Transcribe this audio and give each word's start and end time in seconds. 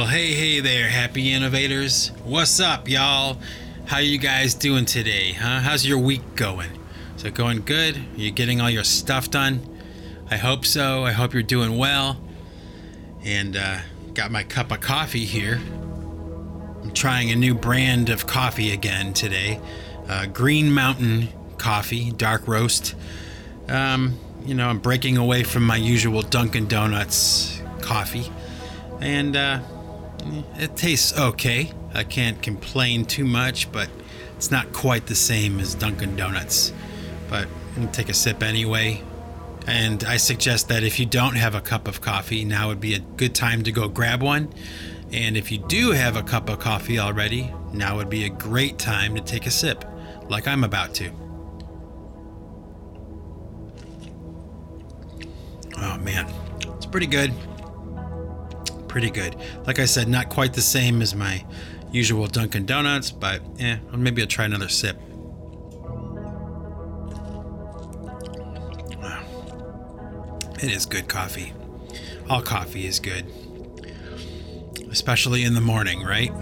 Well, 0.00 0.08
hey, 0.08 0.32
hey 0.32 0.60
there, 0.60 0.88
happy 0.88 1.30
innovators. 1.30 2.08
What's 2.24 2.58
up, 2.58 2.88
y'all? 2.88 3.36
How 3.84 3.98
you 3.98 4.16
guys 4.16 4.54
doing 4.54 4.86
today, 4.86 5.32
huh? 5.32 5.60
How's 5.60 5.86
your 5.86 5.98
week 5.98 6.22
going? 6.36 6.70
Is 7.16 7.24
it 7.24 7.34
going 7.34 7.60
good? 7.66 7.98
Are 7.98 8.18
you 8.18 8.30
getting 8.30 8.62
all 8.62 8.70
your 8.70 8.82
stuff 8.82 9.30
done? 9.30 9.60
I 10.30 10.38
hope 10.38 10.64
so. 10.64 11.04
I 11.04 11.12
hope 11.12 11.34
you're 11.34 11.42
doing 11.42 11.76
well. 11.76 12.18
And 13.24 13.58
uh, 13.58 13.80
got 14.14 14.30
my 14.30 14.42
cup 14.42 14.72
of 14.72 14.80
coffee 14.80 15.26
here. 15.26 15.60
I'm 16.82 16.92
trying 16.92 17.30
a 17.30 17.36
new 17.36 17.54
brand 17.54 18.08
of 18.08 18.26
coffee 18.26 18.72
again 18.72 19.12
today. 19.12 19.60
Uh, 20.08 20.24
Green 20.24 20.72
Mountain 20.72 21.28
Coffee, 21.58 22.10
dark 22.10 22.48
roast. 22.48 22.94
Um, 23.68 24.18
you 24.46 24.54
know, 24.54 24.66
I'm 24.66 24.78
breaking 24.78 25.18
away 25.18 25.42
from 25.42 25.62
my 25.62 25.76
usual 25.76 26.22
Dunkin' 26.22 26.68
Donuts 26.68 27.60
coffee, 27.82 28.32
and 29.02 29.36
uh, 29.36 29.60
it 30.56 30.76
tastes 30.76 31.18
okay. 31.18 31.72
I 31.94 32.04
can't 32.04 32.40
complain 32.42 33.04
too 33.04 33.24
much, 33.24 33.70
but 33.72 33.88
it's 34.36 34.50
not 34.50 34.72
quite 34.72 35.06
the 35.06 35.14
same 35.14 35.60
as 35.60 35.74
Dunkin' 35.74 36.16
Donuts. 36.16 36.72
But 37.28 37.48
take 37.92 38.08
a 38.08 38.14
sip 38.14 38.42
anyway. 38.42 39.02
And 39.66 40.02
I 40.04 40.16
suggest 40.16 40.68
that 40.68 40.82
if 40.82 40.98
you 40.98 41.06
don't 41.06 41.36
have 41.36 41.54
a 41.54 41.60
cup 41.60 41.86
of 41.86 42.00
coffee, 42.00 42.44
now 42.44 42.68
would 42.68 42.80
be 42.80 42.94
a 42.94 42.98
good 42.98 43.34
time 43.34 43.62
to 43.64 43.72
go 43.72 43.88
grab 43.88 44.22
one. 44.22 44.52
And 45.12 45.36
if 45.36 45.50
you 45.50 45.58
do 45.58 45.90
have 45.90 46.16
a 46.16 46.22
cup 46.22 46.48
of 46.48 46.58
coffee 46.58 46.98
already, 46.98 47.52
now 47.72 47.96
would 47.96 48.10
be 48.10 48.24
a 48.24 48.28
great 48.28 48.78
time 48.78 49.14
to 49.16 49.20
take 49.20 49.46
a 49.46 49.50
sip, 49.50 49.84
like 50.28 50.46
I'm 50.46 50.64
about 50.64 50.94
to. 50.94 51.10
Oh 55.76 55.98
man, 55.98 56.32
it's 56.76 56.86
pretty 56.86 57.06
good. 57.06 57.32
Pretty 58.90 59.10
good. 59.10 59.36
Like 59.68 59.78
I 59.78 59.84
said, 59.84 60.08
not 60.08 60.30
quite 60.30 60.52
the 60.52 60.60
same 60.60 61.00
as 61.00 61.14
my 61.14 61.44
usual 61.92 62.26
Dunkin' 62.26 62.66
Donuts, 62.66 63.12
but 63.12 63.40
eh, 63.60 63.76
maybe 63.96 64.20
I'll 64.20 64.26
try 64.26 64.46
another 64.46 64.68
sip. 64.68 64.98
It 70.60 70.72
is 70.72 70.86
good 70.86 71.06
coffee. 71.06 71.52
All 72.28 72.42
coffee 72.42 72.84
is 72.84 72.98
good. 72.98 73.26
Especially 74.90 75.44
in 75.44 75.54
the 75.54 75.60
morning, 75.60 76.02
right? 76.02 76.32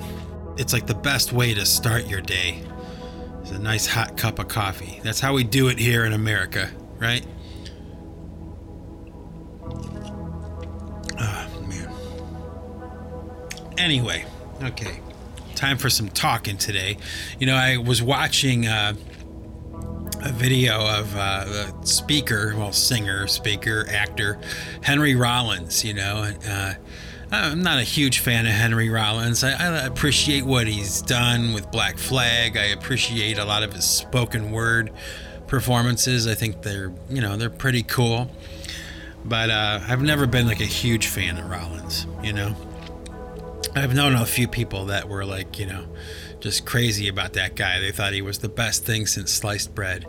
It's 0.57 0.73
like 0.73 0.87
the 0.87 0.95
best 0.95 1.35
way 1.35 1.53
to 1.53 1.67
start 1.67 2.07
your 2.07 2.23
day. 2.23 2.63
It's 3.43 3.51
a 3.51 3.59
nice 3.59 3.87
hot 3.87 4.17
cup 4.17 4.39
of 4.39 4.49
coffee. 4.49 5.01
That's 5.05 5.21
how 5.21 5.35
we 5.35 5.45
do 5.45 5.69
it 5.69 5.79
here 5.79 6.07
in 6.07 6.15
America, 6.15 6.71
right? 6.99 7.27
Anyway, 13.79 14.25
okay. 14.63 15.01
Time 15.55 15.79
for 15.79 15.89
some 15.89 16.09
talking 16.09 16.57
today. 16.57 16.99
You 17.39 17.47
know, 17.47 17.55
I 17.55 17.77
was 17.77 18.03
watching 18.03 18.67
uh, 18.67 18.95
a 20.23 20.33
video 20.33 20.81
of 20.81 21.15
uh, 21.17 21.45
the 21.45 21.87
speaker, 21.87 22.55
well, 22.57 22.73
singer, 22.73 23.27
speaker, 23.29 23.87
actor, 23.89 24.39
Henry 24.83 25.15
Rollins. 25.15 25.85
You 25.85 25.95
know, 25.95 26.33
uh, 26.47 26.75
I'm 27.31 27.63
not 27.63 27.79
a 27.79 27.85
huge 27.85 28.19
fan 28.19 28.47
of 28.47 28.53
Henry 28.53 28.89
Rollins. 28.91 29.45
I, 29.45 29.53
I, 29.53 29.87
appreciate 29.87 30.45
what 30.45 30.67
he's 30.67 31.03
done 31.03 31.53
with 31.53 31.71
Black 31.71 31.99
Flag. 31.99 32.57
I 32.57 32.67
appreciate 32.67 33.39
a 33.39 33.45
lot 33.45 33.63
of 33.63 33.73
his 33.73 33.85
spoken 33.85 34.51
word 34.51 34.93
performances. 35.47 36.27
I 36.27 36.35
think 36.35 36.63
they're, 36.63 36.93
you 37.09 37.21
know, 37.21 37.37
they're 37.37 37.49
pretty 37.49 37.85
cool. 37.85 38.31
But 39.25 39.51
uh, 39.51 39.81
I've 39.87 40.03
never 40.03 40.27
been 40.27 40.47
like 40.47 40.61
a 40.61 40.67
huge 40.67 41.07
fan 41.07 41.37
of 41.39 41.49
Rollins. 41.51 42.07
You 42.23 42.33
know, 42.33 42.57
I've 43.75 43.95
known 43.95 44.15
a 44.15 44.27
few 44.27 44.49
people 44.49 44.87
that 44.87 45.09
were 45.09 45.25
like, 45.25 45.59
you 45.59 45.67
know 45.67 45.87
just 46.41 46.65
crazy 46.65 47.09
about 47.09 47.33
that 47.35 47.57
guy. 47.57 47.81
They 47.81 47.93
thought 47.93 48.13
he 48.13 48.23
was 48.23 48.39
the 48.39 48.49
best 48.49 48.85
thing 48.85 49.07
since 49.07 49.33
sliced 49.33 49.75
bread. 49.75 50.05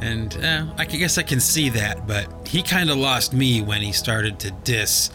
And 0.00 0.34
eh, 0.36 0.66
I 0.76 0.84
guess 0.84 1.18
I 1.18 1.22
can 1.22 1.40
see 1.40 1.68
that, 1.70 2.06
but 2.06 2.48
he 2.48 2.62
kind 2.62 2.90
of 2.90 2.96
lost 2.96 3.32
me 3.32 3.62
when 3.62 3.82
he 3.82 3.92
started 3.92 4.38
to 4.40 4.50
diss, 4.50 5.10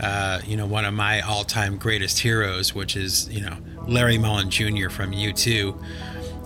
uh, 0.00 0.40
you 0.46 0.56
know, 0.56 0.66
one 0.66 0.84
of 0.84 0.94
my 0.94 1.20
all 1.20 1.44
time 1.44 1.76
greatest 1.76 2.20
heroes, 2.20 2.74
which 2.74 2.96
is, 2.96 3.28
you 3.28 3.40
know, 3.40 3.56
Larry 3.86 4.18
Mullen 4.18 4.50
Jr. 4.50 4.88
from 4.88 5.12
U2, 5.12 5.82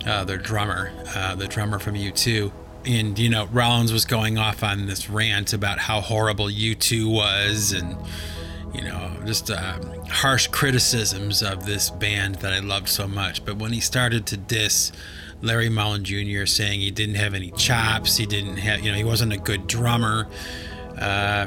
uh, 0.06 0.25
the 0.25 0.39
drummer, 0.39 0.93
uh, 1.15 1.34
the 1.34 1.47
drummer 1.47 1.78
from 1.78 1.94
U2. 1.94 2.50
And, 2.87 3.19
you 3.19 3.31
know, 3.31 3.47
Rollins 3.47 3.93
was 3.93 4.05
going 4.05 4.37
off 4.37 4.62
on 4.62 4.87
this 4.87 5.09
rant 5.09 5.55
about 5.55 5.78
how 5.78 6.00
horrible 6.00 6.47
U2 6.47 7.11
was 7.11 7.73
and, 7.73 7.97
you 8.75 8.83
know, 8.83 9.11
just 9.25 9.51
uh, 9.51 9.79
harsh 10.09 10.49
criticisms 10.49 11.43
of 11.43 11.65
this 11.65 11.91
band 11.91 12.37
that 12.37 12.53
I 12.53 12.59
loved 12.59 12.89
so 12.89 13.07
much. 13.07 13.45
But 13.45 13.57
when 13.57 13.73
he 13.73 13.81
started 13.81 14.27
to 14.27 14.37
diss 14.37 14.93
Larry 15.41 15.69
Mullen 15.69 16.05
Jr., 16.05 16.47
saying 16.47 16.81
he 16.81 16.91
didn't 16.91 17.15
have 17.17 17.35
any 17.35 17.51
chops, 17.53 18.17
he 18.17 18.27
didn't 18.27 18.57
have, 18.57 18.81
you 18.81 18.91
know, 18.91 18.97
he 18.97 19.05
wasn't 19.05 19.33
a 19.33 19.39
good 19.39 19.67
drummer, 19.67 20.27
uh, 20.99 21.47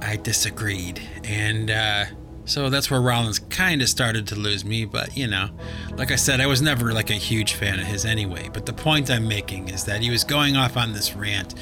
I 0.00 0.16
disagreed. 0.16 1.00
And 1.24 1.70
uh, 1.70 2.04
so 2.44 2.70
that's 2.70 2.90
where 2.90 3.00
Rollins 3.00 3.38
kind 3.38 3.82
of 3.82 3.88
started 3.88 4.26
to 4.28 4.36
lose 4.36 4.64
me. 4.64 4.84
But, 4.84 5.16
you 5.16 5.26
know, 5.26 5.50
like 5.96 6.10
I 6.10 6.16
said, 6.16 6.40
I 6.40 6.46
was 6.46 6.62
never 6.62 6.92
like 6.92 7.10
a 7.10 7.14
huge 7.14 7.54
fan 7.54 7.80
of 7.80 7.86
his 7.86 8.04
anyway. 8.04 8.48
But 8.52 8.66
the 8.66 8.72
point 8.72 9.10
I'm 9.10 9.28
making 9.28 9.68
is 9.68 9.84
that 9.84 10.02
he 10.02 10.10
was 10.10 10.24
going 10.24 10.56
off 10.56 10.76
on 10.76 10.92
this 10.92 11.14
rant 11.14 11.54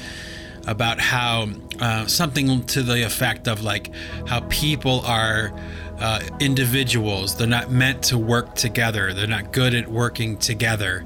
about 0.69 0.99
how 0.99 1.49
uh, 1.79 2.05
something 2.05 2.63
to 2.67 2.83
the 2.83 3.03
effect 3.03 3.47
of 3.47 3.63
like 3.63 3.91
how 4.27 4.41
people 4.49 5.01
are 5.01 5.51
uh, 5.97 6.21
individuals. 6.39 7.35
They're 7.35 7.47
not 7.47 7.71
meant 7.71 8.03
to 8.03 8.17
work 8.19 8.53
together. 8.53 9.11
They're 9.11 9.27
not 9.27 9.51
good 9.51 9.73
at 9.73 9.87
working 9.87 10.37
together, 10.37 11.05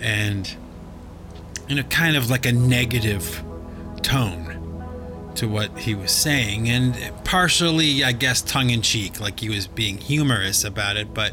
and 0.00 0.52
in 1.68 1.78
a 1.78 1.84
kind 1.84 2.16
of 2.16 2.30
like 2.30 2.46
a 2.46 2.52
negative 2.52 3.44
tone 4.02 4.52
to 5.36 5.46
what 5.46 5.78
he 5.78 5.94
was 5.94 6.10
saying, 6.10 6.68
and 6.68 6.96
partially, 7.24 8.02
I 8.02 8.12
guess, 8.12 8.42
tongue 8.42 8.70
in 8.70 8.82
cheek, 8.82 9.20
like 9.20 9.38
he 9.38 9.50
was 9.50 9.68
being 9.68 9.98
humorous 9.98 10.64
about 10.64 10.96
it, 10.96 11.14
but 11.14 11.32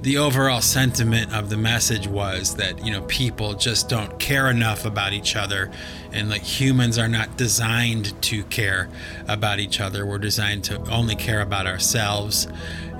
the 0.00 0.18
overall 0.18 0.60
sentiment 0.60 1.34
of 1.34 1.50
the 1.50 1.56
message 1.56 2.06
was 2.06 2.54
that 2.56 2.84
you 2.84 2.92
know 2.92 3.02
people 3.02 3.54
just 3.54 3.88
don't 3.88 4.18
care 4.20 4.48
enough 4.48 4.84
about 4.84 5.12
each 5.12 5.34
other 5.34 5.70
and 6.12 6.30
like 6.30 6.42
humans 6.42 6.98
are 6.98 7.08
not 7.08 7.36
designed 7.36 8.20
to 8.22 8.44
care 8.44 8.88
about 9.26 9.58
each 9.58 9.80
other. 9.80 10.06
We're 10.06 10.18
designed 10.18 10.64
to 10.64 10.80
only 10.90 11.16
care 11.16 11.40
about 11.40 11.66
ourselves 11.66 12.46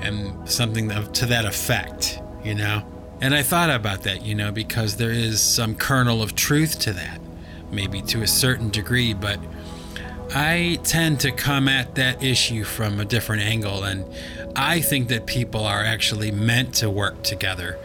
and 0.00 0.48
something 0.48 0.88
to 0.88 1.26
that 1.26 1.44
effect 1.44 2.20
you 2.44 2.54
know? 2.54 2.82
And 3.20 3.34
i 3.34 3.42
thought 3.42 3.68
about 3.70 4.04
that 4.04 4.24
you 4.24 4.34
know 4.34 4.52
because 4.52 4.96
there 4.96 5.10
is 5.10 5.40
some 5.40 5.74
kernel 5.74 6.22
of 6.22 6.34
truth 6.36 6.78
to 6.80 6.92
that 6.92 7.20
maybe 7.70 8.00
to 8.02 8.22
a 8.22 8.26
certain 8.28 8.70
degree 8.70 9.12
but 9.12 9.40
I 10.34 10.78
tend 10.84 11.20
to 11.20 11.32
come 11.32 11.68
at 11.68 11.94
that 11.94 12.22
issue 12.22 12.64
from 12.64 13.00
a 13.00 13.04
different 13.04 13.42
angle, 13.42 13.84
and 13.84 14.04
I 14.54 14.80
think 14.80 15.08
that 15.08 15.26
people 15.26 15.64
are 15.64 15.82
actually 15.82 16.30
meant 16.30 16.74
to 16.76 16.90
work 16.90 17.22
together, 17.22 17.78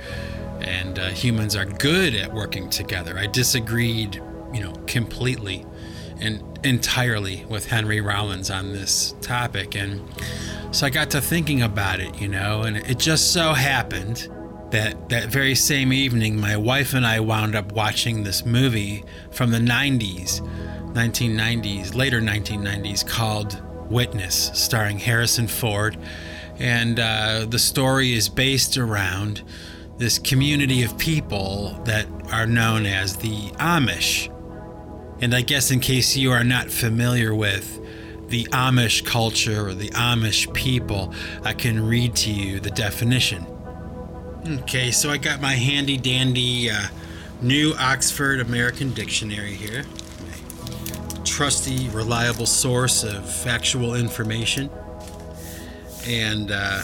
and 0.60 1.00
uh, 1.00 1.10
humans 1.10 1.56
are 1.56 1.66
good 1.66 2.16
at 2.16 2.34
working 2.34 2.70
together. 2.70 3.18
I 3.18 3.28
disagreed, 3.28 4.22
you 4.54 4.62
know, 4.62 4.74
completely 4.88 5.66
and 6.20 6.44
entirely 6.66 7.46
with 7.46 7.68
Henry 7.68 8.02
Rollins 8.02 8.50
on 8.50 8.74
this 8.74 9.16
topic, 9.22 9.76
and 9.76 10.02
so 10.72 10.86
I 10.86 10.90
got 10.90 11.12
to 11.12 11.22
thinking 11.22 11.62
about 11.62 12.02
it, 12.02 12.20
you 12.20 12.28
know, 12.28 12.64
and 12.64 12.76
it 12.76 13.00
just 13.00 13.32
so 13.32 13.54
happened 13.54 14.28
that 14.72 15.08
that 15.10 15.30
very 15.30 15.56
same 15.56 15.94
evening, 15.94 16.42
my 16.42 16.58
wife 16.58 16.94
and 16.94 17.06
I 17.06 17.22
wound 17.22 17.56
up 17.56 17.72
watching 17.72 18.24
this 18.24 18.46
movie 18.46 19.06
from 19.32 19.52
the 19.52 19.60
90s 19.60 20.42
1990s, 20.94 21.96
later 21.96 22.22
1990s, 22.22 23.08
called 23.08 23.62
Witness, 23.90 24.52
starring 24.54 25.00
Harrison 25.00 25.48
Ford. 25.48 25.98
And 26.60 27.00
uh, 27.00 27.46
the 27.48 27.60
story 27.60 28.14
is 28.14 28.30
based 28.30 28.78
around 28.78 29.44
this 29.98 30.20
community 30.20 30.84
of 30.84 30.98
people 30.98 31.80
that 31.86 32.08
are 32.32 32.48
known 32.48 32.86
as 32.86 33.18
the 33.18 33.50
Amish. 33.60 34.30
And 35.22 35.34
I 35.34 35.42
guess, 35.42 35.72
in 35.72 35.80
case 35.80 36.16
you 36.16 36.32
are 36.32 36.44
not 36.44 36.70
familiar 36.70 37.34
with 37.34 37.80
the 38.30 38.46
Amish 38.46 39.06
culture 39.06 39.68
or 39.68 39.74
the 39.74 39.90
Amish 39.90 40.52
people, 40.54 41.14
I 41.44 41.54
can 41.54 41.86
read 41.86 42.16
to 42.18 42.32
you 42.32 42.60
the 42.60 42.72
definition. 42.72 43.46
Okay, 44.46 44.92
so 44.92 45.10
I 45.10 45.18
got 45.18 45.42
my 45.42 45.54
handy 45.54 45.98
dandy 45.98 46.70
uh, 46.70 46.88
new 47.42 47.74
Oxford 47.80 48.40
American 48.40 48.94
Dictionary 48.94 49.54
here 49.54 49.86
trusty, 51.34 51.90
reliable 51.90 52.46
source 52.46 53.04
of 53.04 53.28
factual 53.28 53.96
information. 53.96 54.70
And 56.06 56.52
uh, 56.52 56.84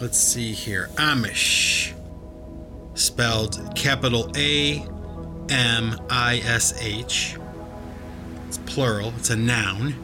let's 0.00 0.16
see 0.16 0.52
here 0.52 0.88
Amish, 0.94 1.92
spelled 2.94 3.60
capital 3.74 4.30
A 4.36 4.86
M 5.48 6.00
I 6.08 6.40
S 6.44 6.72
H. 6.80 7.36
It's 8.46 8.58
plural, 8.58 9.12
it's 9.16 9.30
a 9.30 9.36
noun. 9.36 9.96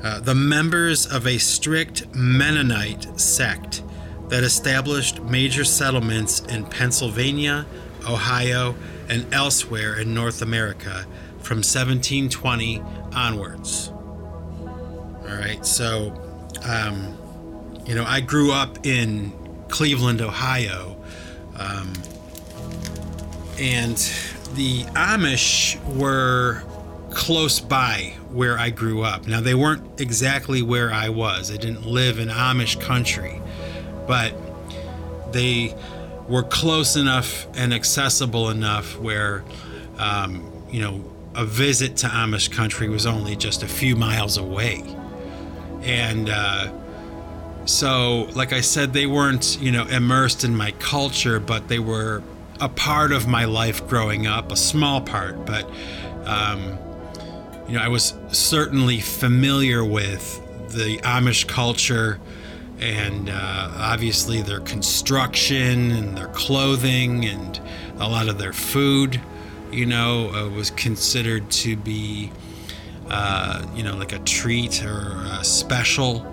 Uh, 0.00 0.20
the 0.20 0.36
members 0.36 1.06
of 1.06 1.26
a 1.26 1.38
strict 1.38 2.06
Mennonite 2.14 3.18
sect 3.18 3.82
that 4.28 4.44
established 4.44 5.20
major 5.22 5.64
settlements 5.64 6.38
in 6.42 6.64
Pennsylvania, 6.64 7.66
Ohio, 8.08 8.76
and 9.08 9.26
elsewhere 9.34 9.98
in 9.98 10.14
North 10.14 10.40
America 10.40 11.04
from 11.46 11.58
1720 11.58 12.82
onwards. 13.14 13.88
All 13.88 15.36
right, 15.36 15.64
so, 15.64 16.12
um, 16.64 17.16
you 17.86 17.94
know, 17.94 18.04
I 18.04 18.20
grew 18.20 18.50
up 18.50 18.84
in 18.84 19.32
Cleveland, 19.68 20.20
Ohio, 20.20 20.96
um, 21.56 21.92
and 23.60 23.96
the 24.54 24.82
Amish 24.94 25.80
were 25.94 26.64
close 27.10 27.60
by 27.60 28.14
where 28.32 28.58
I 28.58 28.70
grew 28.70 29.02
up. 29.02 29.28
Now, 29.28 29.40
they 29.40 29.54
weren't 29.54 30.00
exactly 30.00 30.62
where 30.62 30.92
I 30.92 31.10
was, 31.10 31.52
I 31.52 31.58
didn't 31.58 31.86
live 31.86 32.18
in 32.18 32.26
Amish 32.26 32.80
country, 32.80 33.40
but 34.08 34.34
they 35.32 35.76
were 36.28 36.42
close 36.42 36.96
enough 36.96 37.46
and 37.56 37.72
accessible 37.72 38.50
enough 38.50 38.98
where, 38.98 39.44
um, 39.98 40.52
you 40.72 40.80
know, 40.80 41.04
a 41.36 41.44
visit 41.44 41.96
to 41.98 42.06
Amish 42.06 42.50
country 42.50 42.88
was 42.88 43.06
only 43.06 43.36
just 43.36 43.62
a 43.62 43.68
few 43.68 43.94
miles 43.94 44.38
away. 44.38 44.82
And 45.82 46.28
uh, 46.28 46.72
so, 47.66 48.28
like 48.34 48.52
I 48.52 48.60
said, 48.60 48.92
they 48.92 49.06
weren't, 49.06 49.58
you 49.60 49.70
know, 49.70 49.86
immersed 49.86 50.44
in 50.44 50.56
my 50.56 50.72
culture, 50.72 51.38
but 51.38 51.68
they 51.68 51.78
were 51.78 52.22
a 52.60 52.68
part 52.68 53.12
of 53.12 53.28
my 53.28 53.44
life 53.44 53.86
growing 53.86 54.26
up, 54.26 54.50
a 54.50 54.56
small 54.56 55.00
part, 55.00 55.44
but, 55.44 55.70
um, 56.24 56.78
you 57.68 57.74
know, 57.74 57.82
I 57.82 57.88
was 57.88 58.14
certainly 58.32 59.00
familiar 59.00 59.84
with 59.84 60.42
the 60.70 60.98
Amish 60.98 61.46
culture 61.46 62.18
and 62.78 63.28
uh, 63.28 63.70
obviously 63.76 64.42
their 64.42 64.60
construction 64.60 65.90
and 65.90 66.16
their 66.16 66.28
clothing 66.28 67.24
and 67.24 67.60
a 67.98 68.08
lot 68.08 68.28
of 68.28 68.38
their 68.38 68.52
food, 68.52 69.20
you 69.72 69.86
know, 69.86 70.30
uh, 70.34 70.48
was 70.48 70.70
considered 70.70 71.50
to 71.50 71.76
be, 71.76 72.32
uh, 73.08 73.66
you 73.74 73.82
know, 73.82 73.96
like 73.96 74.12
a 74.12 74.18
treat 74.20 74.84
or 74.84 75.16
a 75.38 75.44
special 75.44 76.26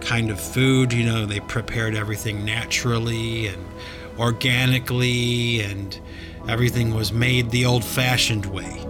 kind 0.00 0.30
of 0.30 0.40
food. 0.40 0.92
You 0.92 1.04
know, 1.04 1.26
they 1.26 1.40
prepared 1.40 1.94
everything 1.94 2.44
naturally 2.44 3.46
and 3.46 3.64
organically, 4.18 5.60
and 5.60 5.98
everything 6.48 6.94
was 6.94 7.12
made 7.12 7.50
the 7.50 7.64
old 7.66 7.84
fashioned 7.84 8.46
way. 8.46 8.84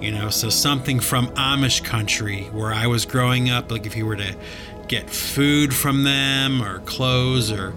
You 0.00 0.10
know, 0.12 0.28
so 0.28 0.50
something 0.50 1.00
from 1.00 1.28
Amish 1.28 1.82
country 1.82 2.42
where 2.52 2.72
I 2.72 2.86
was 2.86 3.06
growing 3.06 3.48
up, 3.48 3.70
like 3.70 3.86
if 3.86 3.96
you 3.96 4.04
were 4.04 4.16
to 4.16 4.36
get 4.88 5.10
food 5.10 5.74
from 5.74 6.04
them 6.04 6.62
or 6.62 6.80
clothes 6.80 7.50
or 7.50 7.74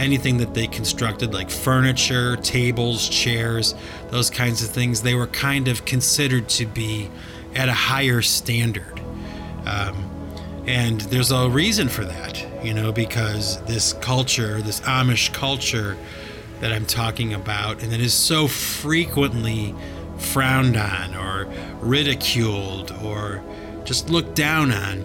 anything 0.00 0.38
that 0.38 0.54
they 0.54 0.66
constructed, 0.66 1.32
like 1.34 1.50
furniture, 1.50 2.36
tables, 2.36 3.08
chairs, 3.08 3.74
those 4.10 4.30
kinds 4.30 4.62
of 4.62 4.70
things, 4.70 5.02
they 5.02 5.14
were 5.14 5.26
kind 5.26 5.68
of 5.68 5.84
considered 5.84 6.48
to 6.48 6.66
be 6.66 7.10
at 7.54 7.68
a 7.68 7.74
higher 7.74 8.22
standard. 8.22 9.00
Um, 9.66 10.10
and 10.66 11.00
there's 11.02 11.30
a 11.30 11.48
reason 11.48 11.88
for 11.88 12.04
that, 12.04 12.64
you 12.64 12.72
know, 12.72 12.92
because 12.92 13.60
this 13.64 13.92
culture, 13.94 14.62
this 14.62 14.80
Amish 14.80 15.32
culture 15.32 15.96
that 16.60 16.72
I'm 16.72 16.86
talking 16.86 17.34
about, 17.34 17.82
and 17.82 17.92
that 17.92 18.00
is 18.00 18.14
so 18.14 18.46
frequently 18.48 19.74
frowned 20.18 20.76
on 20.76 21.14
or 21.14 21.46
ridiculed 21.80 22.92
or 23.02 23.42
just 23.84 24.10
looked 24.10 24.34
down 24.34 24.72
on 24.72 25.00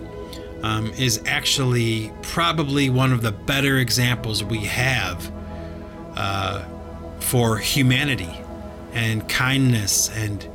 um, 0.66 0.92
is 0.94 1.22
actually 1.28 2.12
probably 2.24 2.90
one 2.90 3.14
of 3.14 3.22
the 3.22 3.32
better 3.32 3.78
examples 3.78 4.44
we 4.44 4.62
have 4.62 5.32
uh, 6.16 6.66
for 7.20 7.58
humanity 7.58 8.34
and 8.94 9.30
kindness 9.30 10.10
and 10.18 10.50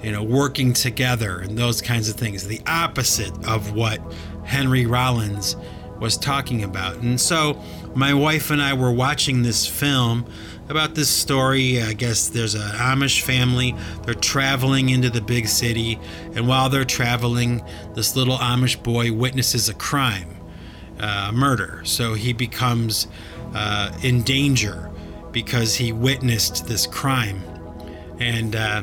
you 0.00 0.12
know 0.12 0.22
working 0.22 0.72
together 0.72 1.40
and 1.40 1.58
those 1.58 1.82
kinds 1.82 2.08
of 2.08 2.14
things. 2.14 2.46
The 2.46 2.60
opposite 2.68 3.32
of 3.48 3.72
what 3.72 4.00
henry 4.44 4.86
rollins 4.86 5.56
was 5.98 6.16
talking 6.16 6.62
about. 6.62 6.98
And 6.98 7.20
so 7.20 7.60
my 7.96 8.14
wife 8.14 8.52
and 8.52 8.62
i 8.62 8.74
were 8.74 8.92
watching 8.92 9.42
this 9.42 9.66
film 9.66 10.24
about 10.68 10.94
this 10.94 11.08
story. 11.08 11.82
I 11.82 11.92
guess 11.92 12.28
there's 12.28 12.54
an 12.54 12.60
Amish 12.60 13.22
family. 13.22 13.74
They're 14.04 14.14
traveling 14.14 14.88
into 14.90 15.10
the 15.10 15.20
big 15.20 15.48
city, 15.48 15.98
and 16.34 16.46
while 16.46 16.68
they're 16.68 16.84
traveling, 16.84 17.62
this 17.94 18.16
little 18.16 18.36
Amish 18.38 18.82
boy 18.82 19.12
witnesses 19.12 19.68
a 19.68 19.74
crime, 19.74 20.36
uh, 21.00 21.32
murder. 21.34 21.82
So 21.84 22.14
he 22.14 22.32
becomes 22.32 23.08
uh, 23.54 23.92
in 24.02 24.22
danger 24.22 24.90
because 25.32 25.74
he 25.74 25.92
witnessed 25.92 26.66
this 26.66 26.86
crime. 26.86 27.42
And 28.20 28.56
uh, 28.56 28.82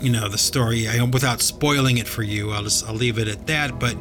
you 0.00 0.10
know 0.10 0.28
the 0.28 0.38
story. 0.38 0.86
I, 0.86 1.02
without 1.02 1.40
spoiling 1.40 1.98
it 1.98 2.06
for 2.06 2.22
you, 2.22 2.52
I'll 2.52 2.64
just 2.64 2.86
I'll 2.86 2.94
leave 2.94 3.18
it 3.18 3.26
at 3.26 3.46
that. 3.46 3.80
But 3.80 3.96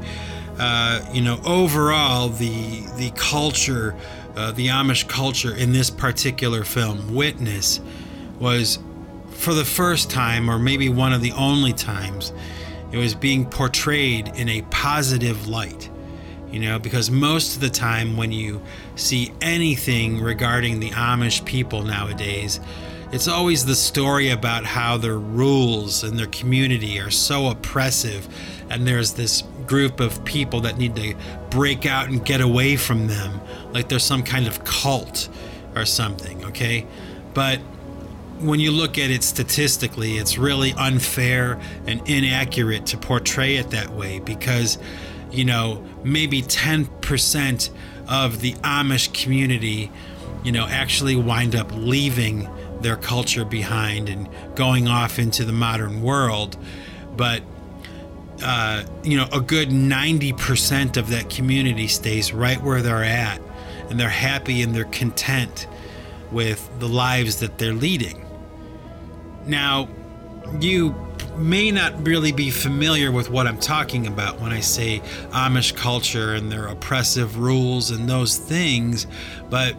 uh, 0.60 1.02
you 1.14 1.22
know, 1.22 1.40
overall, 1.46 2.30
the 2.30 2.82
the 2.98 3.12
culture 3.16 3.96
uh, 4.36 4.52
the 4.52 4.68
Amish 4.68 5.08
culture 5.08 5.56
in 5.56 5.72
this 5.72 5.90
particular 5.90 6.64
film, 6.64 7.14
Witness, 7.14 7.80
was 8.40 8.80
for 9.30 9.54
the 9.54 9.66
first 9.66 10.10
time, 10.10 10.50
or 10.50 10.58
maybe 10.58 10.90
one 10.90 11.14
of 11.14 11.22
the 11.22 11.32
only 11.34 11.74
times, 11.74 12.34
it 12.92 12.98
was 12.98 13.16
being 13.16 13.46
portrayed 13.46 14.30
in 14.36 14.50
a 14.50 14.62
positive 14.64 15.48
light. 15.48 15.90
You 16.52 16.60
know, 16.60 16.78
because 16.78 17.10
most 17.10 17.56
of 17.56 17.62
the 17.62 17.70
time 17.70 18.16
when 18.16 18.32
you 18.32 18.62
see 18.96 19.34
anything 19.42 20.22
regarding 20.22 20.80
the 20.80 20.92
Amish 20.92 21.44
people 21.46 21.82
nowadays, 21.82 22.60
it's 23.12 23.28
always 23.28 23.66
the 23.66 23.76
story 23.76 24.30
about 24.30 24.64
how 24.66 24.98
their 24.98 25.18
rules 25.18 26.04
and 26.04 26.18
their 26.18 26.28
community 26.28 27.00
are 27.00 27.12
so 27.12 27.48
oppressive, 27.48 28.28
and 28.70 28.88
there's 28.88 29.14
this 29.14 29.44
group 29.68 30.00
of 30.00 30.24
people 30.26 30.62
that 30.62 30.78
need 30.78 30.96
to 30.96 31.16
break 31.50 31.86
out 31.86 32.10
and 32.10 32.24
get 32.26 32.42
away 32.42 32.76
from 32.76 33.08
them, 33.08 33.40
like 33.72 33.90
there's 33.90 34.04
some 34.04 34.24
kind 34.24 34.48
of 34.48 34.64
cult 34.64 35.30
or 35.76 35.86
something, 35.86 36.44
okay? 36.46 36.86
But 37.34 37.60
when 38.40 38.60
you 38.60 38.72
look 38.72 38.98
at 38.98 39.10
it 39.10 39.24
statistically, 39.24 40.18
it's 40.18 40.38
really 40.38 40.74
unfair 40.74 41.60
and 41.88 42.02
inaccurate 42.08 42.86
to 42.88 42.98
portray 42.98 43.56
it 43.56 43.72
that 43.72 43.90
way 43.92 44.20
because, 44.20 44.78
you 45.32 45.46
know, 45.46 45.84
maybe 46.04 46.42
10% 46.42 47.70
of 48.08 48.42
the 48.42 48.54
Amish 48.56 49.14
community, 49.14 49.92
you 50.44 50.52
know, 50.52 50.68
actually 50.68 51.16
wind 51.16 51.56
up 51.56 51.72
leaving 51.74 52.50
their 52.82 52.98
culture 52.98 53.46
behind 53.46 54.10
and 54.10 54.28
going 54.56 54.88
off 54.88 55.18
into 55.18 55.46
the 55.46 55.54
modern 55.54 56.02
world. 56.02 56.58
But 57.16 57.44
uh, 58.42 58.84
you 59.04 59.18
know, 59.18 59.28
a 59.32 59.40
good 59.40 59.70
90% 59.70 60.98
of 60.98 61.10
that 61.10 61.30
community 61.30 61.88
stays 61.88 62.34
right 62.34 62.62
where 62.62 62.82
they're 62.82 63.04
at 63.04 63.40
and 63.90 64.00
they're 64.00 64.10
happy 64.10 64.62
and 64.62 64.74
they're 64.74 64.86
content 64.86 65.68
with 66.32 66.68
the 66.80 66.90
lives 66.90 67.40
that 67.40 67.58
they're 67.58 67.74
leading. 67.74 68.26
Now, 69.46 69.88
you 70.60 70.96
may 71.38 71.72
not 71.72 72.06
really 72.06 72.32
be 72.32 72.50
familiar 72.50 73.12
with 73.12 73.30
what 73.30 73.48
I'm 73.48 73.60
talking 73.60 74.08
about 74.08 74.40
when 74.40 74.52
I 74.52 74.60
say 74.60 75.02
Amish 75.32 75.76
culture 75.76 76.34
and 76.34 76.52
their 76.52 76.68
oppressive 76.68 77.38
rules 77.38 77.92
and 77.92 78.10
those 78.10 78.38
things, 78.38 79.08
but 79.50 79.76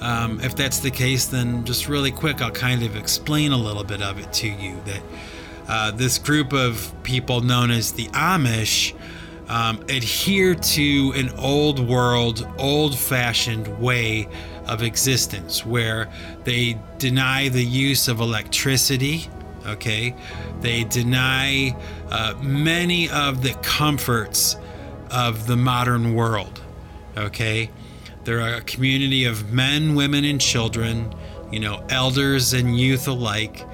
um, 0.00 0.40
if 0.40 0.56
that's 0.56 0.80
the 0.80 0.90
case, 0.90 1.26
then 1.26 1.64
just 1.64 1.88
really 1.88 2.10
quick, 2.10 2.40
I'll 2.40 2.50
kind 2.50 2.82
of 2.82 2.96
explain 2.96 3.52
a 3.52 3.56
little 3.56 3.84
bit 3.84 4.02
of 4.02 4.18
it 4.18 4.32
to 4.34 4.48
you 4.48 4.80
that 4.86 5.02
uh, 5.70 5.92
this 5.92 6.18
group 6.18 6.52
of 6.52 6.92
people 7.04 7.42
known 7.42 7.70
as 7.70 7.92
the 7.92 8.06
Amish 8.08 8.92
um, 9.48 9.80
adhere 9.88 10.56
to 10.56 11.12
an 11.14 11.30
old 11.38 11.78
world, 11.78 12.44
old 12.58 12.98
fashioned 12.98 13.80
way 13.80 14.28
of 14.66 14.82
existence 14.82 15.64
where 15.64 16.08
they 16.42 16.76
deny 16.98 17.48
the 17.48 17.64
use 17.64 18.08
of 18.08 18.18
electricity. 18.18 19.28
Okay, 19.64 20.12
they 20.60 20.82
deny 20.84 21.76
uh, 22.10 22.34
many 22.42 23.08
of 23.08 23.44
the 23.44 23.52
comforts 23.62 24.56
of 25.12 25.46
the 25.46 25.56
modern 25.56 26.14
world. 26.14 26.60
Okay, 27.16 27.70
they're 28.24 28.56
a 28.56 28.60
community 28.62 29.24
of 29.24 29.52
men, 29.52 29.94
women, 29.94 30.24
and 30.24 30.40
children, 30.40 31.14
you 31.52 31.60
know, 31.60 31.84
elders 31.90 32.54
and 32.54 32.76
youth 32.76 33.06
alike 33.06 33.64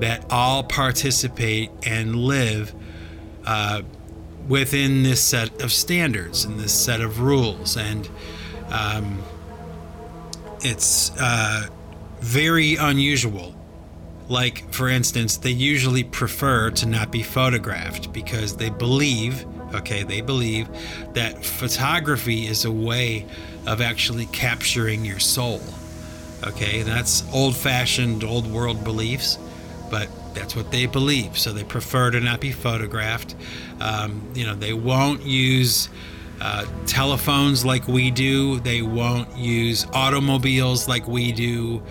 that 0.00 0.24
all 0.30 0.62
participate 0.62 1.70
and 1.84 2.16
live 2.16 2.74
uh, 3.46 3.82
within 4.48 5.02
this 5.02 5.20
set 5.20 5.62
of 5.62 5.72
standards 5.72 6.44
and 6.44 6.58
this 6.58 6.72
set 6.72 7.00
of 7.00 7.20
rules. 7.20 7.76
And 7.76 8.08
um, 8.70 9.22
it's 10.60 11.10
uh, 11.18 11.66
very 12.20 12.76
unusual. 12.76 13.54
Like, 14.28 14.72
for 14.72 14.88
instance, 14.88 15.38
they 15.38 15.50
usually 15.50 16.04
prefer 16.04 16.70
to 16.72 16.86
not 16.86 17.10
be 17.10 17.22
photographed 17.22 18.12
because 18.12 18.56
they 18.56 18.68
believe 18.68 19.46
Okay, 19.74 20.02
they 20.02 20.22
believe 20.22 20.68
that 21.12 21.44
photography 21.44 22.46
is 22.46 22.64
a 22.64 22.72
way 22.72 23.26
of 23.66 23.80
actually 23.80 24.26
capturing 24.26 25.04
your 25.04 25.18
soul. 25.18 25.60
Okay, 26.46 26.82
that's 26.82 27.22
old 27.34 27.54
fashioned, 27.54 28.24
old 28.24 28.50
world 28.50 28.82
beliefs, 28.82 29.38
but 29.90 30.08
that's 30.34 30.54
what 30.54 30.70
they 30.70 30.86
believe. 30.86 31.38
So 31.38 31.52
they 31.52 31.64
prefer 31.64 32.10
to 32.10 32.20
not 32.20 32.40
be 32.40 32.52
photographed. 32.52 33.34
Um, 33.80 34.22
you 34.34 34.44
know, 34.44 34.54
they 34.54 34.72
won't 34.72 35.22
use 35.22 35.88
uh, 36.40 36.66
telephones 36.86 37.64
like 37.64 37.88
we 37.88 38.10
do, 38.10 38.60
they 38.60 38.82
won't 38.82 39.36
use 39.36 39.86
automobiles 39.92 40.88
like 40.88 41.06
we 41.08 41.32
do. 41.32 41.82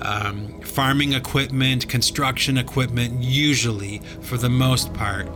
Um, 0.00 0.60
farming 0.60 1.12
equipment, 1.14 1.88
construction 1.88 2.56
equipment, 2.56 3.20
usually, 3.20 3.98
for 4.20 4.36
the 4.36 4.48
most 4.48 4.94
part, 4.94 5.28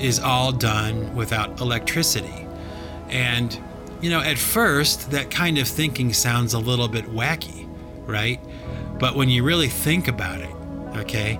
is 0.00 0.18
all 0.18 0.50
done 0.50 1.14
without 1.14 1.60
electricity. 1.60 2.46
And, 3.08 3.56
you 4.00 4.10
know, 4.10 4.20
at 4.20 4.36
first, 4.36 5.12
that 5.12 5.30
kind 5.30 5.56
of 5.58 5.68
thinking 5.68 6.12
sounds 6.12 6.52
a 6.52 6.58
little 6.58 6.88
bit 6.88 7.04
wacky, 7.06 7.68
right? 8.08 8.40
But 8.98 9.14
when 9.14 9.28
you 9.28 9.44
really 9.44 9.68
think 9.68 10.08
about 10.08 10.40
it, 10.40 10.54
okay, 10.96 11.38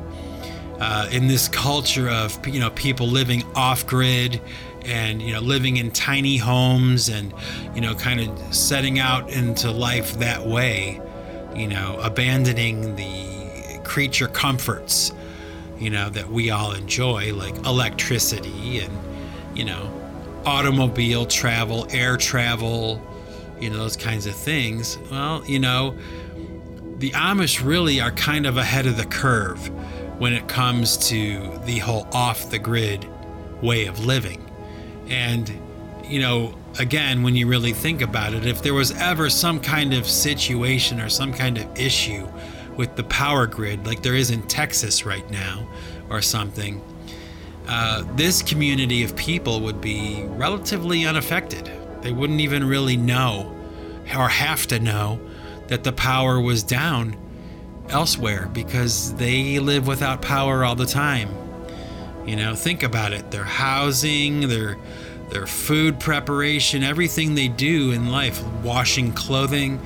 uh, 0.80 1.08
in 1.10 1.26
this 1.28 1.48
culture 1.48 2.08
of, 2.08 2.46
you 2.46 2.60
know, 2.60 2.70
people 2.70 3.06
living 3.06 3.44
off 3.54 3.86
grid, 3.86 4.40
and 4.84 5.20
you 5.20 5.32
know 5.32 5.40
living 5.40 5.76
in 5.76 5.90
tiny 5.90 6.36
homes 6.36 7.08
and 7.08 7.34
you 7.74 7.80
know 7.80 7.94
kind 7.94 8.20
of 8.20 8.54
setting 8.54 8.98
out 8.98 9.28
into 9.30 9.70
life 9.70 10.18
that 10.18 10.46
way 10.46 11.00
you 11.54 11.66
know 11.66 11.98
abandoning 12.00 12.96
the 12.96 13.80
creature 13.84 14.28
comforts 14.28 15.12
you 15.78 15.90
know 15.90 16.08
that 16.10 16.28
we 16.30 16.50
all 16.50 16.72
enjoy 16.72 17.34
like 17.34 17.54
electricity 17.66 18.80
and 18.80 18.92
you 19.56 19.64
know 19.64 19.92
automobile 20.46 21.26
travel 21.26 21.86
air 21.90 22.16
travel 22.16 23.02
you 23.60 23.68
know 23.68 23.76
those 23.76 23.96
kinds 23.96 24.26
of 24.26 24.34
things. 24.34 24.98
Well 25.10 25.44
you 25.46 25.58
know 25.58 25.96
the 26.98 27.10
amish 27.10 27.64
really 27.64 28.00
are 28.00 28.10
kind 28.12 28.46
of 28.46 28.56
ahead 28.56 28.86
of 28.86 28.96
the 28.96 29.04
curve 29.04 29.70
when 30.18 30.32
it 30.32 30.48
comes 30.48 30.96
to 31.08 31.58
the 31.64 31.78
whole 31.78 32.06
off 32.12 32.50
the 32.50 32.58
grid 32.58 33.06
way 33.62 33.86
of 33.86 34.04
living 34.04 34.48
and, 35.08 35.50
you 36.04 36.20
know, 36.20 36.54
again, 36.78 37.22
when 37.22 37.34
you 37.34 37.46
really 37.46 37.72
think 37.72 38.02
about 38.02 38.34
it, 38.34 38.46
if 38.46 38.62
there 38.62 38.74
was 38.74 38.92
ever 38.92 39.30
some 39.30 39.60
kind 39.60 39.94
of 39.94 40.06
situation 40.06 41.00
or 41.00 41.08
some 41.08 41.32
kind 41.32 41.58
of 41.58 41.78
issue 41.78 42.28
with 42.76 42.94
the 42.96 43.04
power 43.04 43.46
grid, 43.46 43.86
like 43.86 44.02
there 44.02 44.14
is 44.14 44.30
in 44.30 44.42
Texas 44.42 45.04
right 45.04 45.28
now 45.30 45.66
or 46.10 46.22
something, 46.22 46.82
uh, 47.66 48.04
this 48.16 48.42
community 48.42 49.02
of 49.02 49.14
people 49.16 49.60
would 49.60 49.80
be 49.80 50.24
relatively 50.28 51.06
unaffected. 51.06 51.70
They 52.02 52.12
wouldn't 52.12 52.40
even 52.40 52.64
really 52.64 52.96
know 52.96 53.54
or 54.16 54.28
have 54.28 54.66
to 54.68 54.78
know 54.78 55.20
that 55.66 55.84
the 55.84 55.92
power 55.92 56.40
was 56.40 56.62
down 56.62 57.16
elsewhere 57.90 58.48
because 58.52 59.14
they 59.14 59.58
live 59.58 59.86
without 59.86 60.22
power 60.22 60.64
all 60.64 60.74
the 60.74 60.86
time. 60.86 61.28
You 62.26 62.36
know, 62.36 62.54
think 62.54 62.82
about 62.82 63.12
it. 63.12 63.30
Their 63.30 63.44
housing, 63.44 64.48
their 64.48 64.76
their 65.30 65.46
food 65.46 66.00
preparation, 66.00 66.82
everything 66.82 67.34
they 67.34 67.48
do 67.48 67.90
in 67.90 68.10
life, 68.10 68.42
washing 68.62 69.12
clothing, 69.12 69.78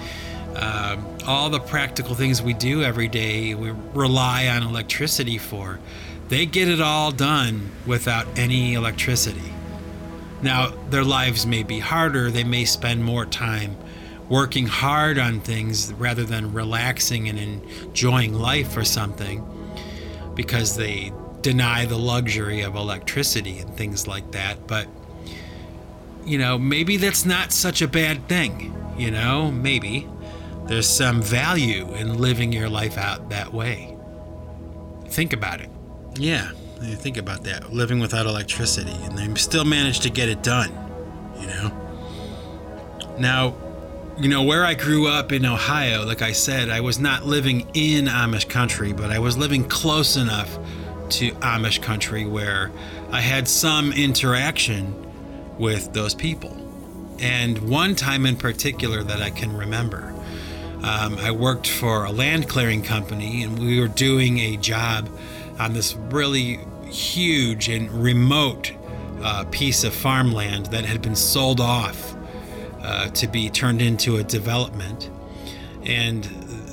uh, 0.54 0.96
all 1.26 1.50
the 1.50 1.58
practical 1.58 2.14
things 2.14 2.40
we 2.40 2.54
do 2.54 2.82
every 2.82 3.08
day, 3.08 3.54
we 3.54 3.70
rely 3.92 4.46
on 4.46 4.62
electricity 4.62 5.38
for. 5.38 5.80
They 6.28 6.46
get 6.46 6.68
it 6.68 6.80
all 6.80 7.10
done 7.10 7.72
without 7.86 8.26
any 8.38 8.74
electricity. 8.74 9.52
Now, 10.42 10.70
their 10.90 11.04
lives 11.04 11.44
may 11.44 11.64
be 11.64 11.80
harder, 11.80 12.30
they 12.30 12.44
may 12.44 12.64
spend 12.64 13.04
more 13.04 13.26
time 13.26 13.76
working 14.28 14.66
hard 14.66 15.18
on 15.18 15.40
things 15.40 15.92
rather 15.94 16.24
than 16.24 16.52
relaxing 16.52 17.28
and 17.28 17.38
enjoying 17.38 18.34
life 18.34 18.76
or 18.76 18.84
something 18.84 19.46
because 20.34 20.76
they 20.76 21.12
deny 21.42 21.84
the 21.84 21.98
luxury 21.98 22.62
of 22.62 22.76
electricity 22.76 23.58
and 23.58 23.76
things 23.76 24.06
like 24.06 24.30
that. 24.32 24.66
But, 24.66 24.86
you 26.24 26.38
know, 26.38 26.58
maybe 26.58 26.96
that's 26.96 27.24
not 27.26 27.52
such 27.52 27.82
a 27.82 27.88
bad 27.88 28.28
thing. 28.28 28.74
You 28.96 29.10
know, 29.10 29.50
maybe 29.50 30.08
there's 30.66 30.88
some 30.88 31.20
value 31.20 31.92
in 31.94 32.18
living 32.18 32.52
your 32.52 32.68
life 32.68 32.96
out 32.96 33.30
that 33.30 33.52
way. 33.52 33.96
Think 35.08 35.32
about 35.32 35.60
it. 35.60 35.68
Yeah, 36.14 36.52
think 36.80 37.16
about 37.16 37.44
that. 37.44 37.72
Living 37.72 38.00
without 38.00 38.26
electricity, 38.26 38.94
and 39.02 39.18
they 39.18 39.34
still 39.40 39.64
manage 39.64 40.00
to 40.00 40.10
get 40.10 40.28
it 40.28 40.42
done, 40.42 40.70
you 41.40 41.46
know? 41.46 41.72
Now, 43.18 43.54
you 44.18 44.28
know, 44.28 44.42
where 44.42 44.64
I 44.64 44.74
grew 44.74 45.08
up 45.08 45.32
in 45.32 45.46
Ohio, 45.46 46.04
like 46.04 46.22
I 46.22 46.32
said, 46.32 46.68
I 46.68 46.80
was 46.80 46.98
not 46.98 47.24
living 47.24 47.68
in 47.74 48.06
Amish 48.06 48.48
country, 48.48 48.92
but 48.92 49.10
I 49.10 49.18
was 49.18 49.38
living 49.38 49.64
close 49.64 50.16
enough 50.16 50.58
to 51.10 51.30
Amish 51.36 51.80
country 51.80 52.26
where 52.26 52.70
I 53.10 53.20
had 53.20 53.48
some 53.48 53.92
interaction 53.92 54.94
with 55.58 55.92
those 55.92 56.14
people. 56.14 56.56
And 57.20 57.70
one 57.70 57.94
time 57.94 58.26
in 58.26 58.36
particular 58.36 59.02
that 59.02 59.22
I 59.22 59.30
can 59.30 59.56
remember, 59.56 60.14
um, 60.82 61.16
I 61.18 61.30
worked 61.30 61.68
for 61.68 62.04
a 62.04 62.10
land 62.10 62.48
clearing 62.48 62.82
company 62.82 63.42
and 63.42 63.58
we 63.58 63.80
were 63.80 63.88
doing 63.88 64.38
a 64.40 64.56
job 64.56 65.08
on 65.58 65.72
this 65.72 65.94
really 65.94 66.58
huge 66.86 67.68
and 67.68 67.90
remote 67.90 68.72
uh, 69.22 69.44
piece 69.50 69.84
of 69.84 69.94
farmland 69.94 70.66
that 70.66 70.84
had 70.84 71.00
been 71.00 71.16
sold 71.16 71.60
off 71.60 72.14
uh, 72.82 73.08
to 73.10 73.26
be 73.26 73.48
turned 73.50 73.80
into 73.80 74.16
a 74.16 74.24
development. 74.24 75.10
And 75.84 76.24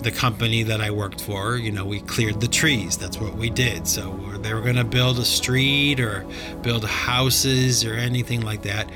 the 0.01 0.11
company 0.11 0.63
that 0.63 0.81
I 0.81 0.91
worked 0.91 1.21
for, 1.21 1.57
you 1.57 1.71
know, 1.71 1.85
we 1.85 1.99
cleared 1.99 2.39
the 2.39 2.47
trees. 2.47 2.97
That's 2.97 3.19
what 3.19 3.35
we 3.35 3.49
did. 3.49 3.87
So 3.87 4.11
they 4.41 4.53
were 4.53 4.61
going 4.61 4.77
to 4.77 4.83
build 4.83 5.19
a 5.19 5.25
street 5.25 5.99
or 5.99 6.25
build 6.61 6.85
houses 6.85 7.83
or 7.83 7.93
anything 7.95 8.41
like 8.41 8.61
that. 8.63 8.89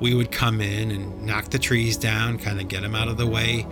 We 0.00 0.14
would 0.14 0.30
come 0.30 0.60
in 0.60 0.90
and 0.90 1.22
knock 1.24 1.50
the 1.50 1.58
trees 1.58 1.96
down, 1.96 2.38
kind 2.38 2.60
of 2.60 2.68
get 2.68 2.82
them 2.82 2.94
out 2.94 3.08
of 3.08 3.16
the 3.16 3.26
way, 3.26 3.66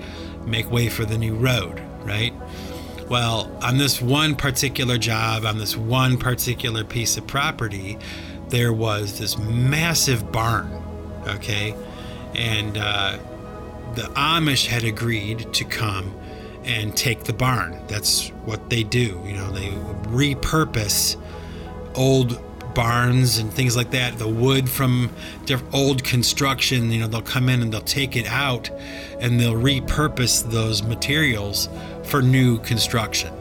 make 0.44 0.70
way 0.70 0.88
for 0.88 1.04
the 1.04 1.18
new 1.18 1.34
road, 1.34 1.82
right? 2.04 2.32
Well, 3.08 3.50
on 3.62 3.78
this 3.78 4.02
one 4.02 4.34
particular 4.34 4.98
job, 4.98 5.44
on 5.44 5.58
this 5.58 5.76
one 5.76 6.18
particular 6.18 6.84
piece 6.84 7.16
of 7.16 7.26
property, 7.26 7.98
there 8.48 8.72
was 8.72 9.18
this 9.18 9.38
massive 9.38 10.30
barn, 10.30 10.70
okay? 11.26 11.74
And 12.34 12.76
uh, 12.76 13.18
the 13.94 14.02
Amish 14.14 14.66
had 14.66 14.84
agreed 14.84 15.52
to 15.54 15.64
come 15.64 16.14
and 16.64 16.96
take 16.96 17.24
the 17.24 17.32
barn. 17.32 17.80
That's 17.88 18.28
what 18.44 18.70
they 18.70 18.82
do. 18.82 19.20
You 19.24 19.34
know, 19.34 19.50
they 19.50 19.70
repurpose 20.10 21.16
old 21.94 22.40
barns 22.74 23.38
and 23.38 23.52
things 23.52 23.76
like 23.76 23.90
that. 23.90 24.18
The 24.18 24.28
wood 24.28 24.68
from 24.68 25.10
old 25.72 26.04
construction, 26.04 26.92
you 26.92 27.00
know, 27.00 27.06
they'll 27.06 27.22
come 27.22 27.48
in 27.48 27.62
and 27.62 27.72
they'll 27.72 27.80
take 27.80 28.16
it 28.16 28.26
out 28.26 28.70
and 29.20 29.40
they'll 29.40 29.54
repurpose 29.54 30.48
those 30.50 30.82
materials 30.82 31.68
for 32.04 32.22
new 32.22 32.58
construction. 32.60 33.32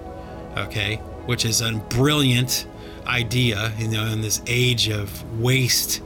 Okay, 0.57 0.95
which 1.27 1.45
is 1.45 1.61
a 1.61 1.71
brilliant 1.89 2.65
idea, 3.05 3.71
you 3.77 3.87
know, 3.87 4.05
in 4.07 4.21
this 4.21 4.41
age 4.47 4.89
of 4.89 5.39
waste, 5.39 6.01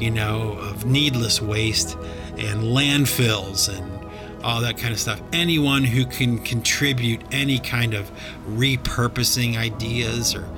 you 0.00 0.10
know, 0.10 0.52
of 0.52 0.84
needless 0.84 1.40
waste 1.40 1.96
and 2.36 2.62
landfills 2.62 3.68
and 3.68 3.96
all 4.44 4.60
that 4.60 4.78
kind 4.78 4.92
of 4.92 5.00
stuff. 5.00 5.20
Anyone 5.32 5.84
who 5.84 6.06
can 6.06 6.38
contribute 6.38 7.20
any 7.32 7.58
kind 7.58 7.94
of 7.94 8.10
repurposing 8.48 9.56
ideas 9.56 10.34
or 10.34 10.48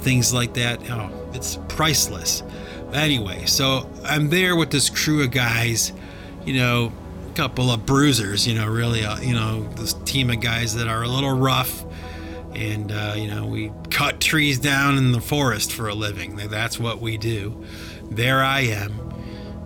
things 0.00 0.34
like 0.34 0.54
that, 0.54 0.80
oh, 0.90 1.10
it's 1.32 1.58
priceless. 1.68 2.42
Anyway, 2.92 3.46
so 3.46 3.88
I'm 4.04 4.30
there 4.30 4.56
with 4.56 4.70
this 4.70 4.90
crew 4.90 5.22
of 5.22 5.30
guys, 5.30 5.92
you 6.44 6.54
know, 6.54 6.92
a 7.30 7.32
couple 7.34 7.70
of 7.70 7.86
bruisers, 7.86 8.46
you 8.46 8.54
know, 8.54 8.66
really, 8.66 9.04
uh, 9.04 9.18
you 9.20 9.34
know, 9.34 9.62
this 9.74 9.92
team 10.04 10.30
of 10.30 10.40
guys 10.40 10.74
that 10.74 10.88
are 10.88 11.02
a 11.02 11.08
little 11.08 11.36
rough. 11.36 11.84
And, 12.54 12.90
uh, 12.90 13.14
you 13.16 13.28
know, 13.28 13.46
we 13.46 13.70
cut 13.90 14.20
trees 14.20 14.58
down 14.58 14.98
in 14.98 15.12
the 15.12 15.20
forest 15.20 15.72
for 15.72 15.88
a 15.88 15.94
living. 15.94 16.36
That's 16.36 16.78
what 16.78 17.00
we 17.00 17.16
do. 17.16 17.64
There 18.10 18.42
I 18.42 18.60
am, 18.60 19.12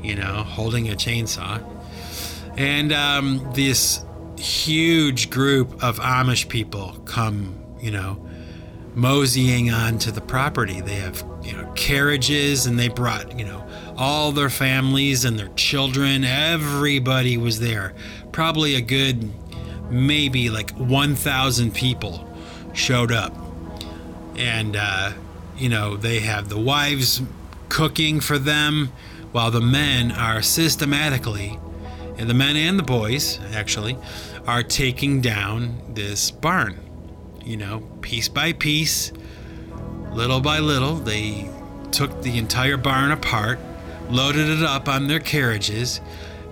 you 0.03 0.15
know, 0.15 0.43
holding 0.43 0.91
a 0.91 0.95
chainsaw 0.95 1.63
and 2.57 2.93
um, 2.93 3.51
this 3.55 4.05
huge 4.39 5.31
group 5.31 5.83
of 5.83 5.99
Amish 5.99 6.49
people 6.49 6.93
come, 7.05 7.59
you 7.81 7.91
know, 7.91 8.25
moseying 8.95 9.71
onto 9.71 10.11
the 10.11 10.21
property. 10.21 10.81
They 10.81 10.97
have, 10.97 11.25
you 11.43 11.53
know, 11.53 11.71
carriages 11.75 12.67
and 12.67 12.79
they 12.79 12.89
brought, 12.89 13.39
you 13.39 13.45
know, 13.45 13.67
all 13.97 14.33
their 14.33 14.51
families 14.51 15.25
and 15.25 15.39
their 15.39 15.49
children. 15.57 16.25
Everybody 16.25 17.39
was 17.39 17.61
there. 17.61 17.95
Probably 18.33 18.75
a 18.75 18.83
good, 18.83 19.31
maybe 19.91 20.51
like 20.51 20.73
1,000 20.73 21.75
people 21.75 22.29
showed 22.75 23.13
up. 23.13 23.35
And, 24.37 24.77
uh, 24.77 25.13
you 25.57 25.69
know, 25.69 25.97
they 25.97 26.21
have 26.21 26.49
the 26.49 26.59
wives 26.59 27.23
cooking 27.73 28.21
for 28.21 28.39
them 28.39 28.93
while 29.33 29.51
the 29.51 29.59
men 29.59 30.13
are 30.13 30.43
systematically, 30.43 31.59
and 32.19 32.29
the 32.29 32.35
men 32.35 32.55
and 32.55 32.79
the 32.79 32.83
boys 32.83 33.41
actually, 33.55 33.97
are 34.47 34.63
taking 34.63 35.23
down 35.23 35.81
this 35.95 36.31
barn. 36.31 36.79
You 37.43 37.57
know, 37.57 37.81
piece 38.03 38.29
by 38.29 38.53
piece, 38.53 39.11
little 40.13 40.43
by 40.43 40.59
little, 40.59 40.97
they 40.97 41.49
took 41.93 42.21
the 42.21 42.37
entire 42.37 42.77
barn 42.77 43.11
apart, 43.11 43.59
loaded 44.11 44.51
it 44.51 44.63
up 44.63 44.87
on 44.87 45.09
their 45.09 45.21
carriages, 45.21 46.03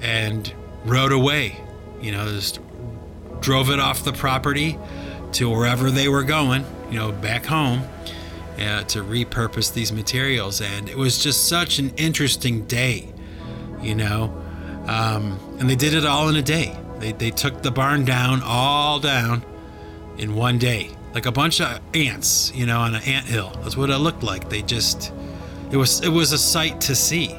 and 0.00 0.50
rode 0.86 1.12
away. 1.12 1.60
You 2.00 2.12
know, 2.12 2.24
just 2.32 2.60
drove 3.40 3.68
it 3.68 3.78
off 3.78 4.04
the 4.04 4.14
property 4.14 4.78
to 5.32 5.50
wherever 5.50 5.90
they 5.90 6.08
were 6.08 6.24
going, 6.24 6.64
you 6.90 6.96
know, 6.98 7.12
back 7.12 7.44
home 7.44 7.82
uh, 8.60 8.84
to 8.84 9.02
repurpose 9.02 9.72
these 9.72 9.92
materials. 9.92 10.60
And 10.60 10.88
it 10.88 10.96
was 10.96 11.22
just 11.22 11.48
such 11.48 11.78
an 11.78 11.92
interesting 11.96 12.66
day, 12.66 13.12
you 13.80 13.94
know. 13.94 14.34
Um, 14.86 15.38
and 15.58 15.68
they 15.68 15.76
did 15.76 15.94
it 15.94 16.04
all 16.04 16.28
in 16.28 16.36
a 16.36 16.42
day. 16.42 16.76
They, 16.98 17.12
they 17.12 17.30
took 17.30 17.62
the 17.62 17.70
barn 17.70 18.04
down, 18.04 18.42
all 18.44 19.00
down 19.00 19.42
in 20.18 20.34
one 20.34 20.58
day. 20.58 20.90
Like 21.14 21.26
a 21.26 21.32
bunch 21.32 21.60
of 21.60 21.80
ants, 21.94 22.52
you 22.54 22.66
know, 22.66 22.80
on 22.80 22.94
an 22.94 23.02
ant 23.02 23.26
hill. 23.26 23.52
That's 23.62 23.76
what 23.76 23.90
it 23.90 23.98
looked 23.98 24.22
like. 24.22 24.48
They 24.48 24.62
just, 24.62 25.12
it 25.70 25.76
was, 25.76 26.02
it 26.02 26.08
was 26.10 26.32
a 26.32 26.38
sight 26.38 26.80
to 26.82 26.94
see, 26.94 27.34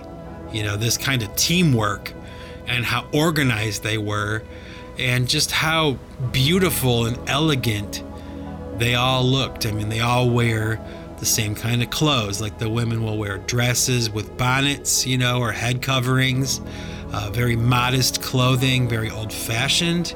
you 0.51 0.63
know, 0.63 0.75
this 0.75 0.97
kind 0.97 1.23
of 1.23 1.33
teamwork 1.35 2.13
and 2.67 2.83
how 2.83 3.07
organized 3.13 3.83
they 3.83 3.97
were 3.97 4.43
and 4.97 5.27
just 5.27 5.51
how 5.51 5.97
beautiful 6.31 7.05
and 7.05 7.17
elegant 7.29 8.03
they 8.77 8.95
all 8.95 9.23
looked. 9.23 9.65
I 9.65 9.71
mean, 9.71 9.89
they 9.89 10.01
all 10.01 10.29
wear 10.29 10.79
the 11.21 11.25
same 11.25 11.55
kind 11.55 11.81
of 11.81 11.89
clothes. 11.89 12.41
Like 12.41 12.57
the 12.57 12.69
women 12.69 13.01
will 13.01 13.17
wear 13.17 13.37
dresses 13.37 14.09
with 14.09 14.37
bonnets, 14.37 15.07
you 15.07 15.17
know, 15.17 15.39
or 15.39 15.53
head 15.53 15.81
coverings, 15.81 16.59
uh, 17.13 17.29
very 17.31 17.55
modest 17.55 18.21
clothing, 18.21 18.89
very 18.89 19.09
old 19.09 19.31
fashioned, 19.31 20.13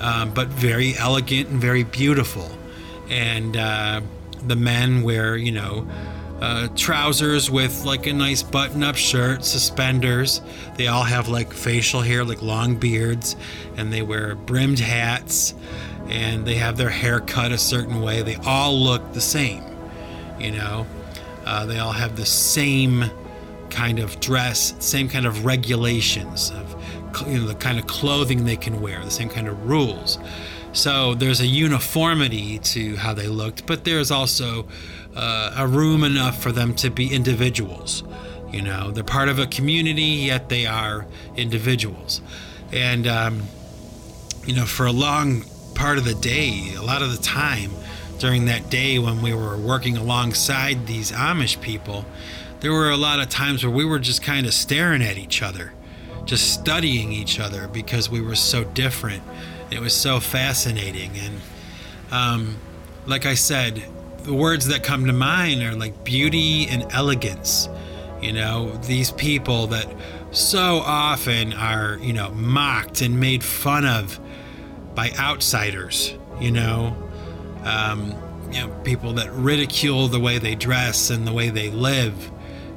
um, 0.00 0.34
but 0.34 0.48
very 0.48 0.94
elegant 0.98 1.48
and 1.48 1.58
very 1.58 1.84
beautiful. 1.84 2.50
And 3.08 3.56
uh, 3.56 4.02
the 4.46 4.56
men 4.56 5.02
wear, 5.02 5.36
you 5.36 5.52
know, 5.52 5.88
uh, 6.42 6.68
trousers 6.76 7.50
with 7.50 7.84
like 7.84 8.06
a 8.06 8.12
nice 8.12 8.42
button 8.42 8.82
up 8.82 8.96
shirt, 8.96 9.44
suspenders. 9.44 10.42
They 10.76 10.88
all 10.88 11.04
have 11.04 11.28
like 11.28 11.54
facial 11.54 12.02
hair, 12.02 12.22
like 12.22 12.42
long 12.42 12.76
beards, 12.76 13.36
and 13.78 13.90
they 13.90 14.02
wear 14.02 14.34
brimmed 14.34 14.80
hats 14.80 15.54
and 16.08 16.44
they 16.44 16.56
have 16.56 16.76
their 16.76 16.90
hair 16.90 17.20
cut 17.20 17.52
a 17.52 17.58
certain 17.58 18.02
way. 18.02 18.22
They 18.22 18.36
all 18.44 18.78
look 18.78 19.12
the 19.12 19.20
same, 19.20 19.62
you 20.38 20.52
know. 20.52 20.86
Uh, 21.44 21.66
they 21.66 21.78
all 21.78 21.92
have 21.92 22.16
the 22.16 22.26
same 22.26 23.04
kind 23.70 23.98
of 23.98 24.18
dress, 24.20 24.74
same 24.78 25.08
kind 25.08 25.26
of 25.26 25.44
regulations 25.44 26.50
of 26.50 26.74
you 27.28 27.38
know 27.38 27.46
the 27.46 27.54
kind 27.54 27.78
of 27.78 27.86
clothing 27.86 28.44
they 28.44 28.56
can 28.56 28.80
wear, 28.80 29.04
the 29.04 29.10
same 29.10 29.28
kind 29.28 29.48
of 29.48 29.68
rules. 29.68 30.18
So 30.72 31.14
there's 31.14 31.40
a 31.40 31.46
uniformity 31.46 32.58
to 32.58 32.96
how 32.96 33.14
they 33.14 33.28
looked, 33.28 33.66
but 33.66 33.84
there's 33.84 34.10
also 34.10 34.66
uh, 35.14 35.54
a 35.56 35.66
room 35.66 36.02
enough 36.02 36.42
for 36.42 36.50
them 36.50 36.74
to 36.76 36.90
be 36.90 37.14
individuals. 37.14 38.02
You 38.50 38.62
know, 38.62 38.90
they're 38.90 39.04
part 39.04 39.28
of 39.28 39.38
a 39.38 39.46
community, 39.46 40.02
yet 40.02 40.48
they 40.48 40.66
are 40.66 41.06
individuals. 41.36 42.20
And, 42.72 43.06
um, 43.06 43.42
you 44.46 44.54
know, 44.54 44.64
for 44.64 44.86
a 44.86 44.92
long 44.92 45.44
part 45.74 45.98
of 45.98 46.04
the 46.04 46.14
day, 46.14 46.74
a 46.76 46.82
lot 46.82 47.02
of 47.02 47.10
the 47.16 47.22
time 47.22 47.70
during 48.24 48.46
that 48.46 48.70
day 48.70 48.98
when 48.98 49.20
we 49.20 49.34
were 49.34 49.54
working 49.54 49.98
alongside 49.98 50.86
these 50.86 51.12
Amish 51.12 51.60
people, 51.60 52.06
there 52.60 52.72
were 52.72 52.88
a 52.88 52.96
lot 52.96 53.20
of 53.20 53.28
times 53.28 53.62
where 53.62 53.70
we 53.70 53.84
were 53.84 53.98
just 53.98 54.22
kind 54.22 54.46
of 54.46 54.54
staring 54.54 55.02
at 55.02 55.18
each 55.18 55.42
other, 55.42 55.74
just 56.24 56.54
studying 56.54 57.12
each 57.12 57.38
other 57.38 57.68
because 57.68 58.08
we 58.08 58.22
were 58.22 58.34
so 58.34 58.64
different. 58.64 59.22
It 59.70 59.78
was 59.78 59.94
so 59.94 60.20
fascinating. 60.20 61.10
And, 61.18 61.40
um, 62.10 62.56
like 63.04 63.26
I 63.26 63.34
said, 63.34 63.84
the 64.22 64.32
words 64.32 64.68
that 64.68 64.82
come 64.82 65.04
to 65.04 65.12
mind 65.12 65.62
are 65.62 65.74
like 65.74 66.02
beauty 66.02 66.66
and 66.66 66.90
elegance. 66.94 67.68
You 68.22 68.32
know, 68.32 68.70
these 68.86 69.10
people 69.10 69.66
that 69.66 69.86
so 70.30 70.78
often 70.78 71.52
are, 71.52 71.98
you 72.00 72.14
know, 72.14 72.30
mocked 72.30 73.02
and 73.02 73.20
made 73.20 73.44
fun 73.44 73.84
of 73.84 74.18
by 74.94 75.10
outsiders, 75.18 76.14
you 76.40 76.52
know, 76.52 76.96
um, 77.64 78.14
you 78.50 78.60
know, 78.60 78.68
people 78.84 79.12
that 79.14 79.32
ridicule 79.32 80.08
the 80.08 80.20
way 80.20 80.38
they 80.38 80.54
dress 80.54 81.10
and 81.10 81.26
the 81.26 81.32
way 81.32 81.50
they 81.50 81.70
live 81.70 82.30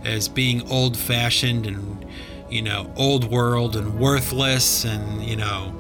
as 0.04 0.28
being 0.28 0.70
old 0.72 0.98
fashioned 0.98 1.68
and, 1.68 2.06
you 2.50 2.62
know, 2.62 2.92
old 2.96 3.30
world 3.30 3.76
and 3.76 4.00
worthless 4.00 4.86
and, 4.86 5.24
you 5.24 5.36
know, 5.36 5.74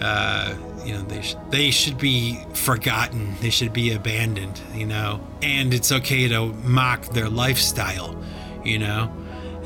uh, 0.00 0.54
you 0.84 0.94
know 0.94 1.02
they 1.02 1.20
sh- 1.20 1.36
they 1.50 1.70
should 1.70 1.98
be 1.98 2.38
forgotten. 2.54 3.34
They 3.40 3.50
should 3.50 3.72
be 3.72 3.92
abandoned 3.92 4.60
you 4.74 4.86
know? 4.86 5.20
And 5.42 5.74
it's 5.74 5.92
okay 5.92 6.28
to 6.28 6.46
mock 6.46 7.06
their 7.08 7.28
lifestyle 7.28 8.16
you 8.64 8.78
know? 8.78 9.12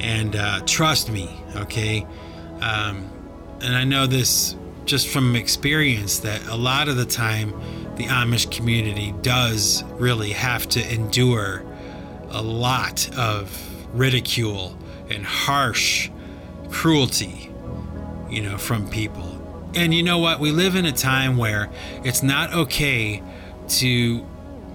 And 0.00 0.34
uh, 0.36 0.60
trust 0.66 1.10
me 1.10 1.30
okay? 1.56 2.06
Um, 2.60 3.10
and 3.60 3.74
i 3.74 3.84
know 3.84 4.06
this 4.06 4.56
just 4.84 5.08
from 5.08 5.36
experience 5.36 6.18
that 6.18 6.44
a 6.48 6.56
lot 6.56 6.88
of 6.88 6.96
the 6.96 7.06
time 7.06 7.54
the 7.96 8.04
amish 8.04 8.50
community 8.50 9.14
does 9.22 9.84
really 9.92 10.32
have 10.32 10.68
to 10.68 10.92
endure 10.92 11.64
a 12.30 12.42
lot 12.42 13.08
of 13.16 13.50
ridicule 13.94 14.76
and 15.10 15.24
harsh 15.24 16.10
cruelty 16.70 17.50
you 18.28 18.42
know 18.42 18.58
from 18.58 18.88
people 18.90 19.34
and 19.76 19.92
you 19.92 20.02
know 20.02 20.18
what? 20.18 20.38
We 20.38 20.52
live 20.52 20.76
in 20.76 20.86
a 20.86 20.92
time 20.92 21.36
where 21.36 21.70
it's 22.04 22.22
not 22.22 22.52
okay 22.52 23.22
to 23.68 24.24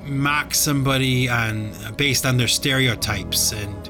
mock 0.06 0.54
somebody 0.54 1.30
on 1.30 1.72
based 1.96 2.26
on 2.26 2.38
their 2.38 2.48
stereotypes 2.48 3.52
and 3.52 3.90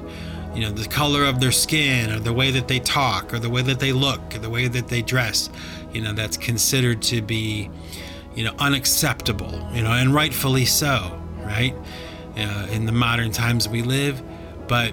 you 0.54 0.60
know 0.60 0.70
the 0.70 0.86
color 0.86 1.24
of 1.24 1.40
their 1.40 1.52
skin 1.52 2.10
or 2.10 2.18
the 2.18 2.32
way 2.32 2.50
that 2.50 2.68
they 2.68 2.78
talk 2.78 3.32
or 3.32 3.38
the 3.38 3.48
way 3.48 3.62
that 3.62 3.80
they 3.80 3.92
look 3.92 4.34
or 4.34 4.38
the 4.38 4.50
way 4.50 4.68
that 4.68 4.88
they 4.88 5.00
dress 5.00 5.48
you 5.92 6.00
know 6.02 6.12
that's 6.12 6.36
considered 6.36 7.00
to 7.00 7.22
be 7.22 7.70
you 8.34 8.44
know 8.44 8.54
unacceptable 8.58 9.68
you 9.72 9.82
know 9.82 9.92
and 9.92 10.14
rightfully 10.14 10.64
so 10.64 11.20
right 11.38 11.74
uh, 12.36 12.66
in 12.70 12.86
the 12.86 12.92
modern 12.92 13.30
times 13.30 13.68
we 13.68 13.82
live 13.82 14.22
but 14.68 14.92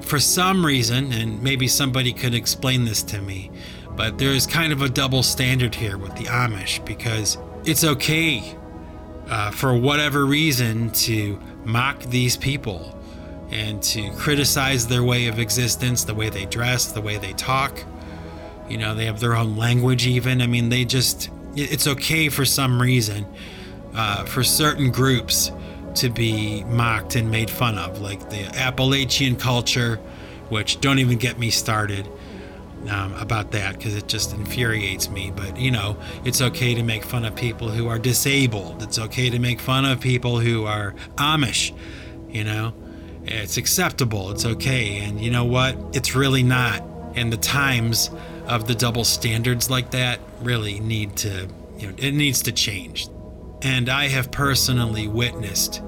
for 0.00 0.18
some 0.18 0.64
reason 0.64 1.12
and 1.12 1.42
maybe 1.42 1.66
somebody 1.66 2.12
could 2.12 2.34
explain 2.34 2.84
this 2.84 3.02
to 3.02 3.20
me 3.20 3.50
but 3.96 4.18
there 4.18 4.30
is 4.30 4.46
kind 4.46 4.72
of 4.72 4.82
a 4.82 4.88
double 4.88 5.22
standard 5.22 5.74
here 5.74 5.96
with 5.96 6.14
the 6.16 6.24
Amish 6.24 6.84
because 6.84 7.38
it's 7.64 7.82
okay 7.82 8.56
uh, 9.28 9.50
for 9.50 9.74
whatever 9.74 10.24
reason 10.24 10.90
to 10.90 11.40
mock 11.64 12.00
these 12.04 12.36
people 12.36 12.96
and 13.50 13.82
to 13.82 14.10
criticize 14.12 14.86
their 14.86 15.02
way 15.02 15.26
of 15.26 15.38
existence, 15.38 16.04
the 16.04 16.14
way 16.14 16.28
they 16.28 16.46
dress, 16.46 16.92
the 16.92 17.00
way 17.00 17.16
they 17.16 17.32
talk. 17.32 17.84
You 18.68 18.78
know, 18.78 18.94
they 18.94 19.06
have 19.06 19.20
their 19.20 19.36
own 19.36 19.56
language, 19.56 20.06
even. 20.06 20.42
I 20.42 20.46
mean, 20.46 20.68
they 20.68 20.84
just, 20.84 21.30
it's 21.56 21.86
okay 21.86 22.28
for 22.28 22.44
some 22.44 22.80
reason 22.80 23.26
uh, 23.94 24.24
for 24.24 24.44
certain 24.44 24.90
groups 24.90 25.50
to 25.94 26.10
be 26.10 26.62
mocked 26.64 27.16
and 27.16 27.30
made 27.30 27.50
fun 27.50 27.78
of, 27.78 28.00
like 28.00 28.28
the 28.28 28.44
Appalachian 28.56 29.36
culture, 29.36 29.96
which 30.50 30.80
don't 30.80 30.98
even 30.98 31.16
get 31.18 31.38
me 31.38 31.50
started 31.50 32.06
um, 32.90 33.14
about 33.14 33.52
that 33.52 33.76
because 33.76 33.96
it 33.96 34.06
just 34.06 34.34
infuriates 34.34 35.08
me. 35.08 35.32
But 35.34 35.56
you 35.58 35.70
know, 35.70 35.96
it's 36.24 36.40
okay 36.40 36.74
to 36.74 36.82
make 36.82 37.04
fun 37.04 37.24
of 37.24 37.34
people 37.34 37.68
who 37.68 37.88
are 37.88 37.98
disabled. 37.98 38.82
It's 38.82 38.98
okay 38.98 39.30
to 39.30 39.38
make 39.38 39.60
fun 39.60 39.84
of 39.84 40.00
people 40.00 40.38
who 40.38 40.66
are 40.66 40.94
Amish. 41.16 41.74
You 42.28 42.44
know, 42.44 42.74
it's 43.24 43.56
acceptable. 43.56 44.30
It's 44.30 44.44
okay. 44.44 44.98
And 44.98 45.20
you 45.20 45.30
know 45.30 45.44
what? 45.44 45.76
It's 45.94 46.14
really 46.14 46.42
not. 46.42 46.82
And 47.14 47.32
the 47.32 47.38
times 47.38 48.10
of 48.46 48.66
the 48.66 48.74
double 48.74 49.04
standards 49.04 49.70
like 49.70 49.90
that 49.90 50.20
really 50.40 50.80
need 50.80 51.16
to, 51.16 51.48
you 51.78 51.88
know, 51.88 51.94
it 51.98 52.12
needs 52.12 52.42
to 52.42 52.52
change. 52.52 53.08
And 53.62 53.88
I 53.88 54.08
have 54.08 54.30
personally 54.30 55.08
witnessed, 55.08 55.82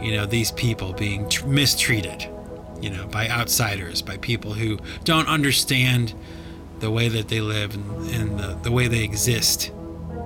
you 0.00 0.12
know, 0.12 0.26
these 0.26 0.52
people 0.52 0.92
being 0.92 1.28
tr- 1.28 1.46
mistreated 1.46 2.28
you 2.82 2.90
know, 2.90 3.06
by 3.06 3.28
outsiders, 3.28 4.02
by 4.02 4.16
people 4.18 4.52
who 4.52 4.76
don't 5.04 5.28
understand 5.28 6.12
the 6.80 6.90
way 6.90 7.08
that 7.08 7.28
they 7.28 7.40
live 7.40 7.74
and, 7.74 8.10
and 8.10 8.38
the, 8.38 8.58
the 8.64 8.72
way 8.72 8.88
they 8.88 9.04
exist, 9.04 9.70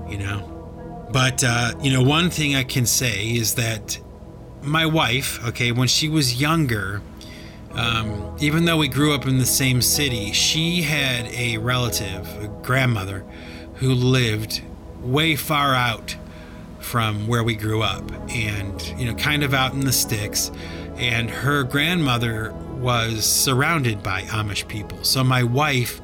you 0.08 0.16
know. 0.16 1.08
But, 1.12 1.44
uh, 1.44 1.74
you 1.82 1.92
know, 1.92 2.02
one 2.02 2.30
thing 2.30 2.56
I 2.56 2.64
can 2.64 2.86
say 2.86 3.36
is 3.36 3.54
that 3.56 3.98
my 4.62 4.86
wife, 4.86 5.46
okay, 5.48 5.70
when 5.70 5.86
she 5.86 6.08
was 6.08 6.40
younger, 6.40 7.02
um, 7.76 8.36
even 8.40 8.64
though 8.64 8.78
we 8.78 8.88
grew 8.88 9.14
up 9.14 9.26
in 9.26 9.38
the 9.38 9.46
same 9.46 9.80
city, 9.80 10.32
she 10.32 10.82
had 10.82 11.26
a 11.26 11.58
relative, 11.58 12.26
a 12.42 12.48
grandmother, 12.62 13.24
who 13.76 13.92
lived 13.92 14.62
way 15.02 15.36
far 15.36 15.74
out 15.74 16.16
from 16.80 17.26
where 17.26 17.44
we 17.44 17.54
grew 17.54 17.82
up 17.82 18.10
and, 18.30 18.82
you 18.98 19.04
know, 19.04 19.14
kind 19.14 19.42
of 19.42 19.52
out 19.52 19.72
in 19.72 19.80
the 19.80 19.92
sticks 19.92 20.50
and 20.96 21.30
her 21.30 21.62
grandmother 21.62 22.52
was 22.78 23.24
surrounded 23.24 24.02
by 24.02 24.22
Amish 24.22 24.66
people. 24.66 25.02
So 25.04 25.22
my 25.22 25.42
wife, 25.42 26.00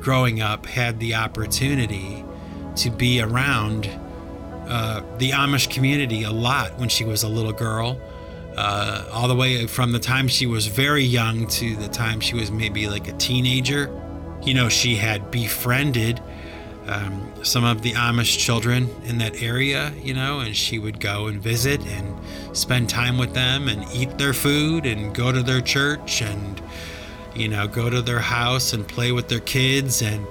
growing 0.00 0.40
up, 0.40 0.66
had 0.66 1.00
the 1.00 1.14
opportunity 1.14 2.24
to 2.76 2.90
be 2.90 3.20
around 3.20 3.88
uh, 4.68 5.02
the 5.18 5.30
Amish 5.30 5.70
community 5.70 6.22
a 6.22 6.30
lot 6.30 6.78
when 6.78 6.88
she 6.88 7.04
was 7.04 7.22
a 7.22 7.28
little 7.28 7.52
girl. 7.52 8.00
Uh, 8.58 9.04
all 9.12 9.28
the 9.28 9.36
way 9.36 9.68
from 9.68 9.92
the 9.92 10.00
time 10.00 10.26
she 10.26 10.44
was 10.44 10.66
very 10.66 11.04
young 11.04 11.46
to 11.46 11.76
the 11.76 11.86
time 11.86 12.18
she 12.18 12.34
was 12.34 12.50
maybe 12.50 12.88
like 12.88 13.06
a 13.06 13.12
teenager. 13.12 13.88
You 14.42 14.52
know, 14.52 14.68
she 14.68 14.96
had 14.96 15.30
befriended 15.30 16.20
um, 16.88 17.32
some 17.44 17.62
of 17.62 17.82
the 17.82 17.92
Amish 17.92 18.36
children 18.36 18.90
in 19.04 19.18
that 19.18 19.40
area, 19.40 19.92
you 20.02 20.12
know, 20.12 20.40
and 20.40 20.56
she 20.56 20.80
would 20.80 20.98
go 20.98 21.28
and 21.28 21.40
visit 21.40 21.80
and 21.86 22.18
spend 22.52 22.88
time 22.88 23.16
with 23.16 23.32
them 23.32 23.68
and 23.68 23.84
eat 23.94 24.18
their 24.18 24.34
food 24.34 24.86
and 24.86 25.14
go 25.14 25.30
to 25.30 25.40
their 25.40 25.60
church 25.60 26.20
and, 26.20 26.60
you 27.36 27.46
know, 27.46 27.68
go 27.68 27.88
to 27.88 28.02
their 28.02 28.18
house 28.18 28.72
and 28.72 28.88
play 28.88 29.12
with 29.12 29.28
their 29.28 29.38
kids. 29.38 30.02
And, 30.02 30.26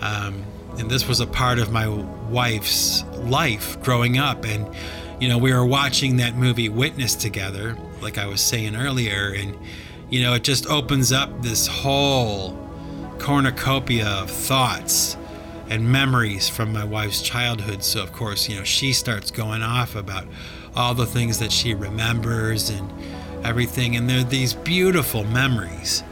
um, 0.00 0.42
and 0.78 0.90
this 0.90 1.06
was 1.06 1.20
a 1.20 1.28
part 1.28 1.60
of 1.60 1.70
my 1.70 1.86
wife's 1.86 3.04
life 3.18 3.80
growing 3.84 4.18
up. 4.18 4.44
And, 4.44 4.68
you 5.22 5.28
know, 5.28 5.38
we 5.38 5.52
were 5.52 5.64
watching 5.64 6.16
that 6.16 6.34
movie 6.34 6.68
Witness 6.68 7.14
together, 7.14 7.76
like 8.00 8.18
I 8.18 8.26
was 8.26 8.40
saying 8.40 8.74
earlier, 8.74 9.32
and, 9.32 9.56
you 10.10 10.20
know, 10.20 10.34
it 10.34 10.42
just 10.42 10.66
opens 10.66 11.12
up 11.12 11.42
this 11.42 11.68
whole 11.68 12.58
cornucopia 13.20 14.08
of 14.08 14.28
thoughts 14.28 15.16
and 15.68 15.88
memories 15.92 16.48
from 16.48 16.72
my 16.72 16.82
wife's 16.82 17.22
childhood. 17.22 17.84
So, 17.84 18.02
of 18.02 18.12
course, 18.12 18.48
you 18.48 18.56
know, 18.56 18.64
she 18.64 18.92
starts 18.92 19.30
going 19.30 19.62
off 19.62 19.94
about 19.94 20.26
all 20.74 20.92
the 20.92 21.06
things 21.06 21.38
that 21.38 21.52
she 21.52 21.72
remembers 21.72 22.68
and 22.68 22.92
everything. 23.44 23.94
And 23.94 24.10
they're 24.10 24.24
these 24.24 24.54
beautiful 24.54 25.22
memories 25.22 26.02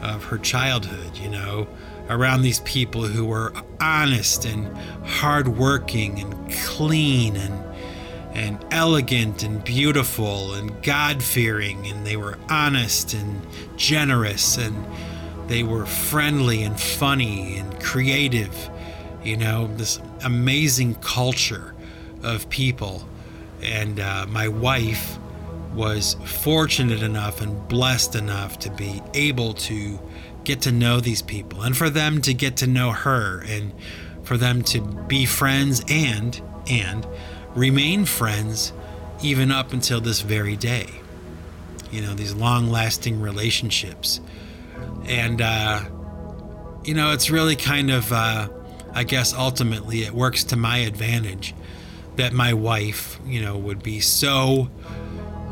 of 0.00 0.22
her 0.26 0.38
childhood, 0.38 1.16
you 1.16 1.28
know, 1.28 1.66
around 2.08 2.42
these 2.42 2.60
people 2.60 3.02
who 3.02 3.24
were 3.24 3.52
honest 3.80 4.44
and 4.44 4.68
hardworking 5.04 6.20
and 6.20 6.52
clean 6.52 7.34
and 7.34 7.73
and 8.34 8.58
elegant 8.70 9.42
and 9.42 9.62
beautiful 9.62 10.54
and 10.54 10.82
God 10.82 11.22
fearing, 11.22 11.86
and 11.86 12.06
they 12.06 12.16
were 12.16 12.38
honest 12.48 13.14
and 13.14 13.40
generous, 13.76 14.58
and 14.58 14.84
they 15.46 15.62
were 15.62 15.86
friendly 15.86 16.62
and 16.62 16.78
funny 16.78 17.56
and 17.56 17.80
creative. 17.82 18.70
You 19.22 19.36
know, 19.36 19.68
this 19.76 20.00
amazing 20.24 20.96
culture 20.96 21.74
of 22.22 22.48
people. 22.50 23.06
And 23.62 24.00
uh, 24.00 24.26
my 24.28 24.48
wife 24.48 25.18
was 25.74 26.14
fortunate 26.24 27.02
enough 27.02 27.40
and 27.40 27.68
blessed 27.68 28.14
enough 28.14 28.58
to 28.60 28.70
be 28.70 29.02
able 29.14 29.54
to 29.54 29.98
get 30.44 30.60
to 30.62 30.72
know 30.72 31.00
these 31.00 31.22
people 31.22 31.62
and 31.62 31.76
for 31.76 31.90
them 31.90 32.20
to 32.20 32.34
get 32.34 32.56
to 32.58 32.66
know 32.66 32.92
her 32.92 33.42
and 33.46 33.72
for 34.22 34.36
them 34.36 34.62
to 34.62 34.80
be 34.80 35.26
friends 35.26 35.82
and 35.88 36.40
and 36.68 37.06
remain 37.54 38.04
friends 38.04 38.72
even 39.22 39.50
up 39.50 39.72
until 39.72 40.00
this 40.00 40.20
very 40.20 40.56
day. 40.56 40.88
You 41.90 42.02
know, 42.02 42.14
these 42.14 42.34
long 42.34 42.68
lasting 42.68 43.20
relationships. 43.20 44.20
And, 45.06 45.40
uh, 45.40 45.82
you 46.84 46.94
know, 46.94 47.12
it's 47.12 47.30
really 47.30 47.56
kind 47.56 47.90
of, 47.90 48.12
uh, 48.12 48.48
I 48.92 49.04
guess 49.04 49.32
ultimately 49.32 50.02
it 50.02 50.12
works 50.12 50.44
to 50.44 50.56
my 50.56 50.78
advantage 50.78 51.54
that 52.16 52.32
my 52.32 52.52
wife, 52.52 53.18
you 53.24 53.40
know, 53.40 53.56
would 53.56 53.82
be 53.82 54.00
so, 54.00 54.68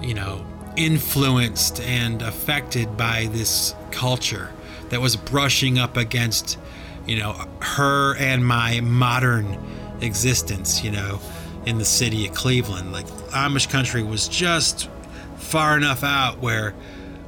you 0.00 0.14
know, 0.14 0.44
influenced 0.76 1.80
and 1.80 2.22
affected 2.22 2.96
by 2.96 3.28
this 3.32 3.74
culture 3.90 4.50
that 4.88 5.00
was 5.00 5.16
brushing 5.16 5.78
up 5.78 5.96
against, 5.96 6.58
you 7.06 7.18
know, 7.18 7.32
her 7.60 8.16
and 8.16 8.44
my 8.44 8.80
modern 8.80 9.58
existence, 10.00 10.82
you 10.82 10.90
know 10.90 11.20
in 11.66 11.78
the 11.78 11.84
city 11.84 12.26
of 12.26 12.34
Cleveland. 12.34 12.92
Like 12.92 13.06
Amish 13.30 13.70
country 13.70 14.02
was 14.02 14.28
just 14.28 14.88
far 15.36 15.76
enough 15.76 16.02
out 16.02 16.38
where 16.40 16.74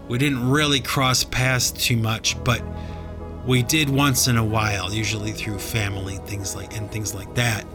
we 0.09 0.19
didn't 0.19 0.49
really 0.49 0.81
cross 0.81 1.25
paths 1.25 1.71
too 1.71 1.97
much, 1.97 2.43
but 2.45 2.63
we 3.47 3.63
did 3.63 3.91
once 3.91 4.27
in 4.27 4.37
a 4.37 4.45
while, 4.45 4.93
usually 4.93 5.33
through 5.33 5.59
family 5.59 6.17
things 6.17 6.55
like 6.57 6.77
and 6.77 6.91
things 6.91 7.15
like 7.15 7.35
that. 7.35 7.67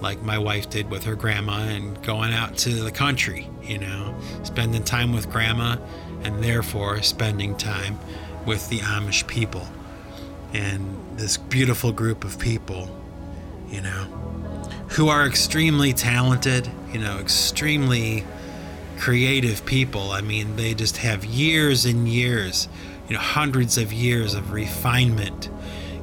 Like 0.00 0.22
my 0.22 0.38
wife 0.38 0.70
did 0.70 0.90
with 0.90 1.04
her 1.04 1.16
grandma 1.16 1.60
and 1.60 2.00
going 2.02 2.32
out 2.32 2.56
to 2.58 2.70
the 2.70 2.90
country, 2.90 3.48
you 3.62 3.78
know, 3.78 4.14
spending 4.44 4.84
time 4.84 5.12
with 5.12 5.30
grandma 5.30 5.76
and 6.22 6.42
therefore 6.42 7.02
spending 7.02 7.56
time 7.56 7.98
with 8.46 8.68
the 8.68 8.78
Amish 8.78 9.26
people 9.26 9.66
and 10.52 10.96
this 11.16 11.36
beautiful 11.36 11.92
group 11.92 12.24
of 12.24 12.38
people, 12.38 12.88
you 13.68 13.80
know 13.80 14.37
who 14.98 15.08
are 15.08 15.24
extremely 15.24 15.92
talented, 15.92 16.68
you 16.92 16.98
know, 16.98 17.18
extremely 17.18 18.24
creative 18.98 19.64
people. 19.64 20.10
I 20.10 20.22
mean, 20.22 20.56
they 20.56 20.74
just 20.74 20.96
have 20.96 21.24
years 21.24 21.84
and 21.84 22.08
years, 22.08 22.66
you 23.08 23.14
know, 23.14 23.20
hundreds 23.20 23.78
of 23.78 23.92
years 23.92 24.34
of 24.34 24.50
refinement, 24.50 25.50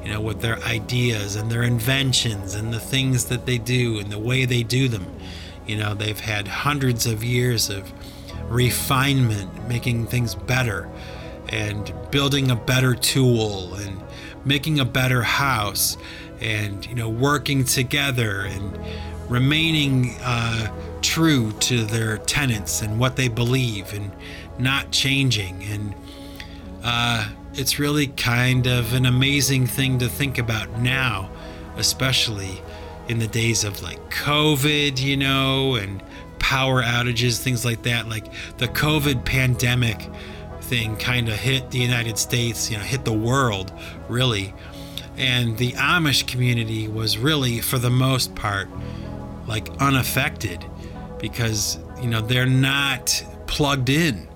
you 0.01 0.13
know, 0.13 0.21
with 0.21 0.39
their 0.39 0.59
ideas 0.59 1.35
and 1.35 1.51
their 1.51 1.63
inventions 1.63 2.55
and 2.55 2.73
the 2.73 2.79
things 2.79 3.25
that 3.25 3.45
they 3.45 3.57
do 3.57 3.99
and 3.99 4.09
the 4.09 4.17
way 4.17 4.45
they 4.45 4.63
do 4.63 4.87
them. 4.87 5.05
You 5.67 5.75
know, 5.75 5.93
they've 5.93 6.17
had 6.17 6.47
hundreds 6.47 7.05
of 7.05 7.21
years 7.21 7.69
of 7.69 7.91
refinement, 8.49 9.67
making 9.67 10.07
things 10.07 10.35
better 10.35 10.89
and 11.49 11.93
building 12.11 12.49
a 12.49 12.55
better 12.55 12.95
tool 12.95 13.73
and 13.73 14.01
making 14.45 14.79
a 14.79 14.85
better 14.85 15.23
house 15.23 15.97
and 16.45 16.85
you 16.85 16.95
know 16.95 17.09
working 17.09 17.63
together 17.63 18.41
and 18.41 18.79
remaining 19.29 20.15
uh, 20.21 20.67
true 21.01 21.51
to 21.53 21.83
their 21.83 22.17
tenets 22.19 22.81
and 22.81 22.99
what 22.99 23.15
they 23.15 23.27
believe 23.27 23.91
and 23.93 24.11
not 24.59 24.91
changing. 24.91 25.63
And 25.63 25.95
uh, 26.83 27.29
it's 27.53 27.79
really 27.79 28.07
kind 28.07 28.67
of 28.67 28.93
an 28.93 29.05
amazing 29.05 29.65
thing 29.65 29.97
to 29.99 30.07
think 30.07 30.37
about 30.37 30.69
now 30.79 31.29
especially 31.77 32.61
in 33.09 33.19
the 33.19 33.27
days 33.27 33.65
of 33.65 33.83
like 33.83 33.99
covid 34.09 34.97
you 35.01 35.17
know 35.17 35.75
and 35.75 36.01
power 36.39 36.83
outages 36.83 37.41
things 37.41 37.65
like 37.65 37.81
that. 37.83 38.07
Like 38.07 38.31
the 38.57 38.67
covid 38.67 39.25
pandemic 39.25 40.09
thing 40.61 40.95
kind 40.97 41.27
of 41.27 41.35
hit 41.35 41.71
the 41.71 41.77
united 41.77 42.17
states 42.17 42.71
you 42.71 42.77
know 42.77 42.83
hit 42.83 43.05
the 43.05 43.13
world 43.13 43.71
really 44.09 44.53
and 45.17 45.57
the 45.57 45.71
Amish 45.73 46.27
community 46.27 46.87
was 46.87 47.17
really, 47.17 47.61
for 47.61 47.77
the 47.77 47.89
most 47.89 48.35
part, 48.35 48.67
like 49.47 49.69
unaffected 49.79 50.65
because, 51.19 51.77
you 52.01 52.07
know, 52.07 52.21
they're 52.21 52.45
not 52.45 53.23
plugged 53.47 53.89
in 53.89 54.27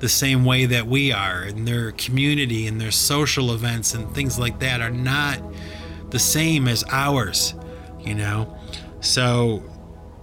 the 0.00 0.08
same 0.08 0.44
way 0.44 0.66
that 0.66 0.86
we 0.86 1.12
are, 1.12 1.42
and 1.42 1.66
their 1.66 1.92
community 1.92 2.66
and 2.66 2.80
their 2.80 2.90
social 2.90 3.52
events 3.52 3.94
and 3.94 4.12
things 4.14 4.38
like 4.38 4.58
that 4.58 4.80
are 4.80 4.90
not 4.90 5.40
the 6.10 6.18
same 6.18 6.68
as 6.68 6.84
ours, 6.90 7.54
you 8.00 8.14
know? 8.14 8.56
So 9.00 9.62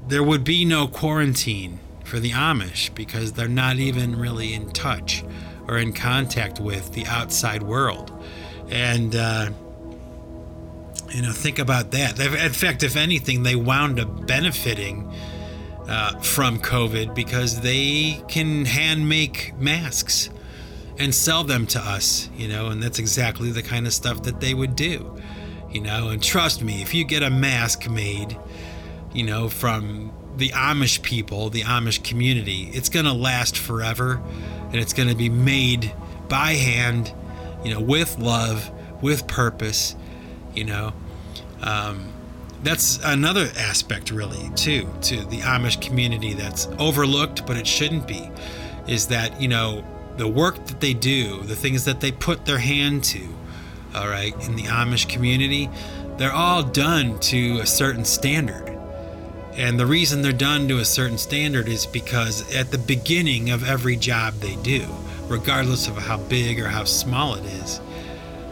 there 0.08 0.24
would 0.24 0.44
be 0.44 0.66
no 0.66 0.88
quarantine 0.88 1.80
for 2.04 2.20
the 2.20 2.32
Amish 2.32 2.94
because 2.94 3.34
they're 3.34 3.48
not 3.48 3.78
even 3.78 4.18
really 4.18 4.54
in 4.54 4.72
touch 4.72 5.24
or 5.68 5.78
in 5.78 5.94
contact 5.94 6.60
with 6.60 6.94
the 6.94 7.06
outside 7.06 7.64
world. 7.64 8.12
And, 8.70 9.16
uh, 9.16 9.52
you 11.14 11.22
know, 11.22 11.32
think 11.32 11.60
about 11.60 11.92
that. 11.92 12.20
In 12.20 12.54
fact, 12.54 12.84
if 12.84 12.96
anything, 12.96 13.44
they 13.44 13.56
wound 13.56 14.00
up 14.00 14.28
benefiting 14.28 15.12
uh, 15.88 16.20
from 16.20 16.60
COVID 16.60 17.14
because 17.14 17.62
they 17.62 18.22
can 18.28 18.66
hand 18.66 19.08
make 19.08 19.54
masks 19.58 20.30
and 20.98 21.14
sell 21.14 21.44
them 21.44 21.66
to 21.68 21.80
us, 21.80 22.30
you 22.36 22.48
know, 22.48 22.68
and 22.68 22.82
that's 22.82 23.00
exactly 23.00 23.52
the 23.52 23.64
kind 23.64 23.88
of 23.88 23.94
stuff 23.94 24.24
that 24.24 24.40
they 24.40 24.54
would 24.54 24.76
do, 24.76 25.20
you 25.70 25.82
know. 25.82 26.10
And 26.10 26.22
trust 26.22 26.64
me, 26.64 26.82
if 26.82 26.94
you 26.94 27.04
get 27.04 27.24
a 27.24 27.30
mask 27.30 27.90
made, 27.90 28.38
you 29.14 29.24
know, 29.24 29.50
from 29.50 30.14
the 30.38 30.50
Amish 30.50 31.02
people, 31.02 31.50
the 31.50 31.62
Amish 31.62 32.04
community, 32.04 32.70
it's 32.74 32.90
going 32.90 33.06
to 33.06 33.14
last 33.14 33.58
forever 33.58 34.22
and 34.66 34.76
it's 34.76 34.94
going 34.94 35.10
to 35.10 35.16
be 35.16 35.30
made 35.30 35.94
by 36.30 36.54
hand, 36.54 37.14
you 37.66 37.74
know, 37.74 37.82
with 37.82 38.18
love, 38.18 38.72
with 39.02 39.28
purpose 39.28 39.96
you 40.56 40.64
know? 40.64 40.94
Um, 41.62 42.14
that's 42.64 43.00
another 43.04 43.50
aspect 43.58 44.12
really 44.12 44.50
too 44.56 44.88
to 45.02 45.18
the 45.26 45.40
amish 45.40 45.82
community 45.82 46.34
that's 46.34 46.68
overlooked 46.78 47.44
but 47.48 47.58
it 47.58 47.66
shouldn't 47.66 48.08
be 48.08 48.30
is 48.88 49.08
that 49.08 49.42
you 49.42 49.48
know 49.48 49.84
the 50.18 50.28
work 50.28 50.64
that 50.68 50.80
they 50.80 50.94
do 50.94 51.42
the 51.42 51.56
things 51.56 51.86
that 51.86 52.02
they 52.02 52.12
put 52.12 52.46
their 52.46 52.60
hand 52.60 53.04
to 53.04 53.28
all 53.96 54.08
right 54.08 54.36
in 54.48 54.56
the 54.56 54.64
amish 54.64 55.10
community 55.10 55.72
they're 56.22 56.32
all 56.32 56.62
done 56.62 57.20
to 57.20 57.62
a 57.62 57.66
certain 57.66 58.06
standard. 58.06 58.78
And 59.56 59.80
the 59.80 59.88
reason 59.88 60.22
they're 60.22 60.32
done 60.32 60.68
to 60.68 60.78
a 60.78 60.86
certain 60.86 61.18
standard 61.18 61.68
is 61.68 61.88
because 61.88 62.54
at 62.56 62.70
the 62.70 62.78
beginning 62.78 63.50
of 63.50 63.68
every 63.68 63.96
job 63.96 64.36
they 64.36 64.56
do 64.58 64.86
regardless 65.28 65.88
of 65.88 65.98
how 65.98 66.18
big 66.18 66.60
or 66.60 66.68
how 66.68 66.84
small 66.84 67.34
it 67.34 67.46
is, 67.46 67.82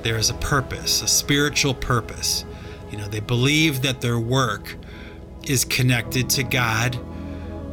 there 0.04 0.18
is 0.18 0.30
a 0.30 0.36
purpose, 0.36 1.02
a 1.02 1.08
spiritual 1.08 1.74
purpose. 1.74 2.46
You 2.92 2.98
know, 2.98 3.08
they 3.08 3.20
believe 3.20 3.82
that 3.84 4.02
their 4.02 4.20
work 4.20 4.76
is 5.44 5.66
connected 5.66 6.30
to 6.32 6.44
God 6.44 6.98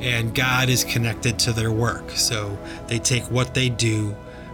and 0.01 0.35
God 0.35 0.69
is 0.69 0.85
connected 0.85 1.39
to 1.41 1.53
their 1.53 1.73
work. 1.73 2.11
So 2.11 2.59
they 2.87 2.99
take 2.99 3.25
what 3.31 3.55
they 3.55 3.69
do, 3.69 4.11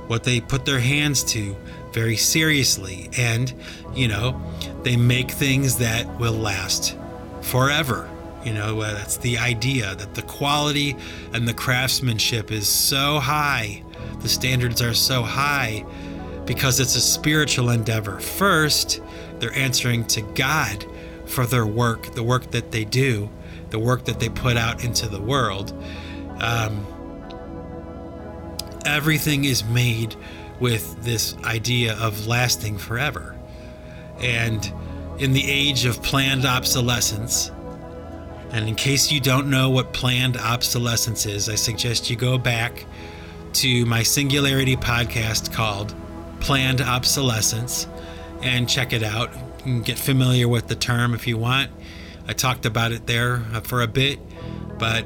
what 0.06 0.24
they 0.24 0.40
put 0.40 0.64
their 0.64 0.78
hands 0.78 1.24
to, 1.24 1.56
very 1.92 2.16
seriously. 2.16 3.10
And, 3.18 3.52
you 3.94 4.08
know, 4.08 4.40
they 4.82 4.96
make 4.96 5.30
things 5.30 5.78
that 5.78 6.06
will 6.18 6.32
last 6.32 6.96
forever. 7.40 8.08
You 8.44 8.54
know, 8.54 8.80
uh, 8.80 8.94
that's 8.94 9.18
the 9.18 9.38
idea 9.38 9.94
that 9.94 10.14
the 10.14 10.22
quality 10.22 10.96
and 11.32 11.46
the 11.46 11.54
craftsmanship 11.54 12.50
is 12.50 12.68
so 12.68 13.18
high, 13.18 13.82
the 14.20 14.28
standards 14.28 14.82
are 14.82 14.94
so 14.94 15.22
high 15.22 15.84
because 16.44 16.80
it's 16.80 16.96
a 16.96 17.00
spiritual 17.00 17.70
endeavor. 17.70 18.18
First, 18.20 19.00
they're 19.38 19.54
answering 19.54 20.04
to 20.06 20.22
God 20.22 20.84
for 21.26 21.46
their 21.46 21.66
work, 21.66 22.14
the 22.14 22.22
work 22.22 22.50
that 22.50 22.72
they 22.72 22.84
do, 22.84 23.30
the 23.70 23.78
work 23.78 24.04
that 24.04 24.20
they 24.20 24.28
put 24.28 24.56
out 24.56 24.84
into 24.84 25.08
the 25.08 25.20
world. 25.20 25.72
Um, 26.40 26.86
everything 28.84 29.44
is 29.44 29.64
made 29.64 30.16
with 30.60 31.02
this 31.02 31.36
idea 31.44 31.96
of 31.98 32.26
lasting 32.26 32.78
forever. 32.78 33.36
And 34.20 34.72
in 35.18 35.32
the 35.32 35.44
age 35.48 35.84
of 35.84 36.02
planned 36.02 36.44
obsolescence, 36.44 37.50
and 38.50 38.68
in 38.68 38.74
case 38.74 39.10
you 39.10 39.18
don't 39.20 39.48
know 39.48 39.70
what 39.70 39.92
planned 39.92 40.36
obsolescence 40.36 41.24
is, 41.26 41.48
I 41.48 41.54
suggest 41.54 42.10
you 42.10 42.16
go 42.16 42.36
back 42.36 42.84
to 43.54 43.86
my 43.86 44.02
Singularity 44.02 44.76
podcast 44.76 45.52
called 45.52 45.94
Planned 46.42 46.80
Obsolescence 46.80 47.86
and 48.42 48.68
check 48.68 48.92
it 48.92 49.02
out. 49.02 49.30
Can 49.60 49.82
get 49.82 49.98
familiar 49.98 50.48
with 50.48 50.66
the 50.66 50.74
term 50.74 51.14
if 51.14 51.26
you 51.26 51.38
want. 51.38 51.70
I 52.26 52.32
talked 52.32 52.66
about 52.66 52.92
it 52.92 53.06
there 53.06 53.38
for 53.62 53.82
a 53.82 53.86
bit, 53.86 54.18
but 54.78 55.04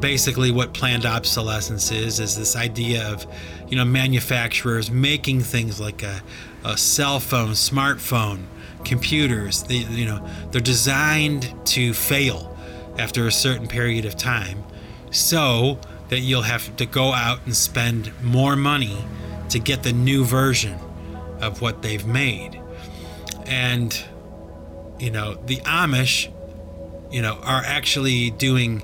basically 0.00 0.50
what 0.50 0.74
planned 0.74 1.06
obsolescence 1.06 1.92
is 1.92 2.18
is 2.18 2.36
this 2.36 2.56
idea 2.56 3.06
of 3.12 3.26
you 3.68 3.76
know 3.76 3.84
manufacturers 3.84 4.90
making 4.90 5.40
things 5.40 5.80
like 5.80 6.02
a, 6.02 6.20
a 6.64 6.76
cell 6.76 7.20
phone 7.20 7.50
smartphone 7.50 8.44
computers 8.84 9.62
they, 9.64 9.76
you 9.76 10.04
know 10.04 10.26
they're 10.50 10.60
designed 10.60 11.54
to 11.64 11.94
fail 11.94 12.56
after 12.98 13.26
a 13.26 13.32
certain 13.32 13.68
period 13.68 14.04
of 14.04 14.16
time 14.16 14.62
so 15.10 15.78
that 16.08 16.20
you'll 16.20 16.42
have 16.42 16.74
to 16.76 16.86
go 16.86 17.12
out 17.12 17.38
and 17.44 17.56
spend 17.56 18.10
more 18.22 18.56
money 18.56 18.96
to 19.54 19.58
get 19.58 19.82
the 19.82 19.92
new 19.92 20.24
version 20.24 20.78
of 21.40 21.60
what 21.60 21.82
they've 21.82 22.06
made 22.06 22.60
and 23.46 24.04
you 24.98 25.10
know 25.10 25.34
the 25.46 25.56
amish 25.58 26.30
you 27.10 27.20
know 27.20 27.34
are 27.42 27.62
actually 27.64 28.30
doing 28.30 28.82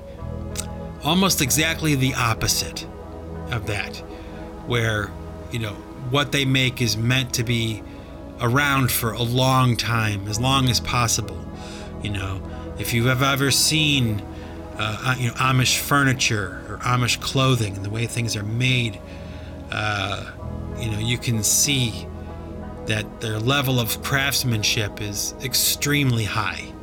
almost 1.03 1.41
exactly 1.41 1.95
the 1.95 2.13
opposite 2.13 2.85
of 3.51 3.67
that, 3.67 3.97
where, 4.67 5.11
you 5.51 5.59
know, 5.59 5.73
what 6.09 6.31
they 6.31 6.45
make 6.45 6.81
is 6.81 6.97
meant 6.97 7.33
to 7.33 7.43
be 7.43 7.83
around 8.39 8.91
for 8.91 9.11
a 9.11 9.21
long 9.21 9.75
time, 9.75 10.27
as 10.27 10.39
long 10.39 10.69
as 10.69 10.79
possible. 10.79 11.45
You 12.01 12.11
know, 12.11 12.41
if 12.79 12.93
you 12.93 13.07
have 13.07 13.21
ever 13.21 13.51
seen, 13.51 14.21
uh, 14.77 15.15
you 15.17 15.27
know, 15.27 15.33
Amish 15.35 15.77
furniture 15.77 16.63
or 16.67 16.77
Amish 16.77 17.19
clothing 17.21 17.75
and 17.75 17.85
the 17.85 17.89
way 17.89 18.07
things 18.07 18.35
are 18.35 18.43
made, 18.43 18.99
uh, 19.71 20.31
you 20.81 20.89
know, 20.89 20.99
you 20.99 21.17
can 21.17 21.43
see 21.43 22.07
that 22.87 23.21
their 23.21 23.39
level 23.39 23.79
of 23.79 24.01
craftsmanship 24.03 25.01
is 25.01 25.35
extremely 25.43 26.25
high 26.25 26.73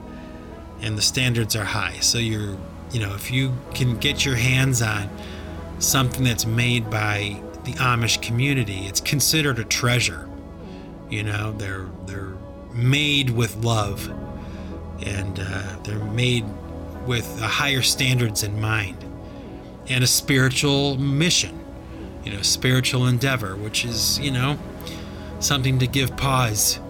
and 0.80 0.96
the 0.96 1.02
standards 1.02 1.56
are 1.56 1.64
high. 1.64 1.98
So 2.00 2.18
you're 2.18 2.56
you 2.92 3.00
know, 3.00 3.14
if 3.14 3.30
you 3.30 3.54
can 3.74 3.98
get 3.98 4.24
your 4.24 4.36
hands 4.36 4.80
on 4.82 5.10
something 5.78 6.24
that's 6.24 6.46
made 6.46 6.90
by 6.90 7.40
the 7.64 7.72
Amish 7.74 8.22
community, 8.22 8.86
it's 8.86 9.00
considered 9.00 9.58
a 9.58 9.64
treasure. 9.64 10.28
You 11.10 11.22
know, 11.22 11.52
they're 11.52 11.86
they're 12.06 12.34
made 12.72 13.30
with 13.30 13.56
love, 13.56 14.08
and 15.04 15.38
uh, 15.40 15.76
they're 15.84 16.04
made 16.04 16.44
with 17.06 17.40
higher 17.40 17.82
standards 17.82 18.42
in 18.42 18.60
mind, 18.60 19.04
and 19.88 20.02
a 20.02 20.06
spiritual 20.06 20.96
mission. 20.98 21.57
You 22.28 22.36
know, 22.36 22.42
spiritual 22.42 23.06
endeavor, 23.06 23.56
which 23.56 23.84
is 23.84 24.18
you 24.18 24.30
know 24.30 24.58
something 25.40 25.78
to 25.78 25.86
give 25.86 26.16
pause 26.16 26.80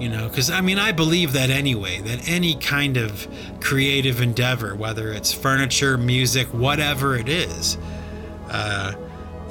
you 0.00 0.08
know 0.08 0.28
because 0.28 0.50
i 0.50 0.60
mean 0.60 0.80
i 0.80 0.90
believe 0.90 1.32
that 1.34 1.48
anyway 1.48 2.00
that 2.00 2.28
any 2.28 2.56
kind 2.56 2.96
of 2.96 3.28
creative 3.60 4.20
endeavor 4.20 4.74
whether 4.74 5.12
it's 5.12 5.32
furniture 5.32 5.96
music 5.96 6.48
whatever 6.48 7.14
it 7.14 7.28
is 7.28 7.78
uh, 8.50 8.92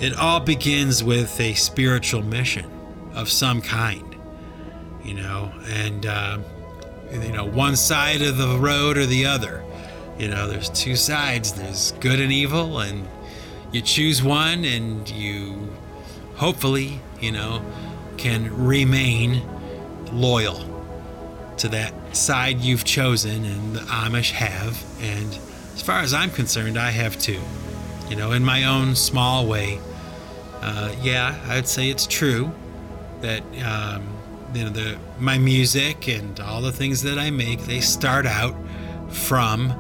it 0.02 0.14
all 0.18 0.42
begins 0.42 1.02
with 1.02 1.40
a 1.40 1.54
spiritual 1.54 2.22
mission 2.22 2.70
of 3.14 3.30
some 3.30 3.62
kind 3.62 4.14
you 5.06 5.14
know 5.14 5.50
and 5.70 6.06
uh, 6.06 6.38
you 7.12 7.32
know 7.32 7.46
one 7.46 7.76
side 7.76 8.22
of 8.22 8.38
the 8.38 8.58
road 8.58 8.98
or 8.98 9.06
the 9.06 9.26
other. 9.26 9.64
You 10.18 10.30
know 10.30 10.48
there's 10.48 10.70
two 10.70 10.96
sides 10.96 11.54
there's 11.54 11.92
good 11.94 12.20
and 12.20 12.32
evil 12.32 12.80
and 12.80 13.08
you 13.74 13.82
choose 13.82 14.24
one 14.24 14.64
and 14.64 15.10
you 15.10 15.70
hopefully 16.36 17.00
you 17.20 17.32
know 17.32 17.62
can 18.18 18.66
remain 18.66 19.42
loyal 20.12 20.74
to 21.58 21.68
that 21.70 21.94
side 22.16 22.60
you've 22.60 22.84
chosen, 22.84 23.46
and 23.46 23.76
the 23.76 23.80
Amish 23.82 24.32
have. 24.32 24.84
And 25.02 25.38
as 25.74 25.82
far 25.82 26.00
as 26.00 26.14
I'm 26.14 26.30
concerned, 26.30 26.78
I 26.78 26.92
have 26.92 27.18
too. 27.18 27.40
You 28.10 28.16
know, 28.16 28.32
in 28.32 28.44
my 28.44 28.66
own 28.66 28.96
small 28.96 29.48
way. 29.48 29.80
Uh, 30.62 30.94
yeah, 31.02 31.40
I'd 31.48 31.68
say 31.68 31.90
it's 31.90 32.08
true 32.08 32.52
that 33.22 33.42
um, 33.66 34.08
you 34.54 34.64
know 34.64 34.70
the 34.70 34.98
my 35.20 35.38
music 35.38 36.08
and 36.08 36.40
all 36.40 36.62
the 36.62 36.72
things 36.72 37.02
that 37.04 37.18
I 37.18 37.32
make 37.32 37.62
they 37.62 37.82
start 37.82 38.26
out 38.26 38.56
from 39.10 39.74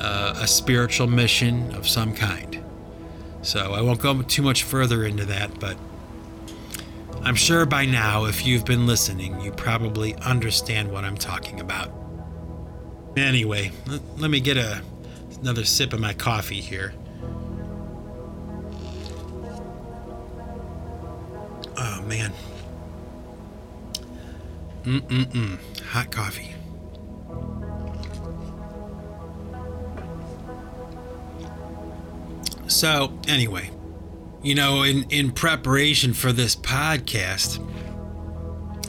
uh, 0.00 0.38
a 0.40 0.46
spiritual 0.46 1.06
mission 1.06 1.74
of 1.74 1.86
some 1.86 2.14
kind. 2.14 2.45
So 3.42 3.74
I 3.74 3.80
won't 3.80 4.00
go 4.00 4.22
too 4.22 4.42
much 4.42 4.64
further 4.64 5.04
into 5.04 5.24
that, 5.26 5.60
but 5.60 5.76
I'm 7.22 7.34
sure 7.34 7.66
by 7.66 7.86
now, 7.86 8.24
if 8.26 8.46
you've 8.46 8.64
been 8.64 8.86
listening, 8.86 9.40
you 9.40 9.52
probably 9.52 10.14
understand 10.16 10.90
what 10.92 11.04
I'm 11.04 11.16
talking 11.16 11.60
about. 11.60 11.92
Anyway, 13.16 13.72
let, 14.16 14.30
me 14.30 14.40
get 14.40 14.56
a, 14.56 14.82
another 15.40 15.64
sip 15.64 15.92
of 15.92 16.00
my 16.00 16.12
coffee 16.12 16.60
here. 16.60 16.92
Oh, 21.78 22.02
man. 22.02 22.32
Mm-mm-mm. 24.84 25.58
Hot 25.90 26.10
coffee. 26.10 26.55
So, 32.76 33.10
anyway, 33.26 33.70
you 34.42 34.54
know, 34.54 34.82
in, 34.82 35.04
in 35.08 35.32
preparation 35.32 36.12
for 36.12 36.30
this 36.30 36.54
podcast, 36.54 37.56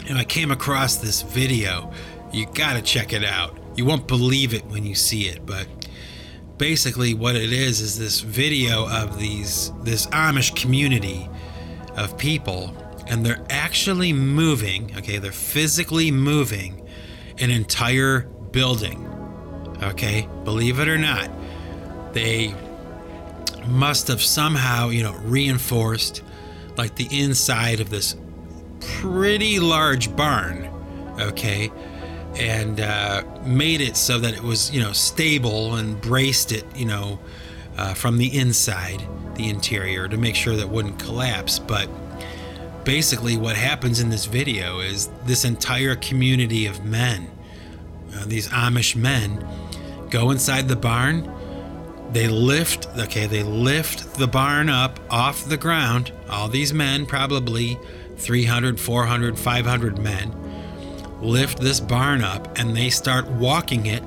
and 0.09 0.17
I 0.17 0.25
came 0.25 0.51
across 0.51 0.97
this 0.97 1.21
video. 1.21 1.93
You 2.33 2.47
got 2.47 2.73
to 2.73 2.81
check 2.81 3.13
it 3.13 3.23
out. 3.23 3.57
You 3.77 3.85
won't 3.85 4.05
believe 4.05 4.53
it 4.53 4.65
when 4.65 4.83
you 4.85 4.93
see 4.93 5.29
it, 5.29 5.45
but 5.45 5.67
basically 6.57 7.13
what 7.13 7.37
it 7.37 7.53
is 7.53 7.79
is 7.79 7.97
this 7.97 8.19
video 8.19 8.89
of 8.89 9.17
these 9.19 9.71
this 9.83 10.05
Amish 10.07 10.53
community 10.53 11.29
of 11.95 12.17
people 12.17 12.75
and 13.07 13.25
they're 13.25 13.45
actually 13.49 14.11
moving, 14.11 14.93
okay? 14.97 15.17
They're 15.17 15.31
physically 15.31 16.11
moving 16.11 16.85
an 17.37 17.51
entire 17.51 18.23
building. 18.51 19.07
Okay? 19.81 20.27
Believe 20.43 20.79
it 20.79 20.89
or 20.89 20.97
not. 20.97 21.31
They 22.11 22.53
must 23.67 24.07
have 24.07 24.21
somehow, 24.21 24.89
you 24.89 25.03
know, 25.03 25.13
reinforced 25.23 26.23
like 26.77 26.95
the 26.95 27.07
inside 27.11 27.79
of 27.79 27.89
this 27.89 28.15
pretty 28.79 29.59
large 29.59 30.15
barn, 30.15 30.69
okay, 31.19 31.71
and 32.35 32.79
uh, 32.79 33.23
made 33.45 33.81
it 33.81 33.97
so 33.97 34.19
that 34.19 34.33
it 34.33 34.43
was, 34.43 34.71
you 34.71 34.79
know, 34.79 34.91
stable 34.93 35.75
and 35.75 35.99
braced 36.01 36.51
it, 36.51 36.65
you 36.75 36.85
know, 36.85 37.19
uh, 37.77 37.93
from 37.93 38.17
the 38.17 38.37
inside, 38.37 39.01
the 39.35 39.49
interior, 39.49 40.07
to 40.07 40.17
make 40.17 40.35
sure 40.35 40.55
that 40.55 40.69
wouldn't 40.69 40.99
collapse. 40.99 41.57
But 41.59 41.89
basically, 42.83 43.37
what 43.37 43.55
happens 43.55 43.99
in 43.99 44.09
this 44.09 44.25
video 44.25 44.79
is 44.79 45.09
this 45.25 45.45
entire 45.45 45.95
community 45.95 46.67
of 46.67 46.85
men, 46.85 47.29
uh, 48.15 48.25
these 48.25 48.47
Amish 48.49 48.95
men, 48.95 49.45
go 50.09 50.31
inside 50.31 50.67
the 50.67 50.75
barn 50.75 51.31
They 52.11 52.27
lift, 52.27 52.87
okay, 52.97 53.27
they 53.27 53.43
lift 53.43 54.15
the 54.15 54.27
barn 54.27 54.69
up 54.69 54.99
off 55.09 55.45
the 55.45 55.57
ground. 55.57 56.11
All 56.29 56.47
these 56.47 56.73
men, 56.73 57.05
probably 57.05 57.77
300, 58.17 58.79
400, 58.79 59.37
500 59.37 59.99
men, 59.99 60.33
lift 61.21 61.59
this 61.59 61.79
barn 61.79 62.23
up 62.23 62.57
and 62.57 62.75
they 62.75 62.89
start 62.89 63.27
walking 63.27 63.87
it 63.87 64.03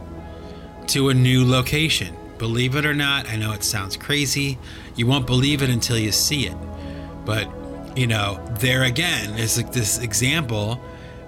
to 0.89 1.11
a 1.11 1.15
new 1.15 1.45
location. 1.49 2.17
Believe 2.39 2.75
it 2.75 2.87
or 2.87 2.95
not, 2.95 3.29
I 3.29 3.37
know 3.37 3.53
it 3.53 3.63
sounds 3.63 3.97
crazy. 3.97 4.59
You 4.97 5.07
won't 5.07 5.27
believe 5.27 5.63
it 5.63 5.69
until 5.69 5.99
you 5.99 6.11
see 6.11 6.47
it. 6.47 6.57
But, 7.27 7.49
you 7.97 8.07
know, 8.07 8.43
there 8.59 8.85
again 8.85 9.39
is 9.39 9.59
like 9.59 9.73
this 9.73 9.99
example 9.99 10.81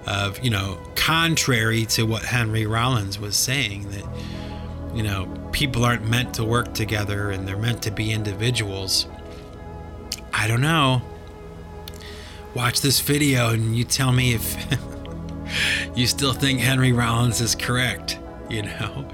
of, 0.07 0.43
you 0.43 0.49
know, 0.49 0.79
contrary 0.95 1.85
to 1.85 2.03
what 2.03 2.23
Henry 2.23 2.65
Rollins 2.65 3.19
was 3.19 3.37
saying 3.37 3.89
that, 3.91 4.03
you 4.93 5.03
know, 5.03 5.27
people 5.51 5.83
aren't 5.83 6.07
meant 6.07 6.35
to 6.35 6.43
work 6.43 6.73
together 6.73 7.31
and 7.31 7.47
they're 7.47 7.57
meant 7.57 7.81
to 7.83 7.91
be 7.91 8.11
individuals. 8.11 9.07
I 10.33 10.47
don't 10.47 10.61
know. 10.61 11.01
Watch 12.53 12.81
this 12.81 12.99
video 12.99 13.49
and 13.49 13.75
you 13.75 13.83
tell 13.83 14.11
me 14.11 14.33
if 14.33 14.55
you 15.95 16.05
still 16.05 16.33
think 16.33 16.59
Henry 16.59 16.91
Rollins 16.91 17.41
is 17.41 17.55
correct. 17.55 18.19
You 18.49 18.63
know, 18.63 19.09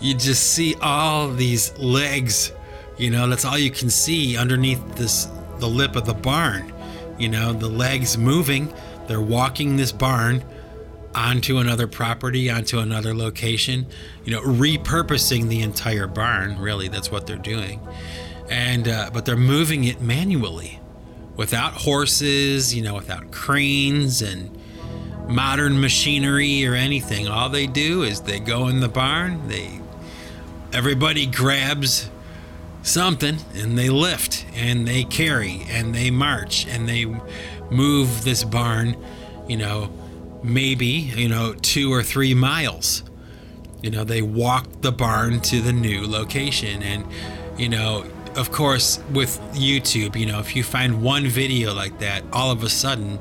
you 0.00 0.14
just 0.14 0.52
see 0.54 0.74
all 0.80 1.30
these 1.30 1.76
legs. 1.78 2.52
You 2.96 3.10
know, 3.10 3.28
that's 3.28 3.44
all 3.44 3.58
you 3.58 3.70
can 3.70 3.90
see 3.90 4.36
underneath 4.36 4.96
this 4.96 5.28
the 5.58 5.68
lip 5.68 5.96
of 5.96 6.06
the 6.06 6.14
barn. 6.14 6.72
You 7.18 7.28
know, 7.28 7.52
the 7.52 7.68
legs 7.68 8.16
moving. 8.16 8.72
They're 9.08 9.20
walking 9.20 9.76
this 9.76 9.92
barn 9.92 10.42
onto 11.14 11.58
another 11.58 11.86
property, 11.86 12.50
onto 12.50 12.78
another 12.78 13.14
location. 13.14 13.86
You 14.24 14.32
know, 14.32 14.42
repurposing 14.42 15.48
the 15.48 15.62
entire 15.62 16.06
barn. 16.06 16.58
Really, 16.58 16.88
that's 16.88 17.10
what 17.10 17.26
they're 17.26 17.36
doing. 17.36 17.80
And 18.50 18.88
uh, 18.88 19.10
but 19.12 19.24
they're 19.24 19.36
moving 19.36 19.84
it 19.84 20.00
manually, 20.00 20.80
without 21.36 21.72
horses. 21.72 22.74
You 22.74 22.82
know, 22.82 22.94
without 22.94 23.30
cranes 23.30 24.22
and 24.22 24.56
modern 25.28 25.80
machinery 25.80 26.66
or 26.66 26.74
anything. 26.74 27.28
All 27.28 27.48
they 27.48 27.66
do 27.66 28.02
is 28.02 28.22
they 28.22 28.40
go 28.40 28.68
in 28.68 28.80
the 28.80 28.88
barn, 28.88 29.48
they 29.48 29.80
everybody 30.72 31.26
grabs 31.26 32.10
something 32.82 33.36
and 33.54 33.76
they 33.76 33.90
lift 33.90 34.46
and 34.54 34.86
they 34.86 35.04
carry 35.04 35.62
and 35.68 35.94
they 35.94 36.10
march 36.10 36.66
and 36.66 36.88
they 36.88 37.04
move 37.70 38.24
this 38.24 38.44
barn, 38.44 38.96
you 39.46 39.56
know, 39.56 39.90
maybe, 40.42 40.86
you 40.86 41.28
know, 41.28 41.54
2 41.54 41.92
or 41.92 42.02
3 42.02 42.34
miles. 42.34 43.02
You 43.82 43.90
know, 43.90 44.04
they 44.04 44.22
walk 44.22 44.66
the 44.80 44.92
barn 44.92 45.40
to 45.42 45.60
the 45.60 45.72
new 45.72 46.06
location 46.06 46.82
and 46.82 47.06
you 47.56 47.68
know, 47.68 48.04
of 48.36 48.52
course 48.52 49.00
with 49.12 49.40
YouTube, 49.52 50.16
you 50.16 50.26
know, 50.26 50.38
if 50.38 50.54
you 50.54 50.62
find 50.62 51.02
one 51.02 51.26
video 51.26 51.74
like 51.74 51.98
that, 52.00 52.22
all 52.32 52.50
of 52.50 52.62
a 52.62 52.68
sudden 52.68 53.18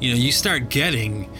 you 0.00 0.10
know, 0.10 0.16
you 0.16 0.32
start 0.32 0.70
getting 0.70 1.30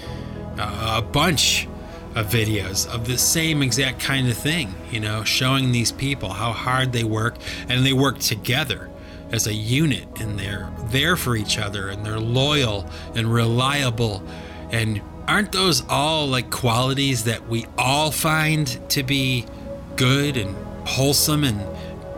uh, 0.59 0.97
a 0.99 1.03
bunch 1.03 1.67
of 2.15 2.27
videos 2.27 2.93
of 2.93 3.07
the 3.07 3.17
same 3.17 3.63
exact 3.63 4.01
kind 4.01 4.29
of 4.29 4.37
thing, 4.37 4.75
you 4.91 5.01
know, 5.01 5.25
showing 5.25 5.73
these 5.73 5.93
people 5.93 6.29
how 6.29 6.53
hard 6.53 6.93
they 6.93 7.05
work 7.05 7.37
and 7.69 7.87
they 7.87 7.93
work 7.93 8.19
together 8.19 8.91
as 9.33 9.47
a 9.47 9.55
unit 9.55 10.07
and 10.21 10.39
they're 10.39 10.71
there 10.87 11.17
for 11.17 11.37
each 11.37 11.57
other 11.59 11.89
and 11.89 12.05
they're 12.05 12.21
loyal 12.21 12.89
and 13.15 13.33
reliable. 13.33 14.23
And 14.71 15.01
aren't 15.29 15.53
those 15.53 15.83
all 15.89 16.27
like 16.27 16.51
qualities 16.51 17.25
that 17.25 17.49
we 17.49 17.67
all 17.79 18.11
find 18.11 18.67
to 18.91 19.03
be 19.03 19.47
good 19.97 20.37
and 20.37 20.57
wholesome 20.87 21.45
and 21.45 21.61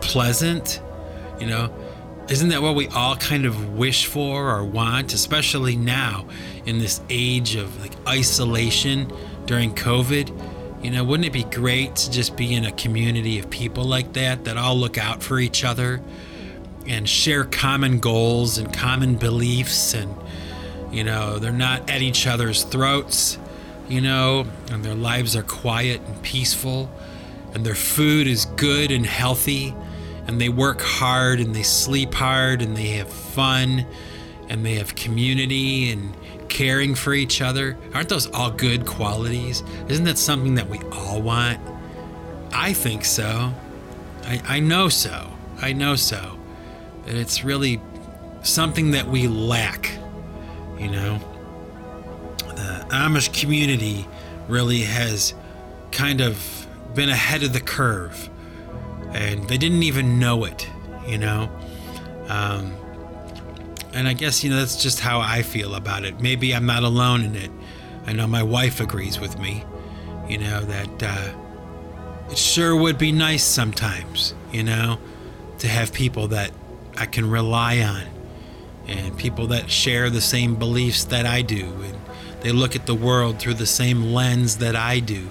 pleasant? 0.01 0.81
You 1.41 1.47
know, 1.47 1.75
isn't 2.29 2.51
that 2.51 2.62
what 2.62 2.75
we 2.75 2.88
all 2.88 3.17
kind 3.17 3.45
of 3.45 3.75
wish 3.75 4.07
for 4.07 4.51
or 4.51 4.65
want, 4.65 5.12
especially 5.12 5.77
now 5.77 6.27
in 6.65 6.79
this 6.79 7.01
age 7.11 7.57
of 7.57 7.81
like 7.81 7.93
isolation 8.07 9.12
during 9.47 9.75
COVID? 9.75 10.85
You 10.85 10.91
know, 10.91 11.05
wouldn't 11.05 11.27
it 11.27 11.33
be 11.33 11.45
great 11.45 11.95
to 11.97 12.11
just 12.11 12.37
be 12.37 12.55
in 12.55 12.65
a 12.65 12.73
community 12.73 13.38
of 13.38 13.51
people 13.51 13.85
like 13.85 14.15
that 14.15 14.45
that 14.45 14.57
all 14.57 14.77
look 14.77 14.99
out 14.99 15.23
for 15.23 15.38
each 15.38 15.65
other 15.65 16.01
and 16.87 17.09
share 17.09 17.45
common 17.45 17.99
goals 17.99 18.59
and 18.59 18.73
common 18.73 19.17
beliefs 19.17 19.95
and 19.95 20.12
you 20.93 21.05
know, 21.05 21.39
they're 21.39 21.53
not 21.53 21.89
at 21.91 22.03
each 22.03 22.27
other's 22.27 22.63
throats, 22.65 23.39
you 23.89 24.01
know, 24.01 24.47
and 24.71 24.85
their 24.85 24.95
lives 24.95 25.35
are 25.35 25.43
quiet 25.43 26.01
and 26.03 26.23
peaceful 26.23 26.91
and 27.55 27.67
their 27.67 27.75
food 27.75 28.27
is 28.27 28.47
good 28.57 28.91
and 28.91 29.07
healthy 29.07 29.75
and 30.27 30.41
they 30.41 30.49
work 30.49 30.81
hard 30.81 31.41
and 31.41 31.55
they 31.55 31.63
sleep 31.63 32.15
hard 32.15 32.63
and 32.63 32.77
they 32.77 32.89
have 32.89 33.11
fun 33.11 33.87
and 34.49 34.65
they 34.65 34.75
have 34.75 34.95
community 34.95 35.91
and 35.91 36.15
caring 36.49 36.95
for 36.95 37.15
each 37.15 37.41
other. 37.41 37.77
Aren't 37.95 38.09
those 38.09 38.27
all 38.29 38.51
good 38.51 38.87
qualities? 38.87 39.63
Isn't 39.89 40.05
that 40.05 40.19
something 40.19 40.55
that 40.57 40.69
we 40.69 40.79
all 40.93 41.21
want? 41.21 41.59
I 42.53 42.73
think 42.73 43.05
so. 43.05 43.53
I, 44.25 44.43
I 44.45 44.61
know 44.61 44.89
so. 44.89 45.31
I 45.61 45.73
know 45.73 45.97
so. 45.97 46.39
And 47.07 47.17
it's 47.17 47.45
really 47.45 47.81
something 48.43 48.93
that 48.93 49.07
we 49.09 49.27
lack, 49.27 49.91
you 50.79 50.89
know? 50.89 51.19
The 52.39 52.87
Amish 52.91 53.39
community 53.39 54.07
really 54.49 54.83
has 54.83 55.35
kind 55.91 56.21
of 56.21 56.67
been 56.95 57.09
ahead 57.09 57.43
of 57.43 57.53
the 57.53 57.61
curve 57.61 58.29
and 59.13 59.47
they 59.49 59.59
didn't 59.59 59.83
even 59.83 60.19
know 60.19 60.45
it, 60.45 60.69
you 61.07 61.19
know. 61.19 61.51
Um, 62.29 62.75
and 63.95 64.09
I 64.09 64.15
guess 64.15 64.43
you 64.43 64.51
know 64.51 64.57
that's 64.57 64.83
just 64.83 65.01
how 65.01 65.21
I 65.21 65.43
feel 65.43 65.75
about 65.75 66.05
it. 66.05 66.21
Maybe 66.21 66.55
I'm 66.55 66.67
not 66.67 66.83
alone 66.83 67.23
in 67.23 67.37
it. 67.37 67.51
I 68.07 68.13
know 68.13 68.27
my 68.27 68.43
wife 68.43 68.81
agrees 68.81 69.21
with 69.21 69.39
me. 69.39 69.65
You 70.29 70.39
know 70.39 70.61
that 70.63 71.03
uh, 71.03 71.35
it 72.31 72.39
sure 72.39 72.75
would 72.75 72.97
be 72.97 73.13
nice 73.13 73.45
sometimes, 73.45 74.35
you 74.51 74.63
know, 74.63 74.99
to 75.59 75.69
have 75.69 75.93
people 75.93 76.29
that 76.29 76.51
I 76.97 77.07
can 77.07 77.29
rely 77.29 77.81
on, 77.81 78.05
and 78.87 79.16
people 79.16 79.47
that 79.49 79.71
share 79.71 80.11
the 80.11 80.21
same 80.21 80.57
beliefs 80.57 81.05
that 81.05 81.27
I 81.27 81.42
do, 81.42 81.64
and 81.64 81.99
they 82.40 82.53
look 82.53 82.75
at 82.77 82.87
the 82.87 82.95
world 82.95 83.38
through 83.38 83.55
the 83.55 83.66
same 83.66 84.12
lens 84.12 84.59
that 84.59 84.77
I 84.77 84.99
do 85.01 85.29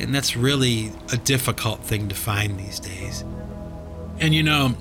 and 0.00 0.14
that's 0.14 0.34
really 0.34 0.92
a 1.12 1.16
difficult 1.18 1.80
thing 1.80 2.08
to 2.08 2.14
find 2.14 2.58
these 2.58 2.80
days. 2.80 3.22
And 4.18 4.34
you 4.34 4.42
know, 4.42 4.74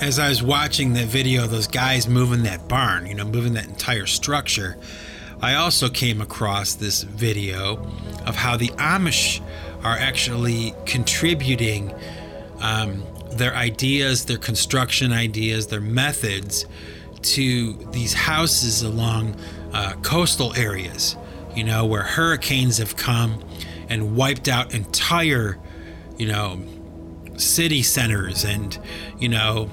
as 0.00 0.18
I 0.18 0.28
was 0.28 0.42
watching 0.42 0.94
that 0.94 1.06
video 1.06 1.44
of 1.44 1.50
those 1.50 1.66
guys 1.66 2.08
moving 2.08 2.42
that 2.44 2.66
barn, 2.66 3.06
you 3.06 3.14
know, 3.14 3.24
moving 3.24 3.52
that 3.54 3.66
entire 3.66 4.06
structure, 4.06 4.76
I 5.42 5.54
also 5.54 5.88
came 5.88 6.20
across 6.20 6.74
this 6.74 7.02
video 7.02 7.76
of 8.26 8.36
how 8.36 8.56
the 8.56 8.68
Amish 8.68 9.42
are 9.82 9.96
actually 9.96 10.74
contributing 10.86 11.94
um, 12.60 13.04
their 13.32 13.54
ideas, 13.54 14.24
their 14.24 14.38
construction 14.38 15.12
ideas, 15.12 15.66
their 15.66 15.80
methods 15.80 16.64
to 17.24 17.72
these 17.90 18.12
houses 18.12 18.82
along 18.82 19.36
uh, 19.72 19.92
coastal 20.02 20.54
areas, 20.54 21.16
you 21.54 21.64
know, 21.64 21.84
where 21.84 22.02
hurricanes 22.02 22.78
have 22.78 22.96
come 22.96 23.42
and 23.88 24.16
wiped 24.16 24.48
out 24.48 24.74
entire, 24.74 25.58
you 26.18 26.26
know, 26.26 26.60
city 27.36 27.82
centers 27.82 28.44
and, 28.44 28.78
you 29.18 29.28
know, 29.28 29.68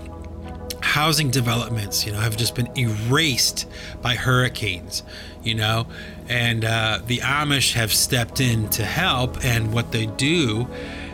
housing 0.81 1.29
developments, 1.29 2.05
you 2.05 2.11
know, 2.11 2.19
have 2.19 2.35
just 2.35 2.55
been 2.55 2.69
erased 2.77 3.69
by 4.01 4.15
hurricanes, 4.15 5.03
you 5.43 5.55
know, 5.55 5.87
and 6.27 6.65
uh, 6.65 6.99
the 7.05 7.19
Amish 7.19 7.73
have 7.73 7.93
stepped 7.93 8.41
in 8.41 8.67
to 8.69 8.83
help. 8.83 9.43
And 9.45 9.71
what 9.73 9.91
they 9.91 10.07
do 10.07 10.67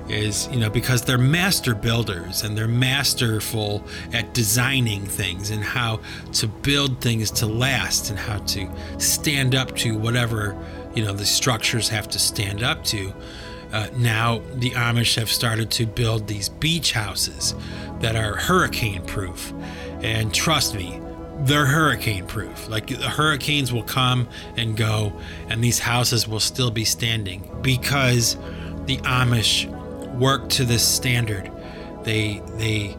is, 0.09 0.47
you 0.51 0.59
know, 0.59 0.69
because 0.69 1.03
they're 1.03 1.17
master 1.17 1.75
builders 1.75 2.43
and 2.43 2.57
they're 2.57 2.67
masterful 2.67 3.83
at 4.13 4.33
designing 4.33 5.05
things 5.05 5.49
and 5.49 5.63
how 5.63 5.99
to 6.33 6.47
build 6.47 7.01
things 7.01 7.31
to 7.31 7.45
last 7.45 8.09
and 8.09 8.19
how 8.19 8.37
to 8.39 8.69
stand 8.97 9.55
up 9.55 9.75
to 9.75 9.97
whatever 9.97 10.57
you 10.97 11.05
know 11.05 11.13
the 11.13 11.25
structures 11.25 11.89
have 11.89 12.09
to 12.09 12.17
stand 12.17 12.63
up 12.63 12.83
to. 12.83 13.13
Uh, 13.71 13.87
now 13.97 14.41
the 14.55 14.71
Amish 14.71 15.15
have 15.15 15.29
started 15.29 15.69
to 15.71 15.85
build 15.85 16.25
these 16.25 16.49
beach 16.49 16.93
houses 16.93 17.53
that 17.99 18.15
are 18.15 18.35
hurricane 18.35 19.05
proof, 19.05 19.53
and 20.01 20.33
trust 20.33 20.73
me, 20.73 20.99
they're 21.41 21.67
hurricane 21.67 22.25
proof. 22.25 22.67
Like 22.67 22.87
the 22.87 23.09
hurricanes 23.09 23.71
will 23.71 23.83
come 23.83 24.27
and 24.55 24.75
go, 24.75 25.13
and 25.49 25.63
these 25.63 25.77
houses 25.77 26.27
will 26.27 26.39
still 26.39 26.71
be 26.71 26.83
standing 26.83 27.47
because 27.61 28.35
the 28.85 28.97
Amish 28.97 29.71
work 30.19 30.49
to 30.49 30.65
this 30.65 30.87
standard. 30.87 31.51
They 32.03 32.41
they 32.57 32.97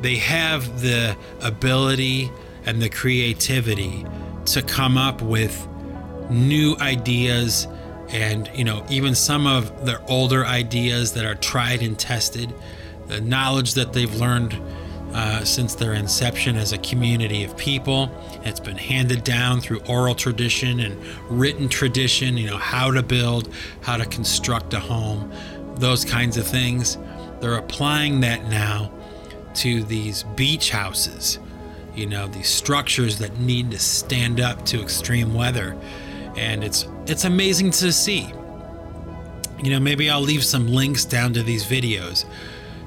they 0.00 0.16
have 0.16 0.80
the 0.80 1.16
ability 1.42 2.30
and 2.64 2.80
the 2.80 2.88
creativity 2.88 4.04
to 4.46 4.62
come 4.62 4.96
up 4.96 5.22
with 5.22 5.66
new 6.30 6.76
ideas 6.80 7.66
and 8.10 8.50
you 8.54 8.64
know 8.64 8.84
even 8.88 9.14
some 9.14 9.46
of 9.46 9.86
their 9.86 10.00
older 10.08 10.44
ideas 10.44 11.12
that 11.12 11.24
are 11.24 11.34
tried 11.34 11.82
and 11.82 11.98
tested 11.98 12.52
the 13.06 13.20
knowledge 13.20 13.74
that 13.74 13.92
they've 13.92 14.14
learned 14.16 14.60
uh, 15.14 15.42
since 15.42 15.74
their 15.74 15.94
inception 15.94 16.56
as 16.56 16.72
a 16.72 16.78
community 16.78 17.42
of 17.42 17.56
people. 17.56 18.10
It's 18.44 18.60
been 18.60 18.76
handed 18.76 19.24
down 19.24 19.60
through 19.60 19.80
oral 19.88 20.14
tradition 20.14 20.80
and 20.80 21.02
written 21.30 21.68
tradition, 21.68 22.36
you 22.36 22.46
know, 22.46 22.58
how 22.58 22.90
to 22.90 23.02
build, 23.02 23.52
how 23.80 23.96
to 23.96 24.04
construct 24.04 24.74
a 24.74 24.80
home, 24.80 25.32
those 25.78 26.04
kinds 26.04 26.36
of 26.36 26.46
things. 26.46 26.98
They're 27.40 27.56
applying 27.56 28.20
that 28.20 28.44
now 28.48 28.92
to 29.54 29.82
these 29.84 30.24
beach 30.36 30.70
houses, 30.70 31.38
you 31.94 32.06
know, 32.06 32.28
these 32.28 32.48
structures 32.48 33.18
that 33.18 33.38
need 33.38 33.70
to 33.72 33.78
stand 33.78 34.40
up 34.40 34.64
to 34.66 34.80
extreme 34.80 35.34
weather. 35.34 35.76
And 36.36 36.62
it's 36.62 36.86
it's 37.06 37.24
amazing 37.24 37.70
to 37.72 37.92
see. 37.92 38.32
You 39.62 39.70
know, 39.70 39.80
maybe 39.80 40.08
I'll 40.08 40.20
leave 40.20 40.44
some 40.44 40.68
links 40.68 41.04
down 41.04 41.32
to 41.32 41.42
these 41.42 41.64
videos 41.64 42.24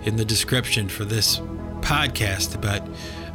in 0.06 0.16
the 0.16 0.24
description 0.24 0.88
for 0.88 1.04
this 1.04 1.40
podcast, 1.82 2.62
but 2.62 2.88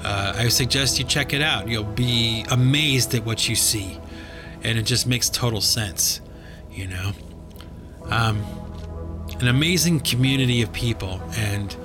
uh, 0.05 0.35
I 0.37 0.49
suggest 0.49 0.99
you 0.99 1.05
check 1.05 1.33
it 1.35 1.43
out. 1.43 1.69
You'll 1.69 1.85
be 1.85 2.47
amazed 2.51 3.15
at 3.15 3.27
what 3.27 3.49
you 3.49 3.57
see, 3.57 4.01
and 4.63 4.79
it 4.79 4.83
just 4.83 5.07
makes 5.07 5.29
total 5.29 5.61
sense, 5.61 6.21
you 6.71 6.87
know. 6.87 7.13
Um, 8.05 8.43
an 9.41 9.49
amazing 9.49 10.01
community 10.01 10.62
of 10.62 10.72
people, 10.72 11.20
and 11.37 11.76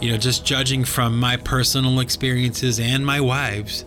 you 0.00 0.10
know, 0.10 0.16
just 0.16 0.44
judging 0.44 0.84
from 0.84 1.18
my 1.18 1.36
personal 1.36 2.00
experiences 2.00 2.80
and 2.80 3.04
my 3.04 3.20
wife's, 3.20 3.84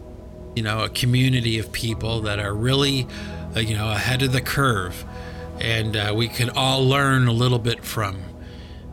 you 0.55 0.61
know, 0.61 0.84
a 0.84 0.89
community 0.89 1.57
of 1.57 1.72
people 1.72 2.22
that 2.22 2.39
are 2.39 2.53
really, 2.53 3.07
uh, 3.55 3.59
you 3.59 3.76
know, 3.76 3.89
ahead 3.91 4.22
of 4.22 4.32
the 4.32 4.41
curve, 4.41 5.03
and 5.59 5.95
uh, 5.95 6.14
we 6.16 6.28
can 6.28 6.49
all 6.51 6.88
learn 6.88 7.28
a 7.28 7.32
little 7.32 7.59
bit 7.59 7.84
from 7.84 8.22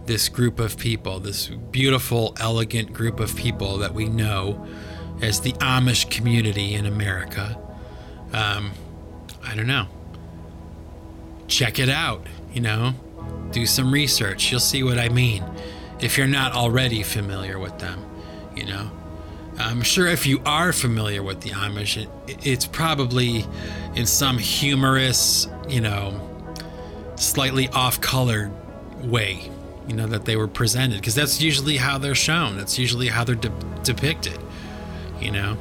this 0.06 0.28
group 0.28 0.58
of 0.58 0.78
people, 0.78 1.20
this 1.20 1.48
beautiful, 1.48 2.34
elegant 2.40 2.92
group 2.92 3.20
of 3.20 3.36
people 3.36 3.78
that 3.78 3.94
we 3.94 4.08
know 4.08 4.66
as 5.22 5.40
the 5.40 5.52
Amish 5.54 6.10
community 6.10 6.74
in 6.74 6.86
America. 6.86 7.58
Um, 8.32 8.72
I 9.44 9.54
don't 9.54 9.66
know. 9.66 9.86
Check 11.48 11.78
it 11.78 11.88
out, 11.88 12.26
you 12.52 12.60
know, 12.60 12.94
do 13.52 13.66
some 13.66 13.92
research. 13.92 14.50
You'll 14.50 14.60
see 14.60 14.82
what 14.82 14.98
I 14.98 15.08
mean 15.08 15.44
if 16.00 16.16
you're 16.16 16.26
not 16.26 16.52
already 16.52 17.02
familiar 17.02 17.58
with 17.58 17.78
them, 17.78 18.04
you 18.56 18.66
know. 18.66 18.90
I'm 19.58 19.82
sure 19.82 20.06
if 20.06 20.26
you 20.26 20.40
are 20.46 20.72
familiar 20.72 21.22
with 21.22 21.42
the 21.42 21.50
Amish, 21.50 22.02
it, 22.02 22.08
it's 22.46 22.66
probably 22.66 23.44
in 23.94 24.06
some 24.06 24.38
humorous, 24.38 25.46
you 25.68 25.82
know, 25.82 26.26
slightly 27.16 27.68
off 27.68 28.00
colored 28.00 28.50
way 29.02 29.50
you 29.86 29.94
know 29.94 30.06
that 30.06 30.24
they 30.24 30.36
were 30.36 30.46
presented 30.46 30.96
because 30.96 31.14
that's 31.14 31.40
usually 31.40 31.76
how 31.76 31.98
they're 31.98 32.14
shown 32.14 32.56
that's 32.56 32.78
usually 32.78 33.08
how 33.08 33.24
they're 33.24 33.34
de- 33.34 33.52
depicted 33.82 34.38
you 35.20 35.30
know 35.30 35.56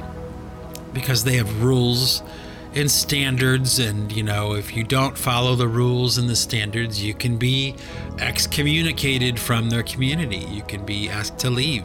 because 0.93 1.23
they 1.23 1.35
have 1.35 1.63
rules 1.63 2.21
and 2.75 2.89
standards 2.89 3.79
and 3.79 4.11
you 4.11 4.23
know 4.23 4.53
if 4.53 4.75
you 4.75 4.83
don't 4.83 5.17
follow 5.17 5.55
the 5.55 5.67
rules 5.67 6.17
and 6.17 6.29
the 6.29 6.35
standards 6.35 7.03
you 7.03 7.13
can 7.13 7.37
be 7.37 7.75
excommunicated 8.19 9.39
from 9.39 9.69
their 9.69 9.83
community 9.83 10.37
you 10.37 10.61
can 10.63 10.85
be 10.85 11.09
asked 11.09 11.39
to 11.39 11.49
leave 11.49 11.83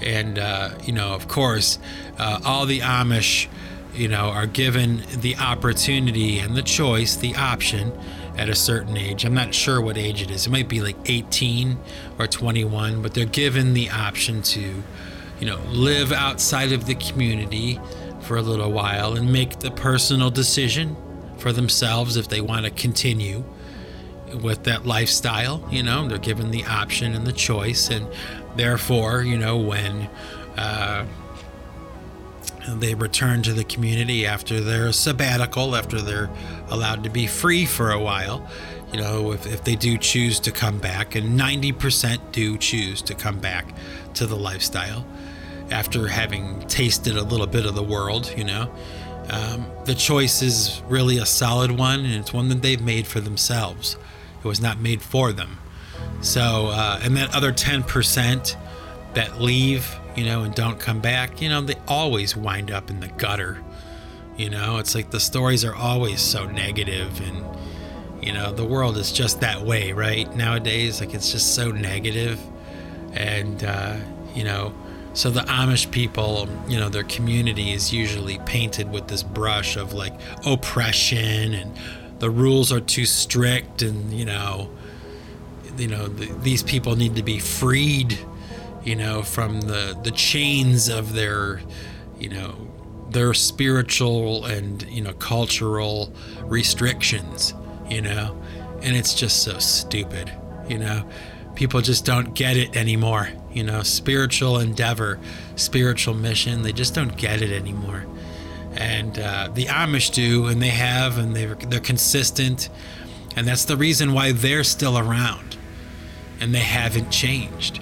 and 0.00 0.38
uh, 0.38 0.70
you 0.84 0.92
know 0.92 1.14
of 1.14 1.28
course 1.28 1.78
uh, 2.18 2.38
all 2.44 2.66
the 2.66 2.80
amish 2.80 3.48
you 3.94 4.08
know 4.08 4.28
are 4.30 4.46
given 4.46 5.02
the 5.18 5.36
opportunity 5.36 6.38
and 6.38 6.56
the 6.56 6.62
choice 6.62 7.16
the 7.16 7.34
option 7.36 7.92
at 8.36 8.48
a 8.48 8.54
certain 8.54 8.96
age. 8.96 9.24
I'm 9.24 9.34
not 9.34 9.54
sure 9.54 9.80
what 9.80 9.96
age 9.96 10.22
it 10.22 10.30
is. 10.30 10.46
It 10.46 10.50
might 10.50 10.68
be 10.68 10.80
like 10.80 10.96
18 11.06 11.78
or 12.18 12.26
21, 12.26 13.02
but 13.02 13.14
they're 13.14 13.24
given 13.24 13.74
the 13.74 13.90
option 13.90 14.42
to, 14.42 14.82
you 15.38 15.46
know, 15.46 15.60
live 15.68 16.12
outside 16.12 16.72
of 16.72 16.86
the 16.86 16.94
community 16.94 17.80
for 18.22 18.36
a 18.36 18.42
little 18.42 18.70
while 18.70 19.14
and 19.14 19.32
make 19.32 19.58
the 19.58 19.70
personal 19.70 20.30
decision 20.30 20.96
for 21.38 21.52
themselves 21.52 22.16
if 22.16 22.28
they 22.28 22.40
want 22.40 22.64
to 22.64 22.70
continue 22.70 23.44
with 24.42 24.64
that 24.64 24.86
lifestyle. 24.86 25.66
You 25.70 25.82
know, 25.82 26.08
they're 26.08 26.18
given 26.18 26.50
the 26.50 26.64
option 26.64 27.14
and 27.14 27.26
the 27.26 27.32
choice, 27.32 27.90
and 27.90 28.06
therefore, 28.56 29.22
you 29.22 29.36
know, 29.36 29.58
when 29.58 30.08
uh, 30.56 31.04
they 32.68 32.94
return 32.94 33.42
to 33.42 33.52
the 33.52 33.64
community 33.64 34.26
after 34.26 34.60
their 34.60 34.92
sabbatical, 34.92 35.74
after 35.74 36.00
they're 36.00 36.30
allowed 36.68 37.04
to 37.04 37.10
be 37.10 37.26
free 37.26 37.66
for 37.66 37.90
a 37.90 37.98
while. 37.98 38.48
You 38.92 39.00
know, 39.00 39.32
if, 39.32 39.46
if 39.46 39.64
they 39.64 39.74
do 39.74 39.96
choose 39.96 40.38
to 40.40 40.52
come 40.52 40.78
back, 40.78 41.14
and 41.14 41.38
90% 41.38 42.18
do 42.30 42.58
choose 42.58 43.00
to 43.02 43.14
come 43.14 43.38
back 43.38 43.74
to 44.14 44.26
the 44.26 44.36
lifestyle 44.36 45.06
after 45.72 46.06
having 46.06 46.60
tasted 46.68 47.16
a 47.16 47.22
little 47.22 47.46
bit 47.46 47.66
of 47.66 47.74
the 47.74 47.82
world, 47.82 48.32
you 48.36 48.44
know. 48.44 48.72
Um, 49.30 49.66
the 49.84 49.94
choice 49.94 50.42
is 50.42 50.82
really 50.88 51.18
a 51.18 51.26
solid 51.26 51.70
one, 51.70 52.04
and 52.04 52.14
it's 52.14 52.32
one 52.32 52.48
that 52.48 52.62
they've 52.62 52.80
made 52.80 53.06
for 53.06 53.20
themselves. 53.20 53.96
It 54.38 54.46
was 54.46 54.60
not 54.60 54.78
made 54.78 55.02
for 55.02 55.32
them. 55.32 55.58
So, 56.20 56.68
uh, 56.68 57.00
and 57.02 57.16
that 57.16 57.34
other 57.34 57.52
10% 57.52 58.56
that 59.14 59.40
leave 59.40 59.98
you 60.16 60.24
know, 60.24 60.42
and 60.42 60.54
don't 60.54 60.78
come 60.78 61.00
back, 61.00 61.40
you 61.40 61.48
know, 61.48 61.60
they 61.60 61.76
always 61.88 62.36
wind 62.36 62.70
up 62.70 62.90
in 62.90 63.00
the 63.00 63.08
gutter. 63.08 63.62
You 64.36 64.50
know, 64.50 64.78
it's 64.78 64.94
like 64.94 65.10
the 65.10 65.20
stories 65.20 65.64
are 65.64 65.74
always 65.74 66.20
so 66.20 66.46
negative 66.46 67.20
and 67.20 67.44
you 68.22 68.32
know, 68.32 68.52
the 68.52 68.64
world 68.64 68.96
is 68.98 69.10
just 69.10 69.40
that 69.40 69.62
way, 69.62 69.92
right? 69.92 70.32
Nowadays, 70.36 71.00
like 71.00 71.12
it's 71.12 71.32
just 71.32 71.56
so 71.56 71.72
negative. 71.72 72.40
And 73.12 73.64
uh, 73.64 73.96
you 74.34 74.44
know, 74.44 74.72
so 75.14 75.30
the 75.30 75.40
Amish 75.40 75.90
people, 75.90 76.48
you 76.68 76.78
know, 76.78 76.88
their 76.88 77.04
community 77.04 77.72
is 77.72 77.92
usually 77.92 78.38
painted 78.40 78.90
with 78.90 79.08
this 79.08 79.22
brush 79.22 79.76
of 79.76 79.92
like 79.92 80.14
oppression 80.46 81.54
and 81.54 81.76
the 82.18 82.30
rules 82.30 82.72
are 82.72 82.80
too 82.80 83.04
strict 83.04 83.82
and 83.82 84.12
you 84.12 84.24
know, 84.24 84.70
you 85.76 85.88
know, 85.88 86.08
the, 86.08 86.26
these 86.40 86.62
people 86.62 86.96
need 86.96 87.16
to 87.16 87.22
be 87.22 87.38
freed 87.38 88.18
you 88.84 88.96
know, 88.96 89.22
from 89.22 89.60
the 89.62 89.98
the 90.02 90.10
chains 90.10 90.88
of 90.88 91.12
their, 91.12 91.60
you 92.18 92.28
know, 92.28 92.54
their 93.10 93.34
spiritual 93.34 94.44
and 94.44 94.82
you 94.84 95.02
know 95.02 95.12
cultural 95.14 96.12
restrictions, 96.44 97.54
you 97.88 98.02
know, 98.02 98.40
and 98.82 98.96
it's 98.96 99.14
just 99.14 99.42
so 99.42 99.58
stupid, 99.58 100.32
you 100.68 100.78
know. 100.78 101.08
People 101.54 101.80
just 101.80 102.04
don't 102.04 102.34
get 102.34 102.56
it 102.56 102.74
anymore, 102.76 103.28
you 103.52 103.62
know. 103.62 103.82
Spiritual 103.82 104.58
endeavor, 104.58 105.18
spiritual 105.56 106.14
mission, 106.14 106.62
they 106.62 106.72
just 106.72 106.94
don't 106.94 107.16
get 107.16 107.42
it 107.42 107.50
anymore. 107.50 108.06
And 108.74 109.18
uh, 109.18 109.50
the 109.52 109.66
Amish 109.66 110.12
do, 110.12 110.46
and 110.46 110.62
they 110.62 110.68
have, 110.68 111.18
and 111.18 111.36
they're 111.36 111.54
they're 111.54 111.80
consistent, 111.80 112.68
and 113.36 113.46
that's 113.46 113.64
the 113.64 113.76
reason 113.76 114.12
why 114.12 114.32
they're 114.32 114.64
still 114.64 114.98
around, 114.98 115.56
and 116.40 116.54
they 116.54 116.60
haven't 116.60 117.10
changed 117.10 117.80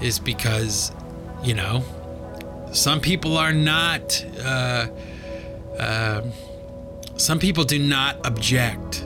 is 0.00 0.18
because, 0.18 0.92
you 1.42 1.54
know, 1.54 1.84
some 2.72 3.00
people 3.00 3.36
are 3.36 3.52
not, 3.52 4.24
uh, 4.40 4.88
uh, 5.78 6.22
some 7.16 7.38
people 7.38 7.64
do 7.64 7.78
not 7.78 8.16
object 8.26 9.04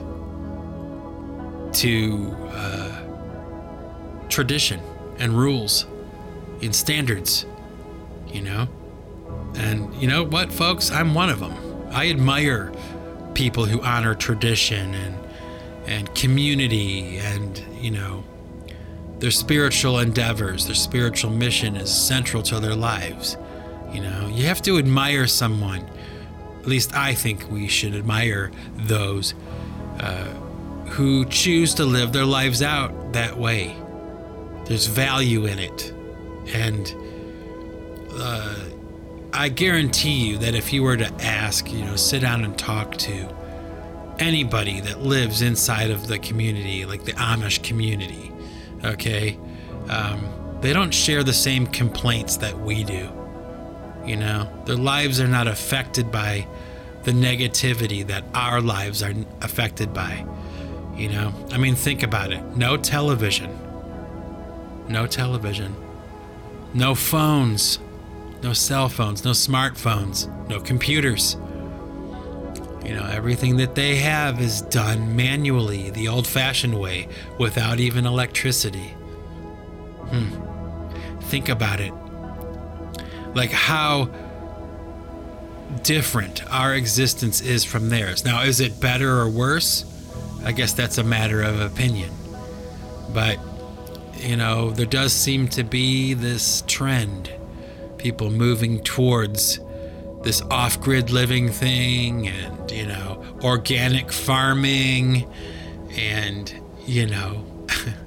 to 1.73 2.35
uh, 2.51 3.01
tradition 4.27 4.81
and 5.19 5.37
rules 5.37 5.85
and 6.61 6.75
standards, 6.75 7.45
you 8.27 8.41
know? 8.41 8.67
And 9.55 9.93
you 9.95 10.07
know 10.07 10.23
what, 10.23 10.51
folks? 10.51 10.91
I'm 10.91 11.13
one 11.13 11.29
of 11.29 11.39
them. 11.39 11.53
I 11.91 12.09
admire 12.09 12.71
people 13.33 13.65
who 13.65 13.81
honor 13.81 14.15
tradition 14.15 14.93
and 14.93 15.15
and 15.85 16.13
community 16.13 17.17
and 17.17 17.57
you 17.79 17.89
know 17.89 18.23
their 19.19 19.31
spiritual 19.31 19.99
endeavors, 19.99 20.65
their 20.65 20.75
spiritual 20.75 21.31
mission 21.31 21.75
is 21.75 21.91
central 21.91 22.41
to 22.43 22.59
their 22.59 22.75
lives. 22.75 23.37
You 23.91 24.01
know, 24.01 24.31
you 24.33 24.45
have 24.45 24.61
to 24.63 24.77
admire 24.77 25.27
someone. 25.27 25.89
At 26.59 26.67
least 26.67 26.93
I 26.93 27.13
think 27.13 27.49
we 27.51 27.67
should 27.67 27.95
admire 27.95 28.51
those 28.75 29.33
uh, 29.99 30.25
who 30.91 31.25
choose 31.25 31.73
to 31.75 31.85
live 31.85 32.13
their 32.13 32.25
lives 32.25 32.61
out 32.61 33.13
that 33.13 33.37
way. 33.37 33.75
There's 34.69 34.85
value 34.85 35.45
in 35.45 35.59
it. 35.59 35.91
And 36.53 36.95
uh, 38.13 38.55
I 39.33 39.49
guarantee 39.49 40.27
you 40.27 40.37
that 40.37 40.55
if 40.55 40.71
you 40.71 40.83
were 40.83 40.95
to 40.95 41.11
ask, 41.21 41.71
you 41.71 41.83
know, 41.83 41.95
sit 41.95 42.21
down 42.21 42.45
and 42.45 42.57
talk 42.57 42.95
to 42.99 43.35
anybody 44.19 44.79
that 44.81 45.01
lives 45.01 45.41
inside 45.41 45.89
of 45.89 46.07
the 46.07 46.19
community, 46.19 46.85
like 46.85 47.03
the 47.03 47.13
Amish 47.13 47.63
community, 47.63 48.31
okay? 48.85 49.37
Um, 49.89 50.59
they 50.61 50.73
don't 50.73 50.93
share 50.93 51.23
the 51.23 51.33
same 51.33 51.67
complaints 51.67 52.37
that 52.37 52.59
we 52.59 52.83
do. 52.83 53.09
You 54.05 54.17
know, 54.17 54.49
their 54.65 54.75
lives 54.75 55.19
are 55.19 55.27
not 55.27 55.47
affected 55.47 56.11
by 56.11 56.47
the 57.03 57.11
negativity 57.11 58.05
that 58.07 58.23
our 58.33 58.61
lives 58.61 59.01
are 59.01 59.13
affected 59.41 59.93
by. 59.93 60.25
You 60.95 61.09
know, 61.09 61.33
I 61.51 61.57
mean, 61.57 61.75
think 61.75 62.03
about 62.03 62.31
it 62.31 62.43
no 62.55 62.77
television, 62.77 63.49
no 64.89 65.05
television, 65.07 65.75
No 66.73 66.93
phones, 66.93 67.79
no 68.43 68.53
cell 68.53 68.89
phones, 68.89 69.23
no 69.23 69.31
smartphones, 69.31 70.27
no 70.47 70.59
computers. 70.59 71.35
You 72.85 72.95
know, 72.95 73.05
everything 73.05 73.57
that 73.57 73.75
they 73.75 73.95
have 73.97 74.41
is 74.41 74.61
done 74.61 75.15
manually, 75.15 75.89
the 75.91 76.07
old 76.07 76.25
fashioned 76.25 76.79
way, 76.79 77.07
without 77.37 77.79
even 77.79 78.05
electricity. 78.05 78.95
Hmm. 80.09 81.19
Think 81.23 81.49
about 81.49 81.79
it. 81.79 81.93
Like 83.35 83.51
how 83.51 84.09
different 85.83 86.43
our 86.51 86.73
existence 86.73 87.41
is 87.41 87.63
from 87.63 87.89
theirs. 87.89 88.25
Now, 88.25 88.43
is 88.43 88.59
it 88.59 88.79
better 88.79 89.19
or 89.19 89.29
worse? 89.29 89.85
I 90.43 90.51
guess 90.51 90.73
that's 90.73 90.97
a 90.97 91.03
matter 91.03 91.41
of 91.41 91.59
opinion. 91.59 92.11
But, 93.13 93.37
you 94.19 94.35
know, 94.35 94.71
there 94.71 94.85
does 94.85 95.13
seem 95.13 95.47
to 95.49 95.63
be 95.63 96.13
this 96.13 96.63
trend 96.67 97.31
people 97.97 98.31
moving 98.31 98.81
towards 98.83 99.59
this 100.23 100.41
off 100.43 100.79
grid 100.81 101.11
living 101.11 101.49
thing 101.49 102.27
and, 102.27 102.71
you 102.71 102.85
know, 102.85 103.23
organic 103.43 104.11
farming 104.11 105.29
and, 105.91 106.53
you 106.85 107.07
know, 107.07 107.45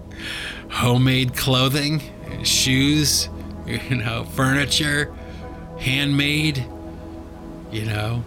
homemade 0.70 1.36
clothing, 1.36 2.02
shoes, 2.44 3.28
you 3.66 3.96
know, 3.96 4.24
furniture, 4.24 5.14
handmade, 5.78 6.64
you 7.70 7.84
know. 7.84 8.24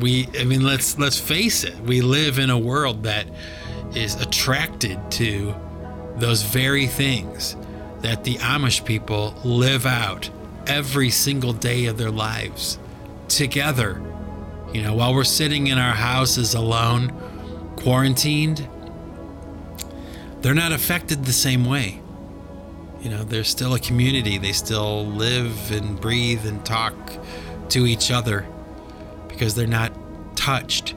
We 0.00 0.28
I 0.38 0.44
mean 0.44 0.62
let's 0.62 0.98
let's 0.98 1.18
face 1.18 1.64
it. 1.64 1.74
We 1.80 2.02
live 2.02 2.38
in 2.38 2.50
a 2.50 2.58
world 2.58 3.04
that 3.04 3.26
is 3.94 4.20
attracted 4.20 4.98
to 5.12 5.54
those 6.18 6.42
very 6.42 6.86
things 6.86 7.56
that 8.00 8.24
the 8.24 8.36
Amish 8.36 8.84
people 8.84 9.34
live 9.44 9.86
out 9.86 10.30
every 10.66 11.10
single 11.10 11.52
day 11.52 11.86
of 11.86 11.98
their 11.98 12.10
lives 12.10 12.78
together. 13.28 14.02
You 14.72 14.82
know, 14.82 14.94
while 14.94 15.14
we're 15.14 15.24
sitting 15.24 15.68
in 15.68 15.78
our 15.78 15.94
houses 15.94 16.54
alone, 16.54 17.12
quarantined, 17.76 18.68
they're 20.40 20.54
not 20.54 20.72
affected 20.72 21.24
the 21.24 21.32
same 21.32 21.64
way. 21.64 22.00
You 23.00 23.10
know, 23.10 23.24
they're 23.24 23.44
still 23.44 23.74
a 23.74 23.78
community. 23.78 24.38
They 24.38 24.52
still 24.52 25.06
live 25.06 25.70
and 25.70 26.00
breathe 26.00 26.46
and 26.46 26.64
talk 26.64 26.94
to 27.70 27.86
each 27.86 28.10
other 28.10 28.46
because 29.28 29.54
they're 29.54 29.66
not 29.66 29.92
touched. 30.36 30.94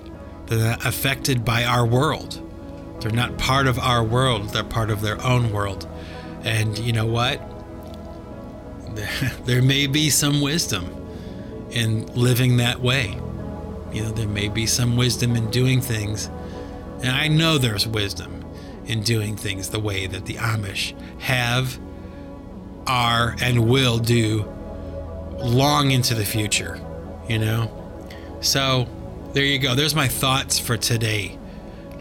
They're 0.47 0.59
not 0.71 0.85
affected 0.85 1.45
by 1.45 1.63
our 1.63 1.85
world. 1.85 2.41
They're 3.01 3.11
not 3.11 3.37
part 3.37 3.67
of 3.67 3.79
our 3.79 4.03
world. 4.03 4.49
They're 4.49 4.63
part 4.63 4.89
of 4.89 5.01
their 5.01 5.21
own 5.25 5.51
world. 5.51 5.87
And 6.43 6.77
you 6.77 6.93
know 6.93 7.05
what? 7.05 7.41
There 9.45 9.61
may 9.61 9.87
be 9.87 10.09
some 10.09 10.41
wisdom 10.41 10.85
in 11.71 12.05
living 12.07 12.57
that 12.57 12.81
way. 12.81 13.17
You 13.93 14.03
know, 14.03 14.11
there 14.11 14.27
may 14.27 14.49
be 14.49 14.65
some 14.65 14.97
wisdom 14.97 15.35
in 15.35 15.49
doing 15.49 15.81
things. 15.81 16.29
And 17.01 17.09
I 17.09 17.27
know 17.27 17.57
there's 17.57 17.87
wisdom 17.87 18.45
in 18.85 19.01
doing 19.01 19.35
things 19.35 19.69
the 19.69 19.79
way 19.79 20.07
that 20.07 20.25
the 20.25 20.35
Amish 20.35 20.93
have, 21.21 21.79
are, 22.85 23.35
and 23.41 23.69
will 23.69 23.97
do 23.97 24.45
long 25.39 25.91
into 25.91 26.13
the 26.13 26.25
future, 26.25 26.79
you 27.27 27.39
know? 27.39 27.71
So, 28.41 28.87
there 29.33 29.45
you 29.45 29.59
go. 29.59 29.75
There's 29.75 29.95
my 29.95 30.07
thoughts 30.07 30.59
for 30.59 30.77
today, 30.77 31.37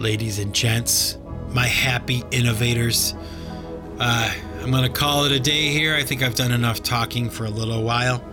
ladies 0.01 0.39
and 0.39 0.55
gents, 0.55 1.19
my 1.51 1.67
happy 1.67 2.25
innovators. 2.31 3.15
Uh, 3.99 4.33
I'm 4.63 4.71
going 4.71 4.83
to 4.83 4.89
call 4.89 5.27
it 5.27 5.33
a 5.33 5.39
day 5.39 5.69
here. 5.69 5.95
I 5.95 6.03
think 6.05 6.23
I've 6.23 6.35
done 6.35 6.53
enough 6.53 6.83
talking 6.83 7.29
for 7.29 7.45
a 7.45 7.51
little 7.51 7.83
while. 7.83 8.25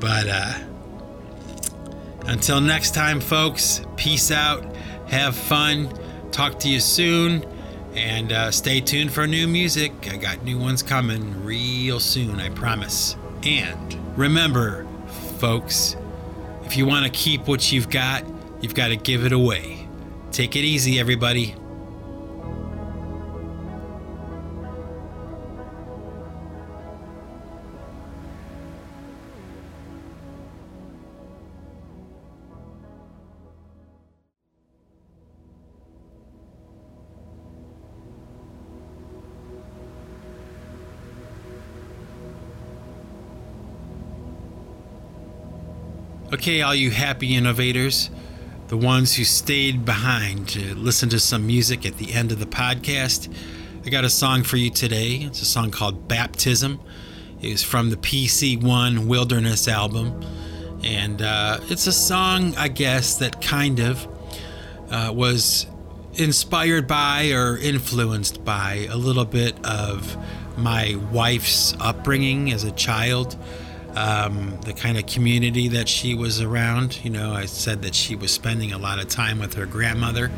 But 0.00 0.26
uh, 0.28 0.54
until 2.26 2.60
next 2.60 2.94
time, 2.94 3.20
folks, 3.20 3.82
peace 3.96 4.32
out, 4.32 4.64
have 5.06 5.36
fun, 5.36 5.96
talk 6.32 6.58
to 6.60 6.68
you 6.68 6.80
soon, 6.80 7.44
and 7.94 8.32
uh, 8.32 8.50
stay 8.50 8.80
tuned 8.80 9.12
for 9.12 9.26
new 9.28 9.46
music. 9.46 9.92
I 10.10 10.16
got 10.16 10.42
new 10.42 10.58
ones 10.58 10.82
coming 10.82 11.44
real 11.44 12.00
soon, 12.00 12.40
I 12.40 12.48
promise. 12.48 13.16
And 13.44 14.18
remember, 14.18 14.84
folks, 15.38 15.94
if 16.64 16.76
you 16.76 16.86
want 16.86 17.06
to 17.06 17.12
keep 17.12 17.46
what 17.46 17.70
you've 17.70 17.88
got, 17.88 18.24
you've 18.60 18.74
got 18.74 18.88
to 18.88 18.96
give 18.96 19.24
it 19.24 19.32
away. 19.32 19.86
Take 20.32 20.56
it 20.56 20.64
easy, 20.64 20.98
everybody. 20.98 21.54
Okay, 46.32 46.62
all 46.62 46.74
you 46.74 46.90
happy 46.90 47.36
innovators, 47.36 48.08
the 48.72 48.78
ones 48.78 49.14
who 49.16 49.22
stayed 49.22 49.84
behind 49.84 50.48
to 50.48 50.74
listen 50.76 51.06
to 51.06 51.20
some 51.20 51.46
music 51.46 51.84
at 51.84 51.98
the 51.98 52.10
end 52.14 52.32
of 52.32 52.38
the 52.38 52.46
podcast, 52.46 53.30
I 53.84 53.90
got 53.90 54.02
a 54.02 54.08
song 54.08 54.44
for 54.44 54.56
you 54.56 54.70
today. 54.70 55.16
It's 55.16 55.42
a 55.42 55.44
song 55.44 55.70
called 55.70 56.08
Baptism. 56.08 56.80
It 57.42 57.50
was 57.50 57.62
from 57.62 57.90
the 57.90 57.98
PC1 57.98 59.06
Wilderness 59.06 59.68
album. 59.68 60.24
And 60.82 61.20
uh, 61.20 61.60
it's 61.64 61.86
a 61.86 61.92
song, 61.92 62.54
I 62.56 62.68
guess, 62.68 63.16
that 63.16 63.42
kind 63.42 63.78
of 63.78 64.08
uh, 64.90 65.12
was 65.14 65.66
inspired 66.14 66.88
by 66.88 67.32
or 67.32 67.58
influenced 67.58 68.42
by 68.42 68.86
a 68.88 68.96
little 68.96 69.26
bit 69.26 69.54
of 69.66 70.16
my 70.56 70.98
wife's 71.12 71.74
upbringing 71.78 72.50
as 72.50 72.64
a 72.64 72.72
child 72.72 73.36
um, 73.94 74.58
the 74.64 74.72
kind 74.72 74.98
of 74.98 75.06
community 75.06 75.68
that 75.68 75.88
she 75.88 76.14
was 76.14 76.40
around. 76.40 77.04
You 77.04 77.10
know, 77.10 77.32
I 77.32 77.46
said 77.46 77.82
that 77.82 77.94
she 77.94 78.16
was 78.16 78.30
spending 78.30 78.72
a 78.72 78.78
lot 78.78 78.98
of 78.98 79.08
time 79.08 79.38
with 79.38 79.54
her 79.54 79.66
grandmother, 79.66 80.30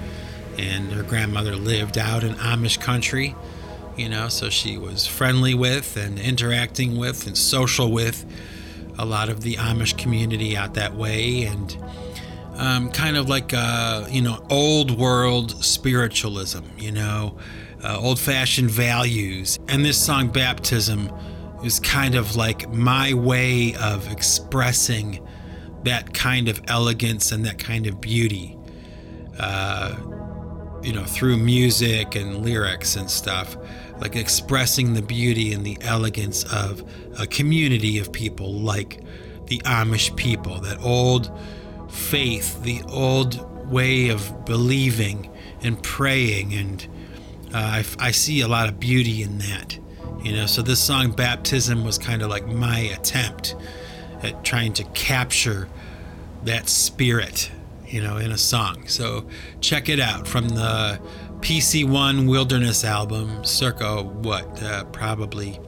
and 0.59 0.93
her 0.93 1.03
grandmother 1.03 1.57
lived 1.57 1.99
out 1.99 2.25
in 2.25 2.35
Amish 2.35 2.81
country. 2.81 3.35
You 3.97 4.09
know, 4.09 4.29
so 4.29 4.51
she 4.51 4.77
was 4.77 5.07
friendly 5.07 5.55
with 5.55 5.97
and 5.97 6.19
interacting 6.19 6.97
with 6.97 7.29
and 7.29 7.39
social 7.39 7.93
with 7.93 8.27
a 8.99 9.05
lot 9.05 9.29
of 9.29 9.43
the 9.43 9.55
Amish 9.55 9.97
community 9.97 10.57
out 10.57 10.75
that 10.75 10.95
way, 10.95 11.45
and 11.45 11.77
um, 12.57 12.91
kind 12.91 13.17
of 13.17 13.29
like 13.29 13.53
uh, 13.55 14.07
you 14.11 14.23
know 14.23 14.45
old 14.51 14.91
world 14.99 15.65
spiritualism. 15.65 16.65
You 16.77 16.93
know, 16.93 17.39
uh, 17.85 17.99
old 18.01 18.19
fashioned 18.19 18.71
values, 18.71 19.59
and 19.69 19.85
this 19.85 20.03
song 20.03 20.29
"Baptism." 20.29 21.11
Is 21.65 21.81
kind 21.81 22.15
of 22.15 22.37
like 22.37 22.69
my 22.71 23.15
way 23.15 23.75
of 23.77 24.11
expressing 24.13 25.27
that 25.85 26.13
kind 26.13 26.49
of 26.49 26.61
elegance 26.69 27.33
and 27.33 27.45
that 27.45 27.59
kind 27.59 27.87
of 27.87 28.01
beauty, 28.01 28.57
uh, 29.39 29.97
you 30.83 30.93
know, 30.93 31.05
through 31.05 31.37
music 31.37 32.15
and 32.15 32.45
lyrics 32.45 32.97
and 32.97 33.11
stuff, 33.11 33.57
like 33.99 34.15
expressing 34.15 34.95
the 34.95 35.03
beauty 35.03 35.53
and 35.53 35.65
the 35.65 35.79
elegance 35.81 36.45
of 36.53 36.83
a 37.19 37.27
community 37.27 37.99
of 37.99 38.13
people 38.13 38.53
like 38.53 39.01
the 39.47 39.59
Amish 39.61 40.15
people, 40.17 40.61
that 40.61 40.79
old 40.83 41.31
faith, 41.91 42.63
the 42.63 42.83
old 42.89 43.71
way 43.71 44.09
of 44.09 44.45
believing 44.45 45.31
and 45.63 45.83
praying. 45.83 46.53
And 46.55 46.87
uh, 47.55 47.59
I, 47.59 47.85
I 47.99 48.11
see 48.11 48.43
a 48.43 48.49
lot 48.49 48.69
of 48.69 48.79
beauty 48.79 49.23
in 49.23 49.39
that. 49.39 49.79
You 50.25 50.33
know, 50.33 50.47
so 50.47 50.63
this 50.63 50.81
song 50.81 51.13
Baptism 51.13 51.85
was 51.85 51.99
kind 51.99 52.23
of 52.23 52.31
like 52.31 52.47
my 52.47 52.79
attempt 52.79 53.55
at 54.23 54.43
trying 54.43 54.73
to 54.73 54.85
capture 54.95 55.69
that 56.45 56.67
spirit, 56.67 57.51
you 57.87 58.01
know, 58.01 58.17
in 58.17 58.33
a 58.33 58.39
song. 58.39 58.89
So 58.89 59.27
check 59.61 59.91
it 59.91 60.01
out 60.01 60.27
from 60.27 60.49
the 60.49 60.99
PC1 61.41 62.27
Wilderness 62.27 62.85
album, 62.87 63.45
circa 63.45 64.03
what, 64.03 64.63
uh, 64.63 64.85
probably 64.85 65.61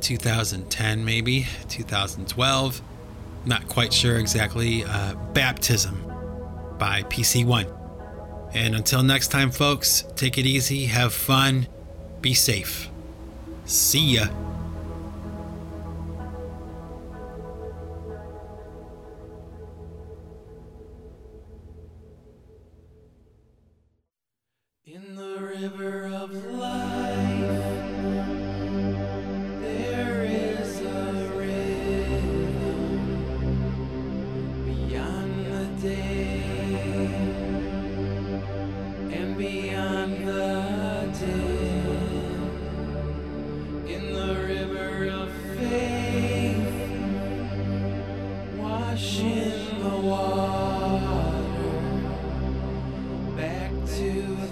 2010, 0.00 1.02
maybe 1.02 1.46
2012. 1.70 2.82
Not 3.46 3.68
quite 3.68 3.94
sure 3.94 4.18
exactly. 4.18 4.84
Uh, 4.84 5.14
Baptism 5.32 6.04
by 6.78 7.04
PC1. 7.04 7.74
And 8.52 8.74
until 8.74 9.02
next 9.02 9.28
time, 9.28 9.50
folks, 9.50 10.04
take 10.14 10.36
it 10.36 10.44
easy, 10.44 10.84
have 10.86 11.14
fun, 11.14 11.68
be 12.20 12.34
safe. 12.34 12.90
See 13.68 14.14
ya. 14.14 14.47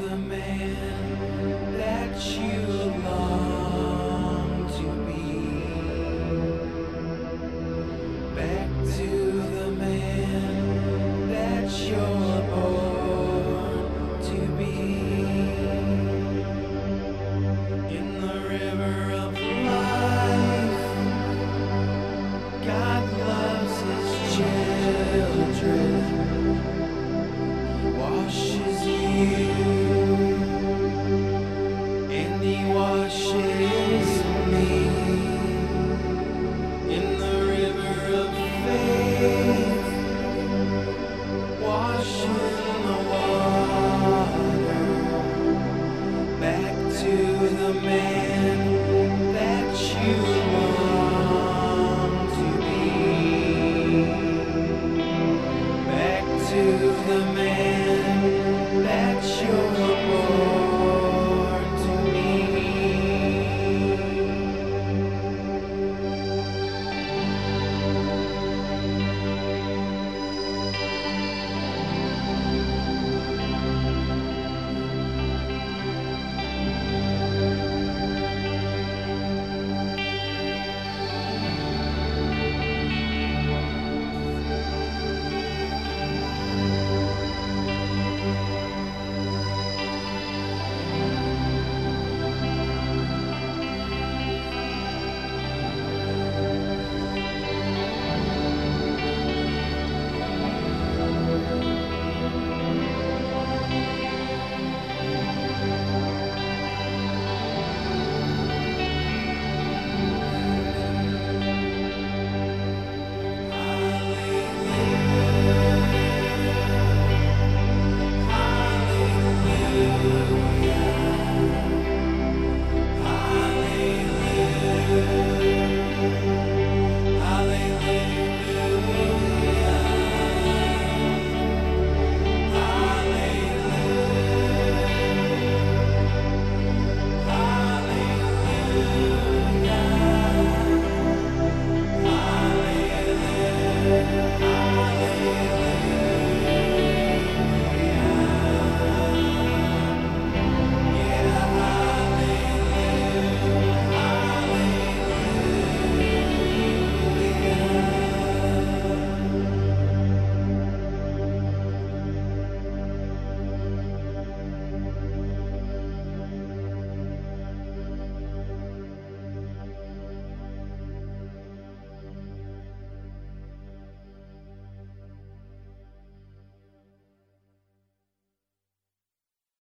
The 0.09 0.17
man 0.17 1.06